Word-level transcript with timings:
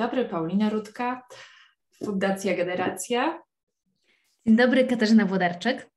dobry, 0.00 0.24
Paulina 0.24 0.70
Rudka, 0.70 1.22
Fundacja 2.04 2.56
Generacja. 2.56 3.42
Dzień 4.46 4.56
dobry, 4.56 4.84
Katarzyna 4.84 5.26
Włodarczyk. 5.26 5.90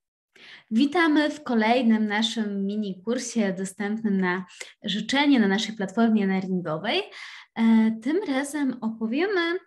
Witamy 0.71 1.29
w 1.29 1.43
kolejnym 1.43 2.07
naszym 2.07 2.65
mini 2.65 3.01
kursie 3.05 3.53
dostępnym 3.53 4.21
na 4.21 4.45
życzenie 4.83 5.39
na 5.39 5.47
naszej 5.47 5.75
platformie 5.75 6.27
learningowej. 6.27 7.01
E, 7.55 7.91
tym 8.01 8.19
razem 8.27 8.77
opowiemy, 8.81 9.59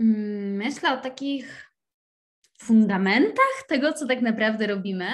mm, 0.00 0.56
myślę, 0.56 0.92
o 0.92 0.96
takich 0.96 1.72
fundamentach 2.58 3.64
tego, 3.68 3.92
co 3.92 4.06
tak 4.06 4.22
naprawdę 4.22 4.66
robimy. 4.66 5.06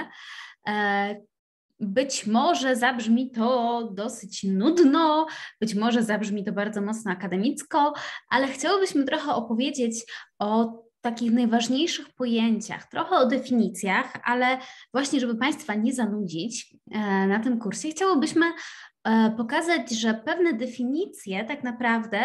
Być 1.83 2.27
może 2.27 2.77
zabrzmi 2.77 3.31
to 3.31 3.83
dosyć 3.95 4.45
nudno, 4.45 5.27
być 5.61 5.75
może 5.75 6.03
zabrzmi 6.03 6.45
to 6.45 6.53
bardzo 6.53 6.81
mocno 6.81 7.13
akademicko, 7.13 7.93
ale 8.31 8.49
chciałobyśmy 8.49 9.05
trochę 9.05 9.35
opowiedzieć 9.35 10.05
o 10.39 10.83
takich 11.01 11.33
najważniejszych 11.33 12.15
pojęciach, 12.15 12.89
trochę 12.91 13.17
o 13.17 13.27
definicjach, 13.27 14.13
ale 14.25 14.59
właśnie, 14.93 15.21
żeby 15.21 15.35
Państwa 15.35 15.75
nie 15.75 15.93
zanudzić 15.93 16.77
e, 16.91 17.27
na 17.27 17.41
tym 17.41 17.59
kursie, 17.59 17.91
chciałobyśmy 17.91 18.47
pokazać, 19.37 19.91
że 19.91 20.15
pewne 20.15 20.53
definicje 20.53 21.45
tak 21.45 21.65
naprawdę 21.65 22.19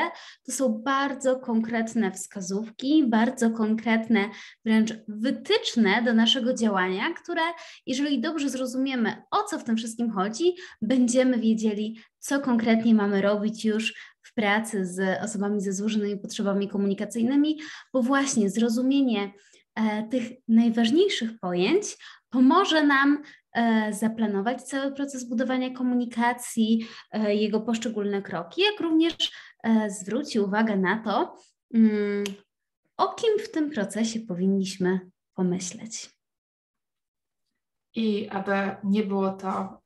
to 0.45 0.51
są 0.51 0.81
bardzo 0.85 1.39
konkretne 1.39 2.11
wskazówki, 2.11 3.03
bardzo 3.07 3.51
konkretne 3.51 4.29
wręcz 4.65 4.93
wytyczne 5.07 6.01
do 6.01 6.13
naszego 6.13 6.53
działania, 6.53 7.13
które, 7.23 7.41
jeżeli 7.85 8.21
dobrze 8.21 8.49
zrozumiemy, 8.49 9.23
o 9.31 9.43
co 9.43 9.59
w 9.59 9.63
tym 9.63 9.77
wszystkim 9.77 10.11
chodzi, 10.11 10.55
będziemy 10.81 11.39
wiedzieli, 11.39 11.99
co 12.19 12.39
konkretnie 12.39 12.95
mamy 12.95 13.21
robić 13.21 13.65
już 13.65 13.93
w 14.21 14.33
pracy 14.33 14.85
z 14.85 15.23
osobami 15.23 15.61
ze 15.61 15.73
złożonymi 15.73 16.19
potrzebami 16.19 16.67
komunikacyjnymi, 16.67 17.59
bo 17.93 18.01
właśnie 18.01 18.49
zrozumienie 18.49 19.31
e, 19.75 20.03
tych 20.03 20.23
najważniejszych 20.47 21.39
pojęć 21.39 21.97
pomoże 22.29 22.83
nam 22.83 23.23
E, 23.46 23.46
zaplanować 23.91 24.63
cały 24.63 24.91
proces 24.91 25.29
budowania 25.29 25.69
komunikacji, 25.73 26.87
e, 27.11 27.35
jego 27.35 27.61
poszczególne 27.61 28.21
kroki, 28.21 28.61
jak 28.61 28.79
również 28.79 29.31
e, 29.63 29.89
zwróci 29.89 30.39
uwagę 30.39 30.77
na 30.77 31.03
to, 31.03 31.35
mm, 31.73 32.23
o 32.97 33.13
kim 33.13 33.39
w 33.39 33.51
tym 33.51 33.69
procesie 33.69 34.19
powinniśmy 34.19 34.99
pomyśleć. 35.33 36.09
I 37.95 38.29
aby 38.29 38.75
nie 38.83 39.03
było 39.03 39.29
to 39.29 39.81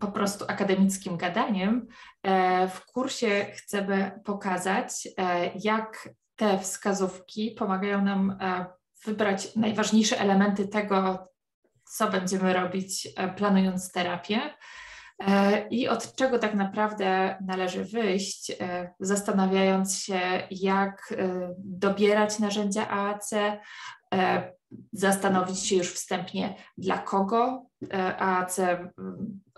po 0.00 0.06
prostu 0.06 0.44
akademickim 0.48 1.16
gadaniem, 1.16 1.86
w 2.68 2.92
kursie 2.92 3.46
chcemy 3.54 4.20
pokazać, 4.24 5.08
jak 5.64 6.08
te 6.36 6.58
wskazówki 6.58 7.50
pomagają 7.50 8.04
nam 8.04 8.38
wybrać 9.04 9.56
najważniejsze 9.56 10.20
elementy 10.20 10.68
tego, 10.68 11.28
co 11.86 12.10
będziemy 12.10 12.52
robić, 12.52 13.08
e, 13.16 13.28
planując 13.28 13.92
terapię. 13.92 14.40
E, 15.26 15.68
I 15.68 15.88
od 15.88 16.14
czego 16.14 16.38
tak 16.38 16.54
naprawdę 16.54 17.36
należy 17.46 17.84
wyjść, 17.84 18.50
e, 18.50 18.94
zastanawiając 19.00 19.98
się, 19.98 20.20
jak 20.50 21.14
dobierać 21.58 22.38
narzędzia 22.38 22.88
AAC, 22.88 23.30
zastanowić 24.92 25.66
się 25.66 25.76
już 25.76 25.92
wstępnie, 25.92 26.54
dla 26.78 26.98
kogo 26.98 27.66
AAC 28.18 28.60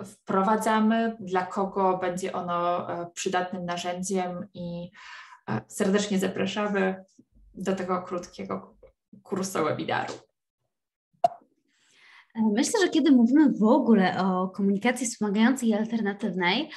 wprowadzamy, 0.05 1.17
dla 1.21 1.47
kogo 1.47 1.99
będzie 1.99 2.33
ono 2.33 2.87
przydatnym 3.15 3.65
narzędziem 3.65 4.47
i 4.55 4.91
serdecznie 5.69 6.19
zapraszamy 6.19 7.05
do 7.55 7.77
tego 7.77 8.03
krótkiego 8.03 8.75
kursu 9.23 9.65
webinaru. 9.65 10.28
Myślę, 12.53 12.81
że 12.81 12.89
kiedy 12.89 13.11
mówimy 13.11 13.53
w 13.53 13.63
ogóle 13.63 14.25
o 14.25 14.49
komunikacji 14.49 15.07
wspomagającej 15.07 15.69
i 15.69 15.75
alternatywnej, 15.75 16.71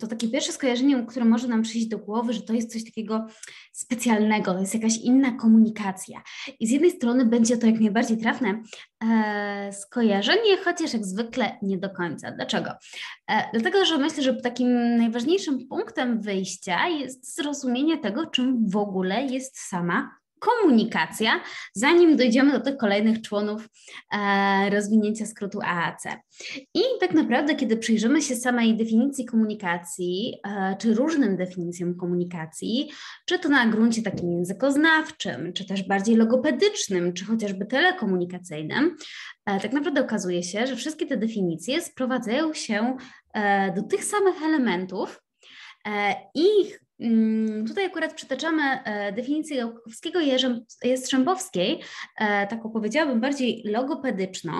to 0.00 0.06
takie 0.06 0.28
pierwsze 0.28 0.52
skojarzenie, 0.52 1.06
które 1.08 1.24
może 1.24 1.48
nam 1.48 1.62
przyjść 1.62 1.86
do 1.86 1.98
głowy, 1.98 2.32
że 2.32 2.42
to 2.42 2.52
jest 2.52 2.72
coś 2.72 2.84
takiego 2.84 3.26
specjalnego, 3.72 4.54
to 4.54 4.60
jest 4.60 4.74
jakaś 4.74 4.96
inna 4.96 5.32
komunikacja. 5.32 6.22
I 6.60 6.66
z 6.66 6.70
jednej 6.70 6.90
strony 6.90 7.26
będzie 7.26 7.56
to 7.56 7.66
jak 7.66 7.80
najbardziej 7.80 8.18
trafne 8.18 8.62
e, 9.04 9.72
skojarzenie, 9.72 10.56
chociaż 10.64 10.92
jak 10.92 11.04
zwykle 11.04 11.58
nie 11.62 11.78
do 11.78 11.90
końca. 11.90 12.30
Dlaczego? 12.30 12.70
E, 13.30 13.50
dlatego, 13.52 13.84
że 13.84 13.98
myślę, 13.98 14.22
że 14.22 14.34
takim 14.34 14.96
najważniejszym 14.96 15.68
punktem 15.68 16.20
wyjścia 16.20 16.88
jest 16.88 17.34
zrozumienie 17.34 17.98
tego, 17.98 18.26
czym 18.26 18.68
w 18.70 18.76
ogóle 18.76 19.22
jest 19.22 19.58
sama 19.58 20.10
komunikacja, 20.38 21.40
zanim 21.74 22.16
dojdziemy 22.16 22.52
do 22.52 22.60
tych 22.60 22.76
kolejnych 22.76 23.22
członów 23.22 23.68
e, 24.12 24.70
rozwinięcia 24.70 25.26
skrótu 25.26 25.60
AAC. 25.64 26.04
I 26.74 26.80
tak 27.00 27.14
naprawdę, 27.14 27.54
kiedy 27.54 27.76
przyjrzymy 27.76 28.22
się 28.22 28.36
samej 28.36 28.76
definicji 28.76 29.24
komunikacji, 29.24 30.34
e, 30.46 30.76
czy 30.78 30.94
różnym 30.94 31.36
definicjom 31.36 31.94
komunikacji, 31.94 32.90
czy 33.26 33.38
to 33.38 33.48
na 33.48 33.66
gruncie 33.66 34.02
takim 34.02 34.32
językoznawczym, 34.32 35.52
czy 35.52 35.66
też 35.66 35.82
bardziej 35.82 36.16
logopedycznym, 36.16 37.12
czy 37.12 37.24
chociażby 37.24 37.66
telekomunikacyjnym, 37.66 38.96
e, 39.46 39.60
tak 39.60 39.72
naprawdę 39.72 40.00
okazuje 40.00 40.42
się, 40.42 40.66
że 40.66 40.76
wszystkie 40.76 41.06
te 41.06 41.16
definicje 41.16 41.82
sprowadzają 41.82 42.54
się 42.54 42.96
e, 43.32 43.72
do 43.74 43.82
tych 43.82 44.04
samych 44.04 44.42
elementów, 44.42 45.22
e, 45.86 46.14
ich 46.34 46.85
tutaj 47.68 47.86
akurat 47.86 48.14
przytaczamy 48.14 48.62
e, 48.62 49.12
definicję 49.12 49.56
Jałkowskiego 49.56 50.20
i 50.20 50.32
Jastrzębowskiej, 50.84 51.80
e, 52.18 52.46
taką 52.46 52.70
powiedziałabym 52.70 53.20
bardziej 53.20 53.62
logopedyczną, 53.64 54.52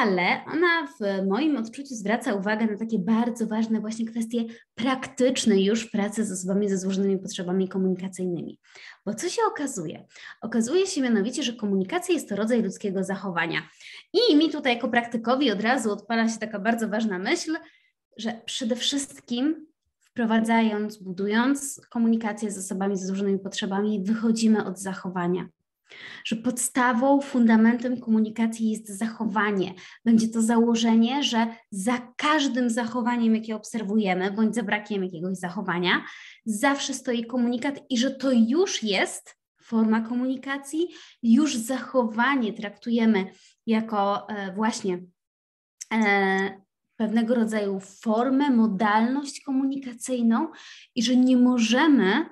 ale 0.00 0.44
ona 0.46 0.86
w 0.86 1.26
moim 1.26 1.56
odczuciu 1.56 1.94
zwraca 1.94 2.34
uwagę 2.34 2.66
na 2.66 2.76
takie 2.76 2.98
bardzo 2.98 3.46
ważne 3.46 3.80
właśnie 3.80 4.06
kwestie 4.06 4.44
praktyczne 4.74 5.60
już 5.60 5.86
w 5.86 5.90
pracy 5.90 6.24
z 6.24 6.32
osobami 6.32 6.68
ze 6.68 6.78
złożonymi 6.78 7.18
potrzebami 7.18 7.68
komunikacyjnymi. 7.68 8.58
Bo 9.06 9.14
co 9.14 9.28
się 9.28 9.42
okazuje? 9.48 10.06
Okazuje 10.42 10.86
się 10.86 11.02
mianowicie, 11.02 11.42
że 11.42 11.52
komunikacja 11.52 12.14
jest 12.14 12.28
to 12.28 12.36
rodzaj 12.36 12.62
ludzkiego 12.62 13.04
zachowania. 13.04 13.68
I 14.12 14.36
mi 14.36 14.50
tutaj 14.50 14.74
jako 14.74 14.88
praktykowi 14.88 15.50
od 15.50 15.62
razu 15.62 15.92
odpala 15.92 16.28
się 16.28 16.38
taka 16.38 16.58
bardzo 16.58 16.88
ważna 16.88 17.18
myśl, 17.18 17.56
że 18.16 18.40
przede 18.46 18.76
wszystkim 18.76 19.66
wprowadzając, 20.14 20.96
budując 20.96 21.80
komunikację 21.90 22.50
z 22.50 22.58
osobami 22.58 22.96
z 22.96 23.06
złożonymi 23.06 23.38
potrzebami, 23.38 24.04
wychodzimy 24.04 24.64
od 24.64 24.78
zachowania. 24.78 25.48
Że 26.24 26.36
podstawą, 26.36 27.20
fundamentem 27.20 28.00
komunikacji 28.00 28.70
jest 28.70 28.88
zachowanie. 28.88 29.74
Będzie 30.04 30.28
to 30.28 30.42
założenie, 30.42 31.22
że 31.22 31.46
za 31.70 32.12
każdym 32.16 32.70
zachowaniem, 32.70 33.34
jakie 33.34 33.56
obserwujemy, 33.56 34.30
bądź 34.30 34.54
za 34.54 34.62
brakiem 34.62 35.04
jakiegoś 35.04 35.36
zachowania, 35.36 36.04
zawsze 36.46 36.94
stoi 36.94 37.26
komunikat 37.26 37.80
i 37.90 37.98
że 37.98 38.10
to 38.10 38.32
już 38.32 38.82
jest 38.82 39.36
forma 39.62 40.00
komunikacji, 40.00 40.88
już 41.22 41.56
zachowanie 41.56 42.52
traktujemy 42.52 43.26
jako 43.66 44.28
e, 44.28 44.52
właśnie 44.52 44.98
e, 45.92 46.63
pewnego 46.96 47.34
rodzaju 47.34 47.80
formę, 47.80 48.50
modalność 48.50 49.40
komunikacyjną 49.40 50.48
i 50.94 51.02
że 51.02 51.16
nie 51.16 51.36
możemy 51.36 52.26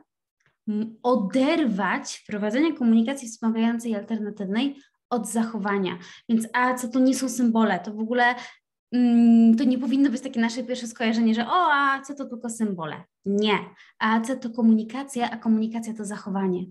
oderwać 1.02 2.16
wprowadzenia 2.16 2.72
komunikacji 2.72 3.28
wspomagającej 3.28 3.94
alternatywnej 3.94 4.76
od 5.10 5.28
zachowania. 5.28 5.98
Więc 6.28 6.48
a 6.52 6.74
co 6.74 6.88
to 6.88 7.00
nie 7.00 7.14
są 7.14 7.28
symbole, 7.28 7.80
to 7.80 7.94
w 7.94 8.00
ogóle 8.00 8.34
mm, 8.92 9.56
to 9.56 9.64
nie 9.64 9.78
powinno 9.78 10.10
być 10.10 10.20
takie 10.20 10.40
nasze 10.40 10.64
pierwsze 10.64 10.86
skojarzenie, 10.86 11.34
że 11.34 11.46
o, 11.46 11.72
a 11.72 12.02
co 12.02 12.14
to 12.14 12.24
tylko 12.24 12.50
symbole. 12.50 13.04
Nie. 13.24 13.58
A 13.98 14.20
co 14.20 14.36
to 14.36 14.50
komunikacja, 14.50 15.30
a 15.30 15.36
komunikacja 15.36 15.94
to 15.94 16.04
zachowanie. 16.04 16.64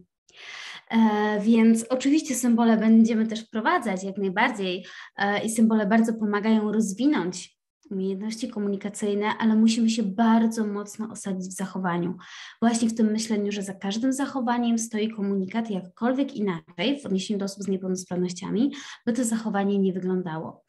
E, 0.89 1.39
więc 1.39 1.85
oczywiście 1.89 2.35
symbole 2.35 2.77
będziemy 2.77 3.27
też 3.27 3.47
wprowadzać 3.47 4.03
jak 4.03 4.17
najbardziej 4.17 4.85
e, 5.17 5.43
i 5.43 5.49
symbole 5.49 5.85
bardzo 5.85 6.13
pomagają 6.13 6.71
rozwinąć 6.71 7.60
umiejętności 7.91 8.49
komunikacyjne, 8.49 9.27
ale 9.39 9.55
musimy 9.55 9.89
się 9.89 10.03
bardzo 10.03 10.67
mocno 10.67 11.11
osadzić 11.11 11.47
w 11.47 11.57
zachowaniu. 11.57 12.17
Właśnie 12.61 12.89
w 12.89 12.95
tym 12.95 13.11
myśleniu, 13.11 13.51
że 13.51 13.63
za 13.63 13.73
każdym 13.73 14.13
zachowaniem 14.13 14.79
stoi 14.79 15.09
komunikat 15.09 15.69
jakkolwiek 15.69 16.35
inaczej 16.35 17.01
w 17.01 17.05
odniesieniu 17.05 17.39
do 17.39 17.45
osób 17.45 17.63
z 17.63 17.67
niepełnosprawnościami, 17.67 18.73
by 19.05 19.13
to 19.13 19.23
zachowanie 19.23 19.79
nie 19.79 19.93
wyglądało. 19.93 20.63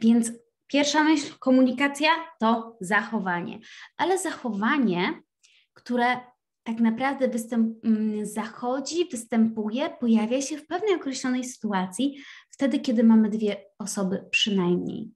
Więc 0.00 0.32
pierwsza 0.66 1.04
myśl, 1.04 1.34
komunikacja 1.38 2.08
to 2.40 2.76
zachowanie, 2.80 3.58
ale 3.96 4.18
zachowanie, 4.18 5.22
które 5.74 6.16
tak 6.64 6.80
naprawdę 6.80 7.28
występ, 7.28 7.84
mm, 7.84 8.26
zachodzi, 8.26 9.08
występuje, 9.10 9.90
pojawia 10.00 10.42
się 10.42 10.56
w 10.56 10.66
pewnej 10.66 10.94
określonej 10.94 11.44
sytuacji, 11.44 12.16
wtedy, 12.50 12.80
kiedy 12.80 13.04
mamy 13.04 13.28
dwie 13.28 13.64
osoby 13.78 14.24
przynajmniej. 14.30 15.10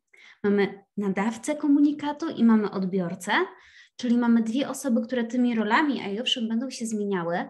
Mamy 0.50 0.84
nadawcę 0.96 1.56
komunikatu 1.56 2.28
i 2.28 2.44
mamy 2.44 2.70
odbiorcę. 2.70 3.32
czyli 3.96 4.18
mamy 4.18 4.42
dwie 4.42 4.68
osoby, 4.68 5.00
które 5.02 5.24
tymi 5.24 5.54
rolami, 5.54 6.00
a 6.02 6.08
i 6.08 6.20
owszem, 6.20 6.48
będą 6.48 6.70
się 6.70 6.86
zmieniały, 6.86 7.48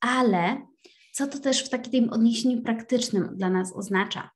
ale 0.00 0.66
co 1.12 1.26
to 1.26 1.38
też 1.38 1.64
w 1.64 1.68
takim 1.68 2.10
odniesieniu 2.10 2.62
praktycznym 2.62 3.28
dla 3.36 3.50
nas 3.50 3.72
oznacza? 3.76 4.30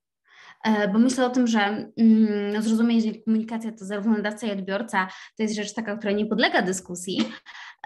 E, 0.65 0.89
bo 0.89 0.99
myślę 0.99 1.27
o 1.27 1.31
tym, 1.31 1.47
że 1.47 1.61
mm, 1.97 2.63
zrozumienie, 2.63 3.01
że 3.01 3.21
komunikacja 3.21 3.73
to 3.73 3.85
zarówno 3.85 4.13
nadawca 4.13 4.47
i 4.47 4.51
odbiorca 4.51 5.09
to 5.37 5.43
jest 5.43 5.55
rzecz 5.55 5.75
taka, 5.75 5.97
która 5.97 6.13
nie 6.13 6.27
podlega 6.27 6.63
dyskusji. 6.63 7.33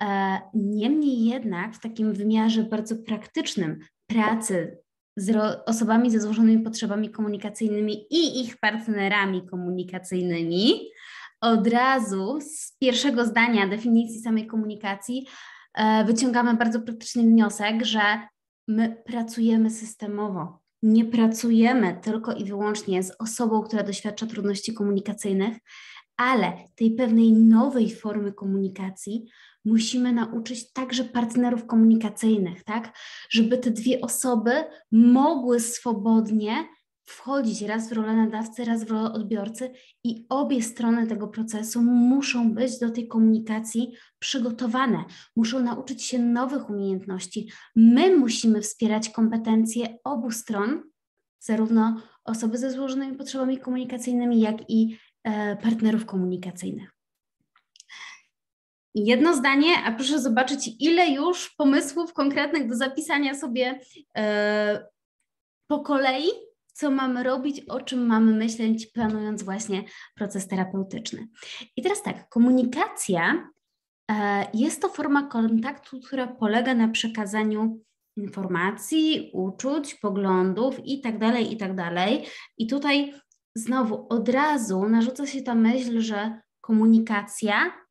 E, 0.01 0.41
niemniej 0.55 1.25
jednak 1.25 1.75
w 1.75 1.81
takim 1.81 2.13
wymiarze 2.13 2.63
bardzo 2.63 2.97
praktycznym 2.97 3.79
pracy 4.07 4.79
z 5.17 5.37
osobami 5.67 6.11
ze 6.11 6.21
złożonymi 6.21 6.63
potrzebami 6.63 7.11
komunikacyjnymi 7.11 8.07
i 8.11 8.41
ich 8.41 8.57
partnerami 8.57 9.47
komunikacyjnymi, 9.47 10.91
od 11.41 11.67
razu 11.67 12.39
z 12.41 12.77
pierwszego 12.79 13.25
zdania 13.25 13.69
definicji 13.69 14.21
samej 14.21 14.47
komunikacji 14.47 15.27
e, 15.75 16.05
wyciągamy 16.05 16.55
bardzo 16.55 16.81
praktyczny 16.81 17.23
wniosek, 17.23 17.85
że 17.85 18.01
my 18.69 19.03
pracujemy 19.07 19.71
systemowo. 19.71 20.61
Nie 20.83 21.05
pracujemy 21.05 21.99
tylko 22.03 22.33
i 22.33 22.45
wyłącznie 22.45 23.03
z 23.03 23.13
osobą, 23.19 23.63
która 23.63 23.83
doświadcza 23.83 24.27
trudności 24.27 24.75
komunikacyjnych, 24.75 25.57
ale 26.17 26.53
tej 26.75 26.91
pewnej 26.91 27.33
nowej 27.33 27.95
formy 27.95 28.33
komunikacji 28.33 29.25
musimy 29.65 30.13
nauczyć 30.13 30.73
także 30.73 31.05
partnerów 31.05 31.67
komunikacyjnych, 31.67 32.65
tak? 32.65 32.99
Żeby 33.31 33.59
te 33.59 33.71
dwie 33.71 34.01
osoby 34.01 34.53
mogły 34.93 35.61
swobodnie 35.61 36.65
wchodzić 37.05 37.63
raz 37.63 37.89
w 37.89 37.93
rolę 37.93 38.17
nadawcy, 38.17 38.65
raz 38.65 38.85
w 38.85 38.91
rolę 38.91 39.13
odbiorcy 39.13 39.71
i 40.05 40.27
obie 40.29 40.63
strony 40.63 41.07
tego 41.07 41.29
procesu 41.29 41.83
muszą 41.83 42.55
być 42.55 42.79
do 42.79 42.91
tej 42.91 43.09
komunikacji 43.09 43.93
przygotowane, 44.19 45.05
muszą 45.37 45.61
nauczyć 45.61 46.03
się 46.03 46.19
nowych 46.19 46.71
umiejętności. 46.71 47.51
My 47.77 48.17
musimy 48.17 48.61
wspierać 48.61 49.09
kompetencje 49.09 49.99
obu 50.05 50.31
stron, 50.31 50.83
zarówno 51.41 52.01
osoby 52.25 52.59
ze 52.59 52.71
złożonymi 52.71 53.17
potrzebami 53.17 53.59
komunikacyjnymi, 53.59 54.41
jak 54.41 54.71
i 54.71 54.97
e, 55.25 55.57
partnerów 55.57 56.07
komunikacyjnych. 56.07 56.95
Jedno 58.95 59.35
zdanie, 59.35 59.69
a 59.85 59.93
proszę 59.93 60.21
zobaczyć, 60.21 60.71
ile 60.81 61.11
już 61.11 61.55
pomysłów 61.55 62.13
konkretnych 62.13 62.69
do 62.69 62.77
zapisania 62.77 63.35
sobie 63.35 63.81
e, 64.17 64.87
po 65.67 65.81
kolei 65.81 66.29
co 66.75 66.91
mamy 66.91 67.23
robić, 67.23 67.61
o 67.61 67.81
czym 67.81 68.07
mamy 68.07 68.33
myśleć, 68.33 68.87
planując 68.87 69.43
właśnie 69.43 69.85
proces 70.15 70.49
terapeutyczny. 70.49 71.29
I 71.77 71.83
teraz 71.83 72.03
tak, 72.03 72.29
komunikacja 72.29 73.51
e, 74.11 74.47
jest 74.55 74.83
to 74.83 74.89
forma 74.89 75.23
kontaktu, 75.23 76.01
która 76.01 76.27
polega 76.27 76.75
na 76.75 76.89
przekazaniu 76.89 77.81
informacji, 78.17 79.31
uczuć, 79.33 79.95
poglądów 79.95 80.87
itd., 80.87 81.19
tak 81.19 81.51
itd. 81.51 81.91
Tak 81.95 82.09
I 82.59 82.67
tutaj 82.67 83.15
znowu 83.55 84.07
od 84.09 84.29
razu 84.29 84.89
narzuca 84.89 85.27
się 85.27 85.43
ta 85.43 85.55
myśl, 85.55 86.01
że 86.01 86.41
komunikacja 86.61 87.84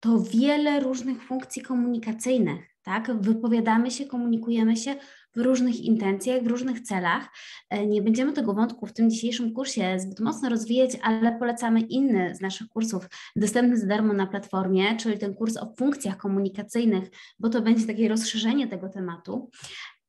to 0.00 0.20
wiele 0.20 0.80
różnych 0.80 1.22
funkcji 1.22 1.62
komunikacyjnych 1.62 2.78
tak? 2.88 3.20
Wypowiadamy 3.20 3.90
się, 3.90 4.06
komunikujemy 4.06 4.76
się 4.76 4.96
w 5.36 5.40
różnych 5.40 5.80
intencjach, 5.80 6.42
w 6.42 6.46
różnych 6.46 6.80
celach. 6.80 7.28
E, 7.70 7.86
nie 7.86 8.02
będziemy 8.02 8.32
tego 8.32 8.54
wątku 8.54 8.86
w 8.86 8.92
tym 8.92 9.10
dzisiejszym 9.10 9.52
kursie 9.52 10.00
zbyt 10.00 10.20
mocno 10.20 10.48
rozwijać, 10.48 10.90
ale 11.02 11.38
polecamy 11.38 11.80
inny 11.80 12.34
z 12.34 12.40
naszych 12.40 12.68
kursów, 12.68 13.08
dostępny 13.36 13.76
za 13.76 13.86
darmo 13.86 14.12
na 14.12 14.26
platformie, 14.26 14.96
czyli 14.96 15.18
ten 15.18 15.34
kurs 15.34 15.56
o 15.56 15.74
funkcjach 15.78 16.16
komunikacyjnych, 16.16 17.10
bo 17.38 17.48
to 17.48 17.62
będzie 17.62 17.86
takie 17.86 18.08
rozszerzenie 18.08 18.68
tego 18.68 18.88
tematu. 18.88 19.50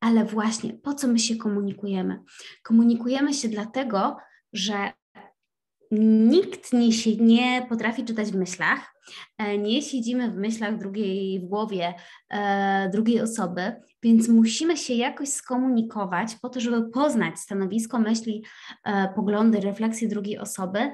Ale 0.00 0.24
właśnie 0.24 0.72
po 0.72 0.94
co 0.94 1.08
my 1.08 1.18
się 1.18 1.36
komunikujemy? 1.36 2.20
Komunikujemy 2.62 3.34
się 3.34 3.48
dlatego, 3.48 4.16
że 4.52 4.92
nikt 5.90 6.72
nie, 6.72 7.16
nie 7.16 7.66
potrafi 7.68 8.04
czytać 8.04 8.28
w 8.28 8.36
myślach, 8.36 8.94
e, 9.38 9.58
nie 9.58 9.82
siedzimy 9.82 10.30
w 10.30 10.36
myślach 10.36 10.78
drugiej, 10.78 11.40
w 11.40 11.44
głowie 11.44 11.94
e, 12.30 12.90
drugiej 12.92 13.20
osoby, 13.20 13.72
więc 14.02 14.28
musimy 14.28 14.76
się 14.76 14.94
jakoś 14.94 15.28
skomunikować 15.28 16.36
po 16.42 16.48
to, 16.48 16.60
żeby 16.60 16.90
poznać 16.90 17.38
stanowisko, 17.38 17.98
myśli, 17.98 18.44
e, 18.84 19.08
poglądy, 19.14 19.60
refleksje 19.60 20.08
drugiej 20.08 20.38
osoby 20.38 20.90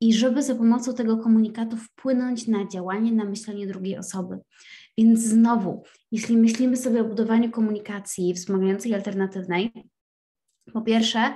i 0.00 0.14
żeby 0.14 0.42
za 0.42 0.54
pomocą 0.54 0.94
tego 0.94 1.16
komunikatu 1.16 1.76
wpłynąć 1.76 2.46
na 2.46 2.68
działanie, 2.68 3.12
na 3.12 3.24
myślenie 3.24 3.66
drugiej 3.66 3.98
osoby. 3.98 4.38
Więc 4.98 5.20
znowu, 5.20 5.82
jeśli 6.12 6.36
myślimy 6.36 6.76
sobie 6.76 7.00
o 7.00 7.04
budowaniu 7.04 7.50
komunikacji 7.50 8.34
wspomagającej 8.34 8.94
alternatywnej, 8.94 9.72
po 10.72 10.82
pierwsze, 10.82 11.34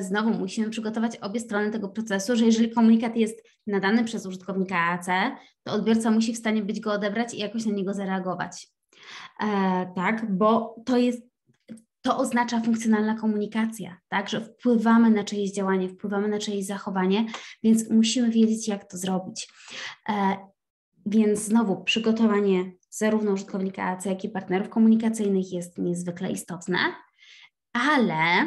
znowu 0.00 0.30
musimy 0.30 0.70
przygotować 0.70 1.16
obie 1.16 1.40
strony 1.40 1.70
tego 1.70 1.88
procesu, 1.88 2.36
że 2.36 2.44
jeżeli 2.44 2.70
komunikat 2.70 3.16
jest 3.16 3.42
nadany 3.66 4.04
przez 4.04 4.26
użytkownika 4.26 4.76
AC, 4.76 5.06
to 5.62 5.72
odbiorca 5.72 6.10
musi 6.10 6.32
w 6.32 6.38
stanie 6.38 6.62
być 6.62 6.80
go 6.80 6.92
odebrać 6.92 7.34
i 7.34 7.38
jakoś 7.38 7.66
na 7.66 7.72
niego 7.72 7.94
zareagować. 7.94 8.68
E, 9.40 9.46
tak, 9.94 10.36
bo 10.36 10.76
to 10.86 10.96
jest 10.96 11.22
to 12.02 12.18
oznacza 12.18 12.60
funkcjonalna 12.60 13.14
komunikacja, 13.14 13.96
tak, 14.08 14.28
że 14.28 14.40
wpływamy 14.40 15.10
na 15.10 15.24
czyjeś 15.24 15.52
działanie, 15.52 15.88
wpływamy 15.88 16.28
na 16.28 16.38
czyjeś 16.38 16.66
zachowanie, 16.66 17.26
więc 17.62 17.90
musimy 17.90 18.30
wiedzieć, 18.30 18.68
jak 18.68 18.90
to 18.90 18.96
zrobić. 18.96 19.48
E, 20.08 20.36
więc 21.06 21.38
znowu 21.38 21.84
przygotowanie 21.84 22.72
zarówno 22.90 23.32
użytkownika 23.32 23.82
AC, 23.84 24.04
jak 24.04 24.24
i 24.24 24.28
partnerów 24.28 24.68
komunikacyjnych 24.68 25.52
jest 25.52 25.78
niezwykle 25.78 26.30
istotne, 26.30 26.78
ale 27.72 28.46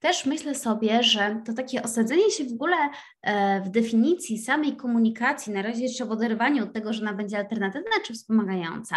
też 0.00 0.26
myślę 0.26 0.54
sobie, 0.54 1.02
że 1.02 1.42
to 1.46 1.52
takie 1.52 1.82
osadzenie 1.82 2.30
się 2.30 2.44
w 2.44 2.52
ogóle 2.52 2.76
e, 3.22 3.60
w 3.60 3.68
definicji 3.68 4.38
samej 4.38 4.76
komunikacji, 4.76 5.52
na 5.52 5.62
razie 5.62 5.82
jeszcze 5.82 6.06
w 6.06 6.10
oderwaniu 6.10 6.64
od 6.64 6.72
tego, 6.72 6.92
że 6.92 7.02
ona 7.02 7.14
będzie 7.14 7.38
alternatywna 7.38 7.90
czy 8.06 8.14
wspomagająca, 8.14 8.96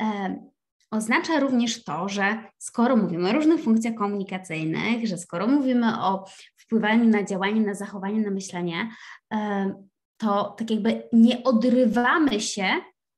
e, 0.00 0.36
oznacza 0.90 1.40
również 1.40 1.84
to, 1.84 2.08
że 2.08 2.38
skoro 2.58 2.96
mówimy 2.96 3.28
o 3.28 3.32
różnych 3.32 3.62
funkcjach 3.62 3.94
komunikacyjnych, 3.94 5.06
że 5.06 5.18
skoro 5.18 5.46
mówimy 5.46 6.02
o 6.02 6.24
wpływaniu 6.56 7.04
na 7.04 7.24
działanie, 7.24 7.60
na 7.60 7.74
zachowanie, 7.74 8.20
na 8.20 8.30
myślenie, 8.30 8.90
e, 9.32 9.74
to 10.16 10.54
tak 10.58 10.70
jakby 10.70 11.08
nie 11.12 11.42
odrywamy 11.42 12.40
się 12.40 12.64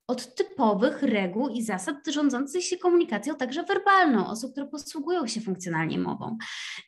od 0.06 0.34
typowych 0.34 1.02
reguł 1.02 1.48
i 1.48 1.62
zasad 1.62 1.96
rządzących 2.06 2.64
się 2.64 2.78
komunikacją, 2.78 3.34
także 3.34 3.62
werbalną, 3.62 4.26
osób, 4.26 4.52
które 4.52 4.66
posługują 4.66 5.26
się 5.26 5.40
funkcjonalnie 5.40 5.98
mową. 5.98 6.36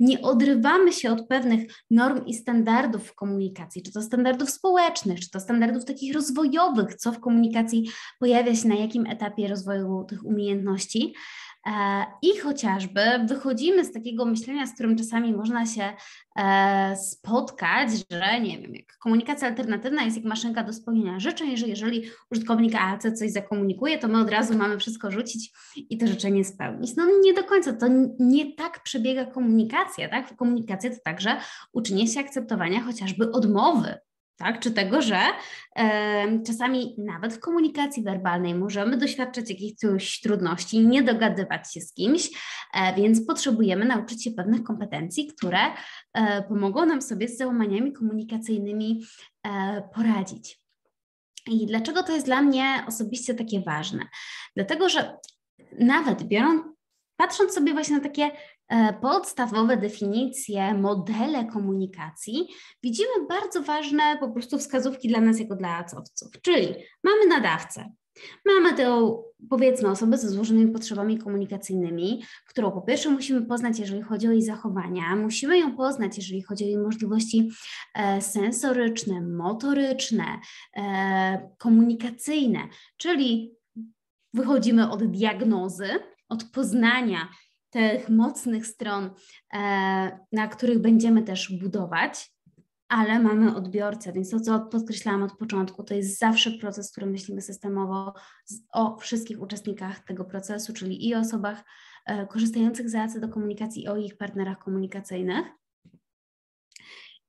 Nie 0.01 0.23
odrywamy 0.23 0.93
się 0.93 1.13
od 1.13 1.29
pewnych 1.29 1.71
norm 1.91 2.27
i 2.27 2.35
standardów 2.35 3.09
w 3.09 3.15
komunikacji, 3.15 3.83
czy 3.83 3.93
to 3.93 4.03
standardów 4.03 4.51
społecznych, 4.51 5.21
czy 5.21 5.31
to 5.31 5.41
standardów 5.41 5.85
takich 5.85 6.15
rozwojowych, 6.15 6.95
co 6.95 7.13
w 7.13 7.21
komunikacji 7.21 7.91
pojawia 8.21 8.55
się 8.55 8.69
na 8.69 8.75
jakim 8.75 9.07
etapie 9.07 9.49
rozwoju 9.49 10.05
tych 10.09 10.25
umiejętności, 10.25 11.15
I 12.23 12.39
chociażby 12.39 13.01
wychodzimy 13.27 13.85
z 13.85 13.93
takiego 13.93 14.25
myślenia, 14.25 14.67
z 14.67 14.75
którym 14.75 14.97
czasami 14.97 15.33
można 15.33 15.67
się 15.67 15.93
e, 16.37 16.97
spotkać, 16.97 17.91
że 18.11 18.41
nie 18.41 18.59
wiem, 18.59 18.75
jak 18.75 18.99
komunikacja 18.99 19.49
alternatywna 19.49 20.03
jest 20.03 20.17
jak 20.17 20.27
maszynka 20.27 20.65
do 20.65 20.73
spełnienia 20.73 21.21
życzeń, 21.21 21.57
że 21.57 21.67
jeżeli 21.67 22.05
użytkownik 22.31 22.75
AC 22.75 23.03
coś 23.19 23.31
zakomunikuje, 23.31 23.99
to 23.99 24.09
my 24.09 24.21
od 24.21 24.31
razu 24.31 24.59
mamy 24.59 24.79
wszystko 24.79 25.11
rzucić 25.11 25.53
i 25.77 25.99
to 25.99 26.07
życzenie 26.07 26.45
spełnić. 26.45 26.97
No 26.97 27.07
nie 27.23 27.35
do 27.35 27.45
końca, 27.45 27.73
to 27.73 27.87
nie 28.19 28.55
tak 28.55 28.83
przebiega 28.83 29.25
komunikacja, 29.25 30.09
tak? 30.09 30.37
Komunikacja 30.37 30.91
to 30.91 30.97
także 31.05 31.37
uczynienie 31.73 32.09
się 32.09 32.21
akceptowania 32.21 32.81
chociażby 32.81 33.33
odmowy 33.33 33.95
tak? 34.37 34.61
Czy 34.61 34.71
tego, 34.71 35.03
że 35.03 35.19
e, 35.77 36.43
czasami 36.47 36.95
nawet 36.99 37.35
w 37.35 37.41
komunikacji 37.41 38.03
werbalnej 38.03 38.55
możemy 38.55 38.97
doświadczać 38.97 39.51
jakichś 39.51 40.21
trudności, 40.21 40.87
nie 40.87 41.03
dogadywać 41.03 41.73
się 41.73 41.81
z 41.81 41.95
kimś, 41.95 42.31
e, 42.75 42.95
więc 42.95 43.27
potrzebujemy 43.27 43.85
nauczyć 43.85 44.25
się 44.25 44.31
pewnych 44.31 44.63
kompetencji, 44.63 45.27
które 45.27 45.59
e, 46.15 46.43
pomogą 46.43 46.87
nam 46.87 47.03
sobie 47.03 47.29
z 47.29 47.37
załamaniami 47.37 47.93
komunikacyjnymi 47.93 49.03
e, 49.47 49.83
poradzić. 49.95 50.65
I 51.47 51.67
dlaczego 51.67 52.03
to 52.03 52.13
jest 52.15 52.27
dla 52.27 52.43
mnie 52.43 52.85
osobiście 52.89 53.35
takie 53.35 53.61
ważne? 53.61 54.09
Dlatego, 54.57 54.89
że 54.89 55.17
nawet 55.79 56.23
biorąc, 56.23 56.63
patrząc 57.17 57.55
sobie 57.55 57.73
właśnie 57.73 57.97
na 57.97 58.03
takie 58.03 58.31
podstawowe 59.01 59.77
definicje, 59.77 60.75
modele 60.75 61.45
komunikacji, 61.45 62.49
widzimy 62.83 63.27
bardzo 63.29 63.63
ważne 63.63 64.17
po 64.21 64.29
prostu 64.31 64.59
wskazówki 64.59 65.09
dla 65.09 65.21
nas 65.21 65.41
jako 65.41 65.57
dla 65.57 65.77
acowców. 65.77 66.31
Czyli 66.43 66.75
mamy 67.05 67.27
nadawcę, 67.29 67.93
Mamy 68.47 68.75
tę, 68.75 69.17
powiedzmy, 69.51 69.91
osobę 69.91 70.19
ze 70.19 70.29
złożonymi 70.29 70.73
potrzebami 70.73 71.19
komunikacyjnymi, 71.19 72.25
którą 72.47 72.71
po 72.71 72.83
pierwsze 72.83 73.11
musimy 73.11 73.43
poznać, 73.43 73.79
jeżeli 73.79 74.03
chodzi 74.03 74.29
o 74.29 74.31
jej 74.31 74.43
zachowania, 74.43 75.17
musimy 75.17 75.59
ją 75.59 75.77
poznać, 75.77 76.17
jeżeli 76.17 76.43
chodzi 76.43 76.65
o 76.65 76.67
jej 76.67 76.79
możliwości 76.79 77.51
e, 77.95 78.23
sensoryczne, 78.23 79.21
motoryczne, 79.21 80.25
e, 80.77 81.51
komunikacyjne, 81.59 82.61
czyli 82.97 83.55
wychodzimy 84.35 84.91
od 84.91 85.05
diagnozy, 85.05 85.89
od 86.29 86.45
poznania 86.45 87.29
tych 87.75 88.09
mocnych 88.09 88.67
stron, 88.67 89.11
e, 89.53 89.59
na 90.33 90.49
których 90.49 90.79
będziemy 90.79 91.23
też 91.23 91.59
budować, 91.59 92.33
ale 92.89 93.19
mamy 93.21 93.57
odbiorcę, 93.57 94.13
więc 94.13 94.31
to, 94.31 94.41
co 94.41 94.61
podkreślałam 94.61 95.23
od 95.23 95.37
początku, 95.37 95.85
to 95.85 95.95
jest 95.95 96.19
zawsze 96.19 96.51
proces, 96.51 96.91
który 96.91 97.07
myślimy 97.07 97.41
systemowo 97.41 98.15
o 98.73 98.97
wszystkich 98.97 99.43
uczestnikach 99.43 100.05
tego 100.05 100.25
procesu, 100.25 100.73
czyli 100.73 101.09
i 101.09 101.15
osobach 101.15 101.65
e, 102.07 102.27
korzystających 102.27 102.91
z 102.91 102.95
AC 102.95 103.21
do 103.21 103.29
komunikacji, 103.29 103.83
i 103.83 103.89
o 103.89 103.97
ich 103.97 104.17
partnerach 104.17 104.59
komunikacyjnych. 104.59 105.47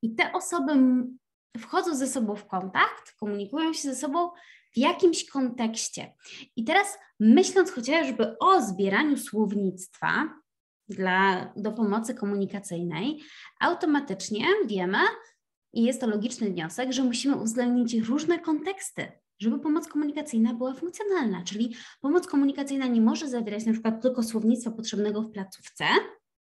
I 0.01 0.15
te 0.15 0.33
osoby 0.33 0.73
wchodzą 1.57 1.95
ze 1.95 2.07
sobą 2.07 2.35
w 2.35 2.47
kontakt, 2.47 3.15
komunikują 3.19 3.73
się 3.73 3.89
ze 3.89 3.95
sobą 3.95 4.29
w 4.75 4.77
jakimś 4.77 5.25
kontekście. 5.25 6.13
I 6.55 6.63
teraz 6.63 6.97
myśląc 7.19 7.71
chociażby 7.71 8.37
o 8.39 8.61
zbieraniu 8.61 9.17
słownictwa 9.17 10.29
dla, 10.89 11.53
do 11.55 11.71
pomocy 11.71 12.13
komunikacyjnej, 12.13 13.21
automatycznie 13.59 14.45
wiemy, 14.67 14.97
i 15.75 15.83
jest 15.83 16.01
to 16.01 16.07
logiczny 16.07 16.49
wniosek, 16.49 16.91
że 16.91 17.03
musimy 17.03 17.35
uwzględnić 17.35 17.93
różne 17.93 18.39
konteksty, 18.39 19.11
żeby 19.39 19.59
pomoc 19.59 19.87
komunikacyjna 19.87 20.53
była 20.53 20.73
funkcjonalna. 20.73 21.43
Czyli 21.43 21.75
pomoc 22.01 22.27
komunikacyjna 22.27 22.87
nie 22.87 23.01
może 23.01 23.29
zawierać 23.29 23.65
na 23.65 23.73
przykład 23.73 24.01
tylko 24.01 24.23
słownictwa 24.23 24.71
potrzebnego 24.71 25.21
w 25.21 25.31
placówce, 25.31 25.85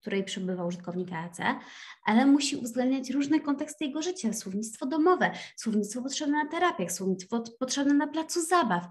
której 0.01 0.23
przebywa 0.23 0.65
użytkownik 0.65 1.13
AAC, 1.13 1.37
ale 2.05 2.25
musi 2.25 2.55
uwzględniać 2.55 3.09
różne 3.09 3.39
konteksty 3.39 3.85
jego 3.85 4.01
życia, 4.01 4.33
słownictwo 4.33 4.85
domowe, 4.85 5.31
słownictwo 5.55 6.01
potrzebne 6.01 6.43
na 6.43 6.49
terapiach, 6.49 6.91
słownictwo 6.91 7.43
potrzebne 7.59 7.93
na 7.93 8.07
placu 8.07 8.41
zabaw, 8.41 8.87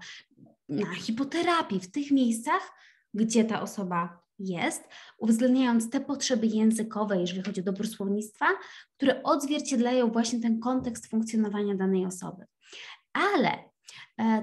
na 0.69 0.95
hipoterapii, 0.95 1.79
w 1.79 1.91
tych 1.91 2.11
miejscach, 2.11 2.71
gdzie 3.13 3.45
ta 3.45 3.61
osoba 3.61 4.21
jest, 4.39 4.83
uwzględniając 5.17 5.89
te 5.89 5.99
potrzeby 5.99 6.47
językowe, 6.47 7.21
jeżeli 7.21 7.43
chodzi 7.43 7.61
o 7.61 7.63
dobór 7.63 7.87
słownictwa, 7.87 8.45
które 8.97 9.23
odzwierciedlają 9.23 10.11
właśnie 10.11 10.39
ten 10.39 10.59
kontekst 10.59 11.07
funkcjonowania 11.07 11.75
danej 11.75 12.05
osoby. 12.05 12.45
Ale 13.13 13.68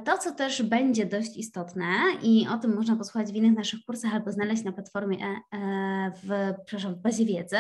to, 0.04 0.18
co 0.18 0.34
też 0.34 0.62
będzie 0.62 1.06
dość 1.06 1.36
istotne 1.36 1.86
i 2.22 2.48
o 2.48 2.58
tym 2.58 2.74
można 2.74 2.96
posłuchać 2.96 3.32
w 3.32 3.34
innych 3.34 3.56
naszych 3.56 3.80
kursach 3.84 4.14
albo 4.14 4.32
znaleźć 4.32 4.64
na 4.64 4.72
platformie 4.72 5.18
e, 5.26 5.56
e, 5.58 6.12
w, 6.22 6.54
przepraszam, 6.66 6.94
w 6.94 6.98
bazie 6.98 7.24
wiedzy, 7.24 7.56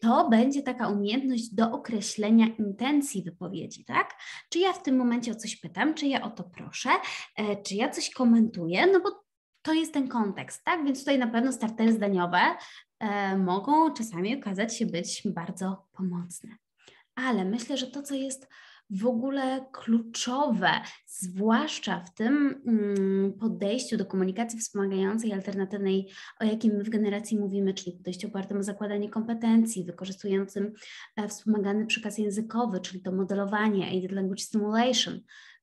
to 0.00 0.28
będzie 0.28 0.62
taka 0.62 0.88
umiejętność 0.88 1.54
do 1.54 1.72
określenia 1.72 2.46
intencji 2.46 3.22
wypowiedzi, 3.22 3.84
tak? 3.84 4.14
Czy 4.50 4.58
ja 4.58 4.72
w 4.72 4.82
tym 4.82 4.96
momencie 4.96 5.32
o 5.32 5.34
coś 5.34 5.56
pytam, 5.56 5.94
czy 5.94 6.06
ja 6.06 6.22
o 6.22 6.30
to 6.30 6.44
proszę, 6.44 6.90
czy 7.66 7.74
ja 7.74 7.90
coś 7.90 8.10
komentuję, 8.10 8.86
no 8.86 9.00
bo 9.00 9.24
to 9.62 9.72
jest 9.72 9.92
ten 9.92 10.08
kontekst, 10.08 10.64
tak? 10.64 10.84
Więc 10.84 10.98
tutaj 10.98 11.18
na 11.18 11.26
pewno 11.26 11.52
startery 11.52 11.92
zdaniowe 11.92 12.40
e, 13.00 13.36
mogą 13.36 13.94
czasami 13.94 14.36
okazać 14.36 14.78
się 14.78 14.86
być 14.86 15.22
bardzo 15.26 15.86
pomocne. 15.92 16.50
Ale 17.14 17.44
myślę, 17.44 17.76
że 17.76 17.86
to, 17.86 18.02
co 18.02 18.14
jest 18.14 18.48
w 18.90 19.06
ogóle 19.06 19.66
kluczowe, 19.72 20.70
zwłaszcza 21.06 22.00
w 22.00 22.14
tym 22.14 22.62
mm, 22.66 23.32
podejściu 23.32 23.96
do 23.96 24.06
komunikacji 24.06 24.58
wspomagającej, 24.58 25.32
alternatywnej, 25.32 26.10
o 26.40 26.44
jakim 26.44 26.72
my 26.72 26.84
w 26.84 26.88
generacji 26.88 27.38
mówimy, 27.38 27.74
czyli 27.74 27.96
podejściu 27.96 28.28
opartym 28.28 28.58
o 28.58 28.62
zakładanie 28.62 29.10
kompetencji, 29.10 29.84
wykorzystującym 29.84 30.72
e, 31.16 31.28
wspomagany 31.28 31.86
przekaz 31.86 32.18
językowy, 32.18 32.80
czyli 32.80 33.02
to 33.02 33.12
modelowanie, 33.12 33.86
aided 33.86 34.12
language 34.12 34.42
stimulation, 34.42 35.20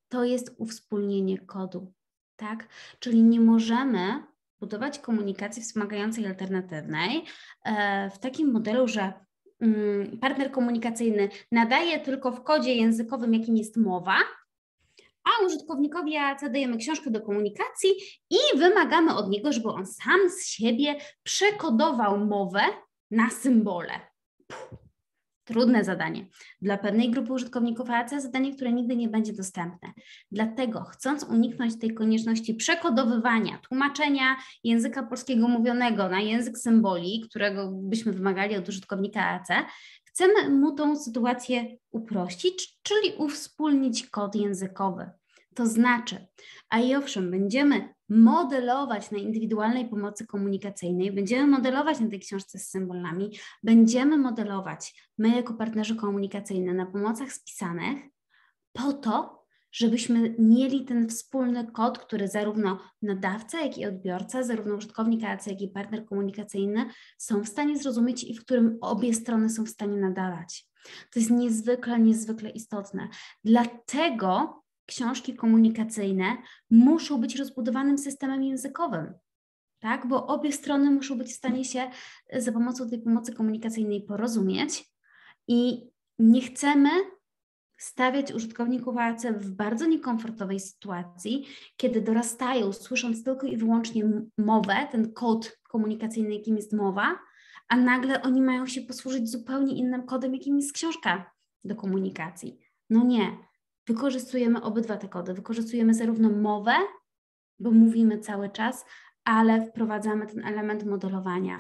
to 0.10 0.24
jest 0.24 0.56
uwspólnienie 0.58 1.38
kodu 1.38 1.94
tak? 2.40 2.68
Czyli 3.00 3.24
nie 3.24 3.40
możemy 3.40 4.24
budować 4.60 5.00
komunikacji 5.00 5.64
wspomagającej 5.64 6.28
alternatywnej 6.28 7.24
e, 7.64 8.10
w 8.10 8.20
takim 8.20 8.52
modelu, 8.52 8.88
że 8.88 9.14
partner 10.22 10.52
komunikacyjny 10.52 11.30
nadaje 11.52 12.00
tylko 12.00 12.32
w 12.32 12.44
kodzie 12.44 12.76
językowym, 12.76 13.34
jakim 13.34 13.58
jest 13.58 13.78
mowa, 13.78 14.18
a 15.24 15.46
użytkownikowi 15.46 16.18
AC 16.18 16.42
dajemy 16.52 16.78
książkę 16.78 17.12
do 17.12 17.22
komunikacji 17.22 17.90
i 18.30 18.58
wymagamy 18.58 19.16
od 19.16 19.30
niego, 19.30 19.54
żeby 19.54 19.70
on 19.70 19.86
sam 19.86 20.30
z 20.30 20.48
siebie 20.48 20.96
przekodował 21.24 22.18
mowę 22.18 22.62
na 23.12 23.30
symbole. 23.30 24.00
Puh 24.48 24.79
Trudne 25.50 25.84
zadanie. 25.84 26.26
Dla 26.62 26.78
pewnej 26.78 27.12
grupy 27.12 27.34
użytkowników 27.34 27.90
AAC 27.90 28.10
zadanie, 28.22 28.56
które 28.56 28.74
nigdy 28.74 28.96
nie 28.96 29.10
będzie 29.10 29.34
dostępne. 29.34 29.94
Dlatego, 30.32 30.84
chcąc 30.84 31.24
uniknąć 31.24 31.80
tej 31.80 31.94
konieczności 31.94 32.54
przekodowywania, 32.56 33.60
tłumaczenia 33.70 34.36
języka 34.64 35.04
polskiego 35.04 35.48
mówionego 35.48 36.10
na 36.10 36.20
język 36.20 36.58
symboli, 36.58 37.26
którego 37.30 37.72
byśmy 37.72 38.14
wymagali 38.14 38.58
od 38.58 38.70
użytkownika 38.70 39.22
AAC, 39.22 39.48
chcemy 40.04 40.50
mu 40.50 40.76
tą 40.76 40.96
sytuację 40.96 41.78
uprościć, 41.92 42.78
czyli 42.84 43.14
uwspólnić 43.18 44.10
kod 44.10 44.36
językowy. 44.36 45.10
To 45.56 45.66
znaczy, 45.66 46.28
a 46.70 46.80
i 46.80 46.96
owszem, 46.96 47.32
będziemy 47.32 47.94
modelować 48.10 49.12
na 49.12 49.18
indywidualnej 49.18 49.90
pomocy 49.90 50.28
komunikacyjnej, 50.28 51.12
będziemy 51.12 51.48
modelować 51.48 52.00
na 52.00 52.10
tej 52.10 52.20
książce 52.20 52.60
z 52.60 52.70
symbolami, 52.70 53.38
będziemy 53.64 54.18
modelować 54.18 55.12
my 55.18 55.30
jako 55.30 55.54
partnerzy 55.54 55.96
komunikacyjni 55.96 56.74
na 56.74 56.86
pomocach 56.86 57.32
spisanych 57.32 58.00
po 58.74 58.94
to, 58.94 59.46
żebyśmy 59.72 60.36
mieli 60.40 60.86
ten 60.86 61.10
wspólny 61.10 61.72
kod, 61.72 62.00
który 62.00 62.28
zarówno 62.28 62.80
nadawca, 63.02 63.62
jak 63.62 63.78
i 63.78 63.86
odbiorca, 63.86 64.44
zarówno 64.44 64.76
użytkownik 64.76 65.22
jak 65.22 65.62
i 65.62 65.68
partner 65.68 66.06
komunikacyjny 66.06 66.86
są 67.18 67.44
w 67.44 67.48
stanie 67.48 67.78
zrozumieć 67.78 68.24
i 68.24 68.36
w 68.36 68.42
którym 68.42 68.78
obie 68.82 69.14
strony 69.14 69.50
są 69.50 69.66
w 69.66 69.70
stanie 69.70 69.98
nadawać. 69.98 70.70
To 71.14 71.20
jest 71.20 71.32
niezwykle, 71.32 72.00
niezwykle 72.00 72.50
istotne. 72.50 73.08
Dlatego 73.44 74.64
książki 74.90 75.36
komunikacyjne 75.36 76.38
muszą 76.70 77.22
być 77.22 77.36
rozbudowanym 77.36 77.98
systemem 77.98 78.44
językowym, 78.44 79.14
tak? 79.80 80.08
Bo 80.08 80.28
obie 80.28 80.52
strony 80.52 80.92
muszą 80.92 81.18
być 81.18 81.28
w 81.28 81.36
stanie 81.36 81.66
się 81.66 81.92
e, 82.30 82.42
za 82.42 82.52
pomocą 82.52 82.90
tej 82.90 83.02
pomocy 83.02 83.34
komunikacyjnej 83.34 84.02
porozumieć 84.02 84.86
i 85.48 85.90
nie 86.20 86.42
chcemy 86.42 86.90
stawiać 87.78 88.34
użytkowników 88.34 88.98
AAC 88.98 89.26
w 89.26 89.52
bardzo 89.52 89.86
niekomfortowej 89.86 90.60
sytuacji, 90.60 91.48
kiedy 91.78 92.02
dorastają, 92.02 92.74
słysząc 92.74 93.24
tylko 93.24 93.48
i 93.48 93.58
wyłącznie 93.58 94.04
mowę, 94.38 94.88
ten 94.92 95.14
kod 95.14 95.60
komunikacyjny, 95.70 96.34
jakim 96.34 96.56
jest 96.56 96.74
mowa, 96.74 97.20
a 97.68 97.78
nagle 97.78 98.22
oni 98.22 98.42
mają 98.42 98.68
się 98.68 98.82
posłużyć 98.82 99.30
zupełnie 99.30 99.76
innym 99.76 100.06
kodem, 100.06 100.34
jakim 100.34 100.58
jest 100.58 100.74
książka 100.74 101.32
do 101.64 101.76
komunikacji. 101.76 102.60
No 102.90 103.06
nie, 103.06 103.38
wykorzystujemy 103.90 104.62
obydwa 104.62 104.98
te 104.98 105.08
kody. 105.08 105.34
Wykorzystujemy 105.34 105.94
zarówno 105.94 106.30
mowę, 106.30 106.76
bo 107.60 107.72
mówimy 107.72 108.20
cały 108.20 108.50
czas, 108.50 108.86
ale 109.24 109.66
wprowadzamy 109.66 110.28
ten 110.28 110.46
element 110.46 110.86
modelowania. 110.86 111.60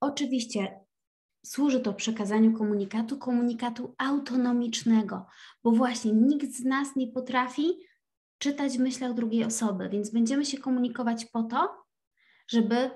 Oczywiście 0.00 0.80
służy 1.44 1.80
to 1.80 1.94
przekazaniu 1.94 2.52
komunikatu, 2.58 3.18
komunikatu 3.18 3.94
autonomicznego, 3.98 5.26
bo 5.64 5.70
właśnie 5.70 6.12
nikt 6.12 6.52
z 6.52 6.64
nas 6.64 6.96
nie 6.96 7.12
potrafi 7.12 7.78
czytać 8.38 8.78
w 8.78 8.80
myślach 8.80 9.14
drugiej 9.14 9.44
osoby, 9.44 9.88
więc 9.88 10.10
będziemy 10.10 10.44
się 10.44 10.58
komunikować 10.58 11.24
po 11.24 11.42
to, 11.42 11.84
żeby 12.48 12.90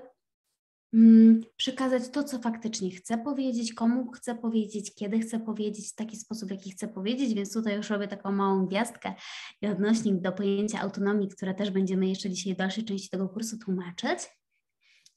przekazać 1.55 2.09
to, 2.09 2.23
co 2.23 2.39
faktycznie 2.39 2.91
chcę 2.91 3.17
powiedzieć, 3.17 3.73
komu 3.73 4.11
chcę 4.11 4.35
powiedzieć, 4.35 4.95
kiedy 4.95 5.19
chcę 5.19 5.39
powiedzieć, 5.39 5.91
w 5.91 5.95
taki 5.95 6.17
sposób, 6.17 6.49
w 6.49 6.51
jaki 6.51 6.71
chcę 6.71 6.87
powiedzieć, 6.87 7.33
więc 7.33 7.53
tutaj 7.53 7.75
już 7.75 7.89
robię 7.89 8.07
taką 8.07 8.31
małą 8.31 8.65
gwiazdkę 8.65 9.13
i 9.61 9.67
odnośnik 9.67 10.21
do 10.21 10.31
pojęcia 10.31 10.79
autonomii, 10.79 11.29
które 11.29 11.53
też 11.53 11.71
będziemy 11.71 12.07
jeszcze 12.07 12.29
dzisiaj 12.29 12.53
w 12.53 12.57
dalszej 12.57 12.85
części 12.85 13.09
tego 13.09 13.29
kursu 13.29 13.57
tłumaczyć. 13.57 14.19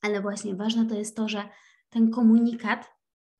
Ale 0.02 0.21
właśnie 0.21 0.54
ważne 0.54 0.87
to 0.87 0.95
jest 0.95 1.16
to, 1.16 1.28
że 1.28 1.49
ten 1.90 2.11
komunikat, 2.11 2.90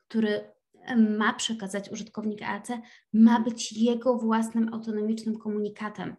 który 0.09 0.57
ma 0.97 1.35
przekazać 1.35 1.93
użytkownik 1.93 2.43
AC, 2.43 2.69
ma 3.13 3.41
być 3.41 3.73
jego 3.73 4.19
własnym 4.19 4.75
autonomicznym 4.75 5.39
komunikatem, 5.39 6.17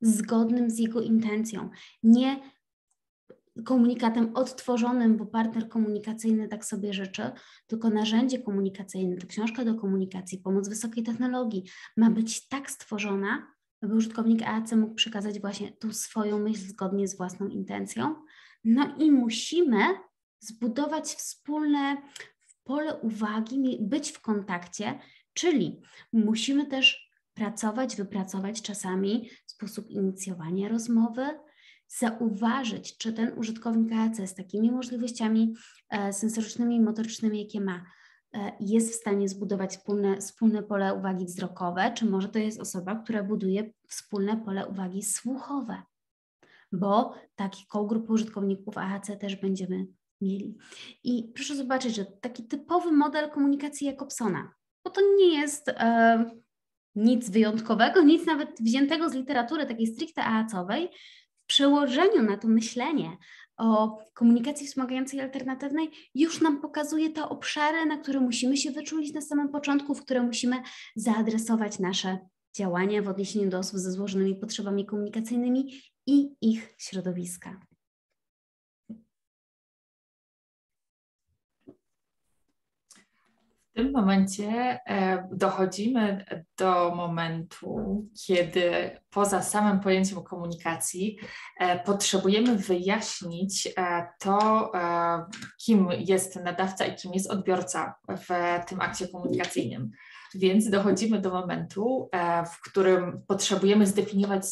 zgodnym 0.00 0.70
z 0.70 0.78
jego 0.78 1.00
intencją. 1.00 1.70
Nie 2.02 2.40
komunikatem 3.64 4.36
odtworzonym, 4.36 5.16
bo 5.16 5.26
partner 5.26 5.68
komunikacyjny 5.68 6.48
tak 6.48 6.64
sobie 6.64 6.92
życzy, 6.92 7.30
tylko 7.66 7.90
narzędzie 7.90 8.38
komunikacyjne, 8.38 9.16
to 9.16 9.26
książka 9.26 9.64
do 9.64 9.74
komunikacji, 9.74 10.38
pomoc 10.38 10.68
wysokiej 10.68 11.04
technologii 11.04 11.64
ma 11.96 12.10
być 12.10 12.48
tak 12.48 12.70
stworzona, 12.70 13.46
by 13.82 13.94
użytkownik 13.94 14.42
AAC 14.42 14.72
mógł 14.72 14.94
przekazać 14.94 15.40
właśnie 15.40 15.72
tą 15.72 15.92
swoją 15.92 16.38
myśl 16.38 16.60
zgodnie 16.60 17.08
z 17.08 17.16
własną 17.16 17.48
intencją. 17.48 18.14
No 18.64 18.96
i 18.98 19.10
musimy 19.10 19.78
zbudować 20.40 21.04
wspólne 21.04 21.96
pole 22.64 22.96
uwagi, 22.96 23.78
być 23.80 24.10
w 24.10 24.20
kontakcie, 24.20 24.98
czyli 25.34 25.82
musimy 26.12 26.66
też 26.66 27.10
pracować, 27.34 27.96
wypracować 27.96 28.62
czasami 28.62 29.30
sposób 29.46 29.90
inicjowania 29.90 30.68
rozmowy, 30.68 31.26
zauważyć, 31.88 32.98
czy 32.98 33.12
ten 33.12 33.38
użytkownik 33.38 33.92
AAC 33.92 34.16
z 34.16 34.34
takimi 34.34 34.72
możliwościami 34.72 35.54
e, 35.90 36.12
sensorycznymi 36.12 36.76
i 36.76 36.80
motorycznymi, 36.80 37.42
jakie 37.42 37.60
ma, 37.60 37.84
e, 38.34 38.52
jest 38.60 38.92
w 38.92 38.94
stanie 38.94 39.28
zbudować 39.28 39.76
wspólne, 39.76 40.16
wspólne 40.16 40.62
pole 40.62 40.94
uwagi 40.94 41.26
wzrokowe, 41.26 41.92
czy 41.94 42.06
może 42.06 42.28
to 42.28 42.38
jest 42.38 42.60
osoba, 42.60 42.94
która 42.94 43.22
buduje 43.22 43.72
wspólne 43.88 44.36
pole 44.36 44.66
uwagi 44.66 45.02
słuchowe, 45.02 45.82
bo 46.72 47.14
taką 47.36 47.86
grupę 47.86 48.12
użytkowników 48.12 48.78
AAC 48.78 49.10
też 49.20 49.36
będziemy 49.36 49.86
mieli. 50.20 50.56
I 51.04 51.32
proszę 51.34 51.56
zobaczyć, 51.56 51.94
że 51.94 52.04
taki 52.04 52.44
typowy 52.44 52.92
model 52.92 53.30
komunikacji 53.30 53.86
Jakobsona, 53.86 54.52
bo 54.84 54.90
to 54.90 55.00
nie 55.16 55.40
jest 55.40 55.68
e, 55.68 56.24
nic 56.94 57.30
wyjątkowego, 57.30 58.02
nic 58.02 58.26
nawet 58.26 58.60
wziętego 58.60 59.10
z 59.10 59.14
literatury 59.14 59.66
takiej 59.66 59.86
stricte 59.86 60.22
AAC-owej, 60.24 60.88
przełożeniu 61.46 62.22
na 62.22 62.36
to 62.36 62.48
myślenie 62.48 63.16
o 63.56 63.98
komunikacji 64.14 64.66
wspomagającej 64.66 65.20
alternatywnej 65.20 65.90
już 66.14 66.40
nam 66.40 66.60
pokazuje 66.60 67.10
te 67.10 67.28
obszary, 67.28 67.86
na 67.86 67.98
które 67.98 68.20
musimy 68.20 68.56
się 68.56 68.70
wyczulić 68.70 69.14
na 69.14 69.20
samym 69.20 69.48
początku, 69.48 69.94
w 69.94 70.02
które 70.02 70.22
musimy 70.22 70.62
zaadresować 70.96 71.78
nasze 71.78 72.18
działania 72.56 73.02
w 73.02 73.08
odniesieniu 73.08 73.50
do 73.50 73.58
osób 73.58 73.78
ze 73.78 73.92
złożonymi 73.92 74.36
potrzebami 74.36 74.86
komunikacyjnymi 74.86 75.82
i 76.06 76.28
ich 76.40 76.74
środowiska. 76.78 77.60
W 83.65 83.65
tym 83.76 83.92
momencie 83.92 84.80
e, 84.86 85.28
dochodzimy 85.32 86.24
do 86.58 86.94
momentu, 86.94 88.04
kiedy 88.26 89.00
poza 89.10 89.42
samym 89.42 89.80
pojęciem 89.80 90.22
komunikacji 90.22 91.18
e, 91.58 91.78
potrzebujemy 91.78 92.56
wyjaśnić 92.56 93.68
e, 93.78 94.06
to, 94.18 94.72
kim 95.64 95.88
jest 95.98 96.36
nadawca 96.36 96.84
i 96.84 96.94
kim 96.94 97.14
jest 97.14 97.30
odbiorca 97.30 97.94
w 98.08 98.28
tym 98.66 98.80
akcie 98.80 99.08
komunikacyjnym. 99.08 99.90
Więc 100.34 100.70
dochodzimy 100.70 101.20
do 101.20 101.30
momentu, 101.30 102.10
w 102.52 102.70
którym 102.70 103.22
potrzebujemy 103.26 103.86
zdefiniować 103.86 104.42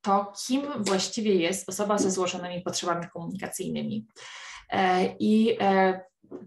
to, 0.00 0.32
kim 0.46 0.62
właściwie 0.78 1.34
jest 1.34 1.68
osoba 1.68 1.98
ze 1.98 2.10
złożonymi 2.10 2.62
potrzebami 2.62 3.06
komunikacyjnymi. 3.12 4.06
I 5.18 5.58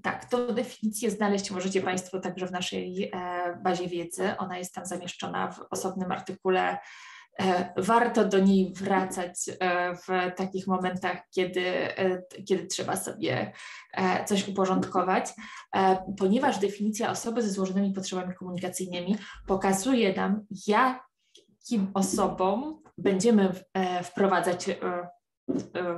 tak, 0.02 0.26
tą 0.26 0.48
definicję 0.48 1.12
znaleźć 1.12 1.52
możecie 1.52 1.82
Państwo 1.82 2.20
także 2.20 2.48
w 2.48 2.52
naszej 2.52 3.12
e, 3.14 3.60
bazie 3.64 3.88
wiedzy. 3.88 4.38
Ona 4.38 4.58
jest 4.58 4.74
tam 4.74 4.86
zamieszczona 4.86 5.52
w 5.52 5.60
osobnym 5.70 6.12
artykule. 6.12 6.78
E, 7.40 7.74
warto 7.78 8.26
do 8.26 8.40
niej 8.40 8.74
wracać 8.74 9.50
e, 9.60 9.96
w 9.96 10.36
takich 10.36 10.68
momentach, 10.68 11.18
kiedy, 11.32 11.64
kiedy 12.48 12.68
trzeba 12.68 12.96
sobie 12.96 13.52
coś 14.26 14.48
uporządkować, 14.48 15.30
ponieważ 16.18 16.60
definicja 16.60 17.12
osoby 17.12 17.42
ze 17.42 17.50
złożonymi 17.50 17.94
potrzebami 17.94 18.36
komunikacyjnymi 18.36 19.18
pokazuje 19.48 20.14
nam, 20.14 20.46
jakim 20.68 21.92
osobom 21.94 22.82
będziemy 22.98 23.52
wprowadzać 24.04 24.68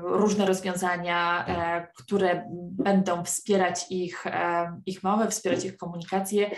różne 0.02 0.46
rozwiązania, 0.46 1.46
e, 1.48 1.88
które 1.98 2.44
będą 2.72 3.24
wspierać 3.24 3.86
ich, 3.90 4.28
e, 4.28 4.82
ich 4.86 5.04
mowę, 5.04 5.28
wspierać 5.28 5.66
ich 5.66 5.78
komunikację, 5.78 6.52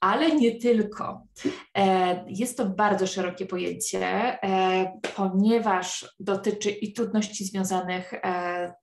ale 0.00 0.36
nie 0.36 0.60
tylko. 0.60 1.22
Jest 2.26 2.56
to 2.56 2.66
bardzo 2.66 3.06
szerokie 3.06 3.46
pojęcie, 3.46 4.38
ponieważ 5.16 6.14
dotyczy 6.20 6.70
i 6.70 6.92
trudności 6.92 7.44
związanych 7.44 8.14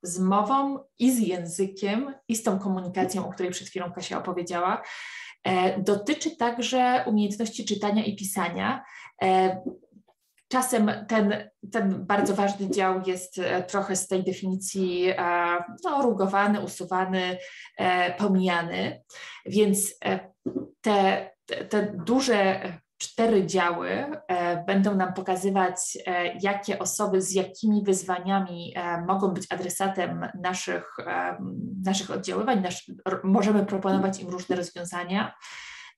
z 0.03 0.19
mową, 0.19 0.79
i 0.99 1.11
z 1.11 1.19
językiem, 1.19 2.13
i 2.27 2.35
z 2.35 2.43
tą 2.43 2.59
komunikacją, 2.59 3.27
o 3.27 3.31
której 3.31 3.51
przed 3.51 3.67
chwilą 3.67 3.91
Kasia 3.91 4.17
opowiedziała. 4.17 4.81
Dotyczy 5.77 6.37
także 6.37 7.03
umiejętności 7.07 7.65
czytania 7.65 8.03
i 8.03 8.15
pisania 8.15 8.83
Czasem 10.51 10.91
ten, 11.07 11.49
ten 11.71 12.05
bardzo 12.05 12.35
ważny 12.35 12.69
dział 12.69 13.01
jest 13.05 13.39
e, 13.39 13.63
trochę 13.63 13.95
z 13.95 14.07
tej 14.07 14.23
definicji 14.23 15.09
e, 15.09 15.15
no, 15.83 16.01
rugowany, 16.01 16.59
usuwany, 16.59 17.37
e, 17.77 18.13
pomijany, 18.13 19.01
więc 19.45 19.99
te, 20.81 21.29
te 21.69 21.93
duże 22.05 22.61
cztery 22.97 23.45
działy 23.45 24.05
będą 24.67 24.95
nam 24.95 25.13
pokazywać, 25.13 25.97
jakie 26.41 26.79
osoby 26.79 27.21
z 27.21 27.33
jakimi 27.33 27.83
wyzwaniami 27.83 28.75
mogą 29.07 29.27
być 29.27 29.47
adresatem 29.49 30.27
naszych, 30.41 30.97
naszych 31.85 32.11
oddziaływań. 32.11 32.61
Nasz, 32.61 32.91
możemy 33.23 33.65
proponować 33.65 34.19
im 34.19 34.29
różne 34.29 34.55
rozwiązania. 34.55 35.33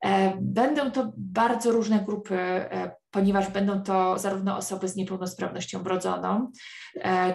E, 0.03 0.37
będą 0.41 0.91
to 0.91 1.11
bardzo 1.17 1.71
różne 1.71 1.99
grupy, 1.99 2.35
e, 2.35 2.95
ponieważ 3.11 3.49
będą 3.49 3.83
to 3.83 4.19
zarówno 4.19 4.57
osoby 4.57 4.87
z 4.87 4.95
niepełnosprawnością 4.95 5.83
wrodzoną, 5.83 6.51
e, 6.95 7.33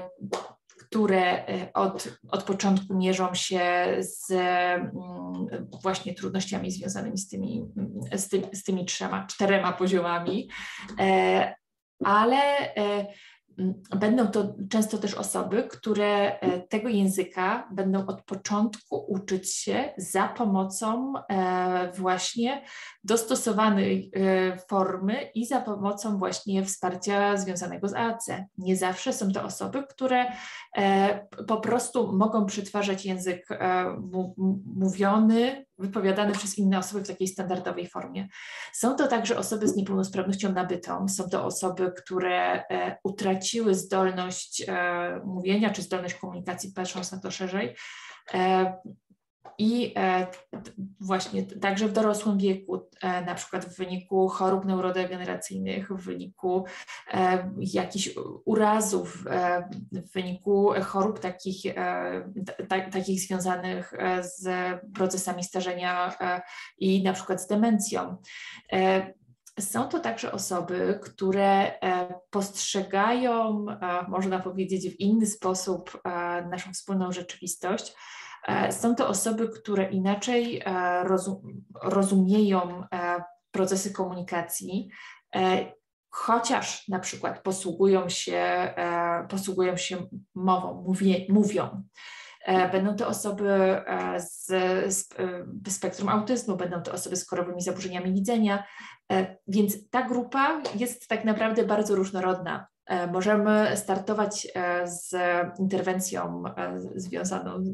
które 0.78 1.44
od, 1.74 2.08
od 2.30 2.42
początku 2.42 2.94
mierzą 2.94 3.34
się 3.34 3.60
z 3.98 4.32
mm, 4.32 4.90
właśnie 5.82 6.14
trudnościami 6.14 6.70
związanymi 6.70 7.18
z 7.18 7.28
tymi, 7.28 7.64
z, 8.12 8.28
ty, 8.28 8.42
z 8.52 8.64
tymi 8.64 8.84
trzema, 8.84 9.26
czterema 9.26 9.72
poziomami, 9.72 10.50
ale 12.04 12.38
Będą 13.96 14.26
to 14.26 14.54
często 14.70 14.98
też 14.98 15.14
osoby, 15.14 15.62
które 15.62 16.40
e, 16.40 16.60
tego 16.60 16.88
języka 16.88 17.68
będą 17.72 18.06
od 18.06 18.22
początku 18.22 19.04
uczyć 19.08 19.54
się 19.54 19.94
za 19.96 20.28
pomocą 20.28 21.12
e, 21.16 21.92
właśnie 21.92 22.62
dostosowanej 23.04 24.10
e, 24.14 24.58
formy 24.58 25.22
i 25.34 25.46
za 25.46 25.60
pomocą 25.60 26.18
właśnie 26.18 26.64
wsparcia 26.64 27.36
związanego 27.36 27.88
z 27.88 27.94
AAC. 27.94 28.30
Nie 28.58 28.76
zawsze 28.76 29.12
są 29.12 29.32
to 29.32 29.42
osoby, 29.42 29.84
które 29.90 30.32
po 31.48 31.56
prostu 31.56 32.12
mogą 32.12 32.46
przetwarzać 32.46 33.04
język 33.04 33.48
mówiony, 34.76 35.67
wypowiadany 35.78 36.32
przez 36.32 36.58
inne 36.58 36.78
osoby 36.78 37.04
w 37.04 37.08
takiej 37.08 37.28
standardowej 37.28 37.88
formie. 37.88 38.28
Są 38.72 38.96
to 38.96 39.08
także 39.08 39.38
osoby 39.38 39.68
z 39.68 39.76
niepełnosprawnością 39.76 40.52
nabytą, 40.52 41.08
są 41.08 41.28
to 41.28 41.44
osoby, 41.44 41.92
które 41.96 42.64
utraciły 43.04 43.74
zdolność 43.74 44.66
mówienia 45.24 45.70
czy 45.70 45.82
zdolność 45.82 46.14
komunikacji, 46.14 46.72
patrząc 46.72 47.12
na 47.12 47.20
to 47.20 47.30
szerzej. 47.30 47.76
I 49.58 49.92
e, 49.96 50.26
właśnie 51.00 51.42
także 51.42 51.88
w 51.88 51.92
dorosłym 51.92 52.38
wieku, 52.38 52.88
e, 53.02 53.24
na 53.24 53.34
przykład 53.34 53.64
w 53.64 53.76
wyniku 53.76 54.28
chorób 54.28 54.64
neurodegeneracyjnych, 54.64 55.92
w 55.92 56.04
wyniku 56.04 56.64
e, 57.10 57.50
jakichś 57.58 58.10
urazów, 58.44 59.24
w 59.92 60.12
wyniku 60.12 60.72
chorób 60.82 61.18
takich, 61.18 61.74
takich 62.68 63.20
związanych 63.20 63.92
z 64.20 64.48
procesami 64.94 65.44
starzenia 65.44 66.16
i 66.78 67.02
na 67.02 67.12
przykład 67.12 67.42
z 67.42 67.46
demencją. 67.46 68.16
Są 69.60 69.88
to 69.88 70.00
także 70.00 70.32
osoby, 70.32 71.00
które 71.02 71.72
postrzegają, 72.30 73.66
można 74.08 74.38
powiedzieć, 74.38 74.90
w 74.90 75.00
inny 75.00 75.26
sposób 75.26 76.02
naszą 76.50 76.72
wspólną 76.72 77.12
rzeczywistość 77.12 77.94
są 78.70 78.94
to 78.94 79.08
osoby, 79.08 79.48
które 79.48 79.90
inaczej 79.90 80.62
e, 80.64 81.04
rozumieją 81.82 82.84
e, 82.92 83.22
procesy 83.50 83.92
komunikacji, 83.92 84.90
chociaż 86.10 86.88
na 86.88 86.98
przykład 86.98 87.42
posługują 87.42 88.08
się, 88.08 88.74
posługują 89.28 89.76
się 89.76 89.96
mową, 90.34 90.84
mówię, 90.86 91.26
mówią. 91.28 91.82
Będą 92.72 92.96
to 92.96 93.08
osoby 93.08 93.82
z, 94.18 94.46
z 94.94 95.08
spektrum 95.68 96.08
autyzmu, 96.08 96.56
będą 96.56 96.82
to 96.82 96.92
osoby 96.92 97.16
z 97.16 97.28
chorobowymi 97.28 97.62
zaburzeniami 97.62 98.12
widzenia, 98.14 98.64
więc 99.48 99.90
ta 99.90 100.02
grupa 100.02 100.62
jest 100.74 101.08
tak 101.08 101.24
naprawdę 101.24 101.64
bardzo 101.64 101.94
różnorodna. 101.94 102.66
E, 102.88 103.06
możemy 103.06 103.76
startować 103.76 104.48
e, 104.54 104.86
z 104.86 105.14
interwencją 105.58 106.44
e, 106.46 106.80
związaną, 106.94 107.64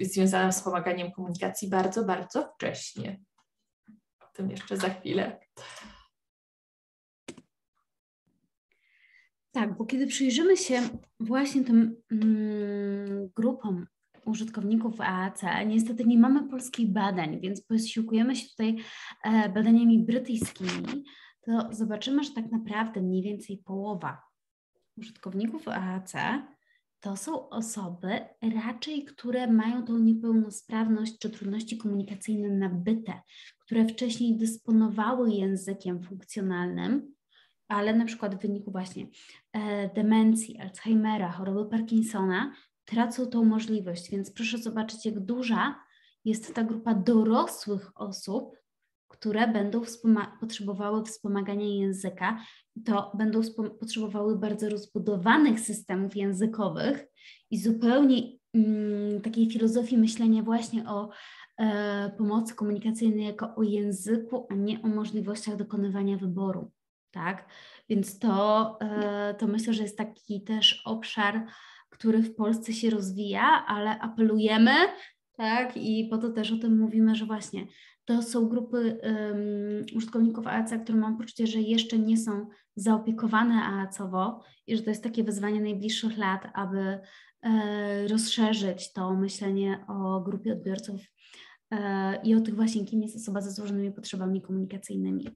związaną 0.00 0.52
z 0.52 0.56
wspomaganiem 0.56 1.12
komunikacji 1.12 1.68
bardzo, 1.68 2.04
bardzo 2.04 2.52
wcześnie. 2.54 3.20
O 4.20 4.26
tym 4.32 4.50
jeszcze 4.50 4.76
za 4.76 4.88
chwilę. 4.88 5.40
Tak, 9.52 9.76
bo 9.76 9.86
kiedy 9.86 10.06
przyjrzymy 10.06 10.56
się 10.56 10.80
właśnie 11.20 11.64
tym 11.64 11.96
mm, 12.12 13.28
grupom 13.36 13.86
użytkowników 14.24 15.00
AAC, 15.00 15.40
niestety 15.66 16.04
nie 16.04 16.18
mamy 16.18 16.48
polskich 16.48 16.92
badań, 16.92 17.40
więc 17.40 17.62
posiłkujemy 17.62 18.36
się 18.36 18.48
tutaj 18.48 18.76
badaniami 19.54 20.04
brytyjskimi, 20.04 21.04
to 21.44 21.68
zobaczymy, 21.70 22.24
że 22.24 22.30
tak 22.30 22.52
naprawdę 22.52 23.02
mniej 23.02 23.22
więcej 23.22 23.62
połowa 23.64 24.31
użytkowników 24.96 25.68
AAC 25.68 26.12
to 27.02 27.16
są 27.16 27.48
osoby 27.48 28.20
raczej, 28.64 29.04
które 29.04 29.46
mają 29.46 29.84
tą 29.84 29.98
niepełnosprawność 29.98 31.18
czy 31.18 31.30
trudności 31.30 31.78
komunikacyjne 31.78 32.48
nabyte, 32.48 33.20
które 33.58 33.86
wcześniej 33.88 34.36
dysponowały 34.36 35.30
językiem 35.30 36.02
funkcjonalnym, 36.02 37.14
ale 37.68 37.94
na 37.94 38.04
przykład 38.04 38.34
w 38.34 38.42
wyniku 38.42 38.70
właśnie 38.70 39.06
e, 39.52 39.88
demencji, 39.94 40.58
Alzheimera, 40.58 41.32
choroby 41.32 41.70
Parkinsona 41.70 42.52
tracą 42.84 43.26
tą 43.26 43.44
możliwość. 43.44 44.10
Więc 44.10 44.30
proszę 44.30 44.58
zobaczyć, 44.58 45.06
jak 45.06 45.20
duża 45.20 45.84
jest 46.24 46.54
ta 46.54 46.64
grupa 46.64 46.94
dorosłych 46.94 47.90
osób, 47.94 48.56
które 49.12 49.48
będą 49.48 49.82
potrzebowały 50.40 51.04
wspomagania 51.04 51.66
języka, 51.66 52.38
to 52.84 53.12
będą 53.14 53.40
potrzebowały 53.80 54.38
bardzo 54.38 54.68
rozbudowanych 54.68 55.60
systemów 55.60 56.16
językowych 56.16 57.06
i 57.50 57.58
zupełnie 57.58 58.22
mm, 58.54 59.20
takiej 59.20 59.50
filozofii 59.50 59.98
myślenia 59.98 60.42
właśnie 60.42 60.88
o 60.88 61.10
e, 61.58 62.10
pomocy 62.18 62.54
komunikacyjnej 62.54 63.26
jako 63.26 63.54
o 63.56 63.62
języku, 63.62 64.46
a 64.50 64.54
nie 64.54 64.82
o 64.82 64.86
możliwościach 64.86 65.56
dokonywania 65.56 66.16
wyboru. 66.16 66.70
Tak? 67.10 67.48
Więc 67.88 68.18
to, 68.18 68.76
e, 68.80 69.34
to 69.34 69.46
myślę, 69.46 69.72
że 69.72 69.82
jest 69.82 69.98
taki 69.98 70.42
też 70.42 70.82
obszar, 70.84 71.46
który 71.90 72.22
w 72.22 72.34
Polsce 72.34 72.72
się 72.72 72.90
rozwija, 72.90 73.64
ale 73.66 73.98
apelujemy, 74.00 74.72
tak, 75.36 75.76
i 75.76 76.08
po 76.10 76.18
to 76.18 76.30
też 76.30 76.52
o 76.52 76.56
tym 76.56 76.78
mówimy, 76.78 77.14
że 77.14 77.26
właśnie 77.26 77.66
to 78.04 78.22
są 78.22 78.48
grupy 78.48 79.00
um, 79.02 79.96
użytkowników 79.96 80.46
AAC, 80.46 80.70
które 80.82 80.98
mam 80.98 81.18
poczucie, 81.18 81.46
że 81.46 81.60
jeszcze 81.60 81.98
nie 81.98 82.16
są 82.16 82.48
zaopiekowane 82.76 83.54
AAC-owo 83.54 84.40
i 84.66 84.76
że 84.76 84.82
to 84.82 84.90
jest 84.90 85.02
takie 85.02 85.24
wyzwanie 85.24 85.60
najbliższych 85.60 86.18
lat, 86.18 86.48
aby 86.54 86.98
e, 87.42 88.08
rozszerzyć 88.08 88.92
to 88.92 89.14
myślenie 89.14 89.84
o 89.88 90.20
grupie 90.20 90.52
odbiorców 90.52 91.00
e, 91.70 92.22
i 92.22 92.34
o 92.34 92.40
tych 92.40 92.56
właśnie, 92.56 92.84
kim 92.84 93.02
jest 93.02 93.16
osoba 93.16 93.40
ze 93.40 93.50
złożonymi 93.50 93.92
potrzebami 93.92 94.42
komunikacyjnymi. 94.42 95.28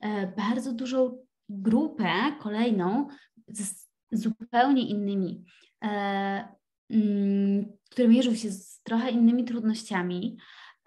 E, 0.00 0.26
bardzo 0.26 0.72
dużą 0.72 1.26
grupę 1.48 2.10
kolejną 2.40 3.08
z 3.48 3.90
zupełnie 4.12 4.88
innymi, 4.88 5.44
e, 5.84 6.48
mm, 6.90 7.72
które 7.90 8.08
mierzą 8.08 8.34
się 8.34 8.50
z 8.50 8.82
trochę 8.82 9.10
innymi 9.10 9.44
trudnościami, 9.44 10.36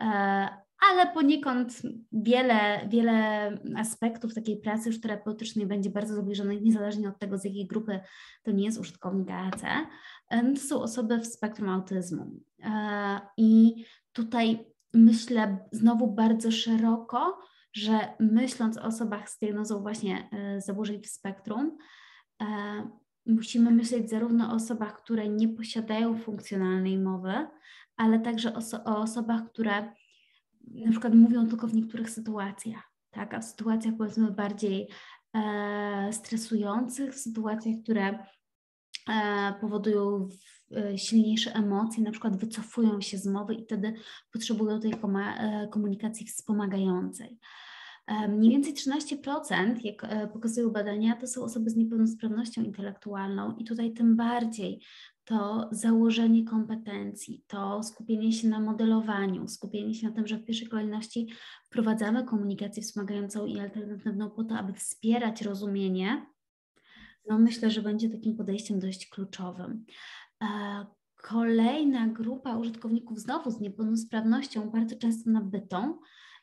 e, 0.02 0.63
ale 0.90 1.14
poniekąd 1.14 1.82
wiele, 2.12 2.88
wiele 2.90 3.50
aspektów 3.78 4.34
takiej 4.34 4.58
pracy 4.58 4.90
już 4.90 5.02
terapeutycznej 5.02 5.66
będzie 5.66 5.90
bardzo 5.90 6.16
zbliżonych, 6.16 6.62
niezależnie 6.62 7.10
od 7.10 7.20
tego, 7.20 7.38
z 7.38 7.44
jakiej 7.44 7.68
grupy 7.68 8.00
to 8.44 8.52
nie 8.52 8.66
jest 8.66 8.80
użytkownik 8.80 9.30
AAC. 9.32 9.62
To 10.30 10.62
są 10.62 10.82
osoby 10.82 11.18
w 11.18 11.28
spektrum 11.28 11.70
autyzmu. 11.70 12.40
E, 12.64 13.20
I 13.38 13.86
tutaj 14.14 14.66
myślę 14.94 15.58
znowu 15.72 16.14
bardzo 16.14 16.52
szeroko, 16.52 17.40
że 17.74 18.00
myśląc 18.20 18.78
o 18.78 18.84
osobach 18.84 19.30
z 19.30 19.40
diagnozą 19.40 19.82
właśnie 19.82 20.30
e, 20.32 20.62
zaburzeń 20.62 21.02
w 21.02 21.08
spektrum, 21.08 21.78
e, 22.42 22.46
musimy 23.26 23.72
myśleć 23.72 24.10
zarówno 24.10 24.52
o 24.52 24.56
osobach, 24.56 25.04
które 25.04 25.30
nie 25.30 25.50
posiadają 25.50 26.18
funkcjonalnej 26.18 27.00
mowy, 27.00 27.48
ale 27.98 28.20
także 28.20 28.54
o, 28.54 28.60
o 28.86 28.98
osobach, 28.98 29.52
które 29.52 29.94
na 30.64 30.92
przykład 30.92 31.14
mówią 31.14 31.48
tylko 31.48 31.68
w 31.68 31.74
niektórych 31.74 32.10
sytuacjach, 32.10 32.92
tak? 33.12 33.34
a 33.34 33.40
w 33.40 33.46
sytuacjach 33.46 33.94
powiedzmy 33.98 34.32
bardziej 34.32 34.90
e, 35.36 36.10
stresujących, 36.14 37.14
w 37.14 37.20
sytuacjach, 37.20 37.76
które 37.84 38.20
e, 39.10 39.54
powodują 39.62 40.30
w, 40.30 40.76
e, 40.76 40.98
silniejsze 40.98 41.54
emocje, 41.54 42.04
na 42.04 42.12
przykład 42.12 42.38
wycofują 42.38 43.02
się 43.02 43.18
z 43.18 43.28
mowy 43.28 43.54
i 43.54 43.64
wtedy 43.64 43.94
potrzebują 44.32 44.80
tej 44.80 44.94
e, 44.94 45.68
komunikacji 45.72 46.28
wspomagającej. 46.28 47.40
E, 48.08 48.28
mniej 48.28 48.52
więcej 48.52 48.74
13%, 48.74 49.76
jak 49.84 50.04
e, 50.04 50.28
pokazują 50.28 50.70
badania, 50.70 51.16
to 51.16 51.28
są 51.28 51.44
osoby 51.44 51.70
z 51.70 51.76
niepełnosprawnością 51.76 52.64
intelektualną, 52.64 53.56
i 53.56 53.64
tutaj 53.64 53.94
tym 53.94 54.16
bardziej 54.16 54.82
to 55.26 55.70
założenie 55.72 56.46
kompetencji, 56.46 57.44
to 57.48 57.84
skupienie 57.84 58.32
się 58.32 58.48
na 58.48 58.60
modelowaniu, 58.60 59.48
skupienie 59.48 59.94
się 59.94 60.08
na 60.10 60.16
tym, 60.16 60.28
że 60.28 60.38
w 60.38 60.46
pierwszej 60.46 60.68
kolejności 60.68 61.28
wprowadzamy 61.66 62.24
komunikację 62.24 62.84
wspomagającą 62.84 63.46
i 63.46 63.60
alternatywną 63.60 64.30
po 64.30 64.44
to, 64.44 64.56
aby 64.56 64.74
wspierać 64.74 65.42
rozumienie, 65.42 66.26
no 67.28 67.40
myślę, 67.40 67.72
że 67.72 67.82
będzie 67.82 68.10
takim 68.10 68.38
podejściem 68.38 68.80
dość 68.80 69.10
kluczowym. 69.10 69.86
E, 70.44 70.86
kolejna 71.16 72.08
grupa 72.08 72.58
użytkowników 72.58 73.20
znowu 73.20 73.52
z 73.52 73.60
niepełnosprawnością, 73.60 74.70
bardzo 74.70 74.96
często 74.96 75.30
nabytą, 75.30 76.00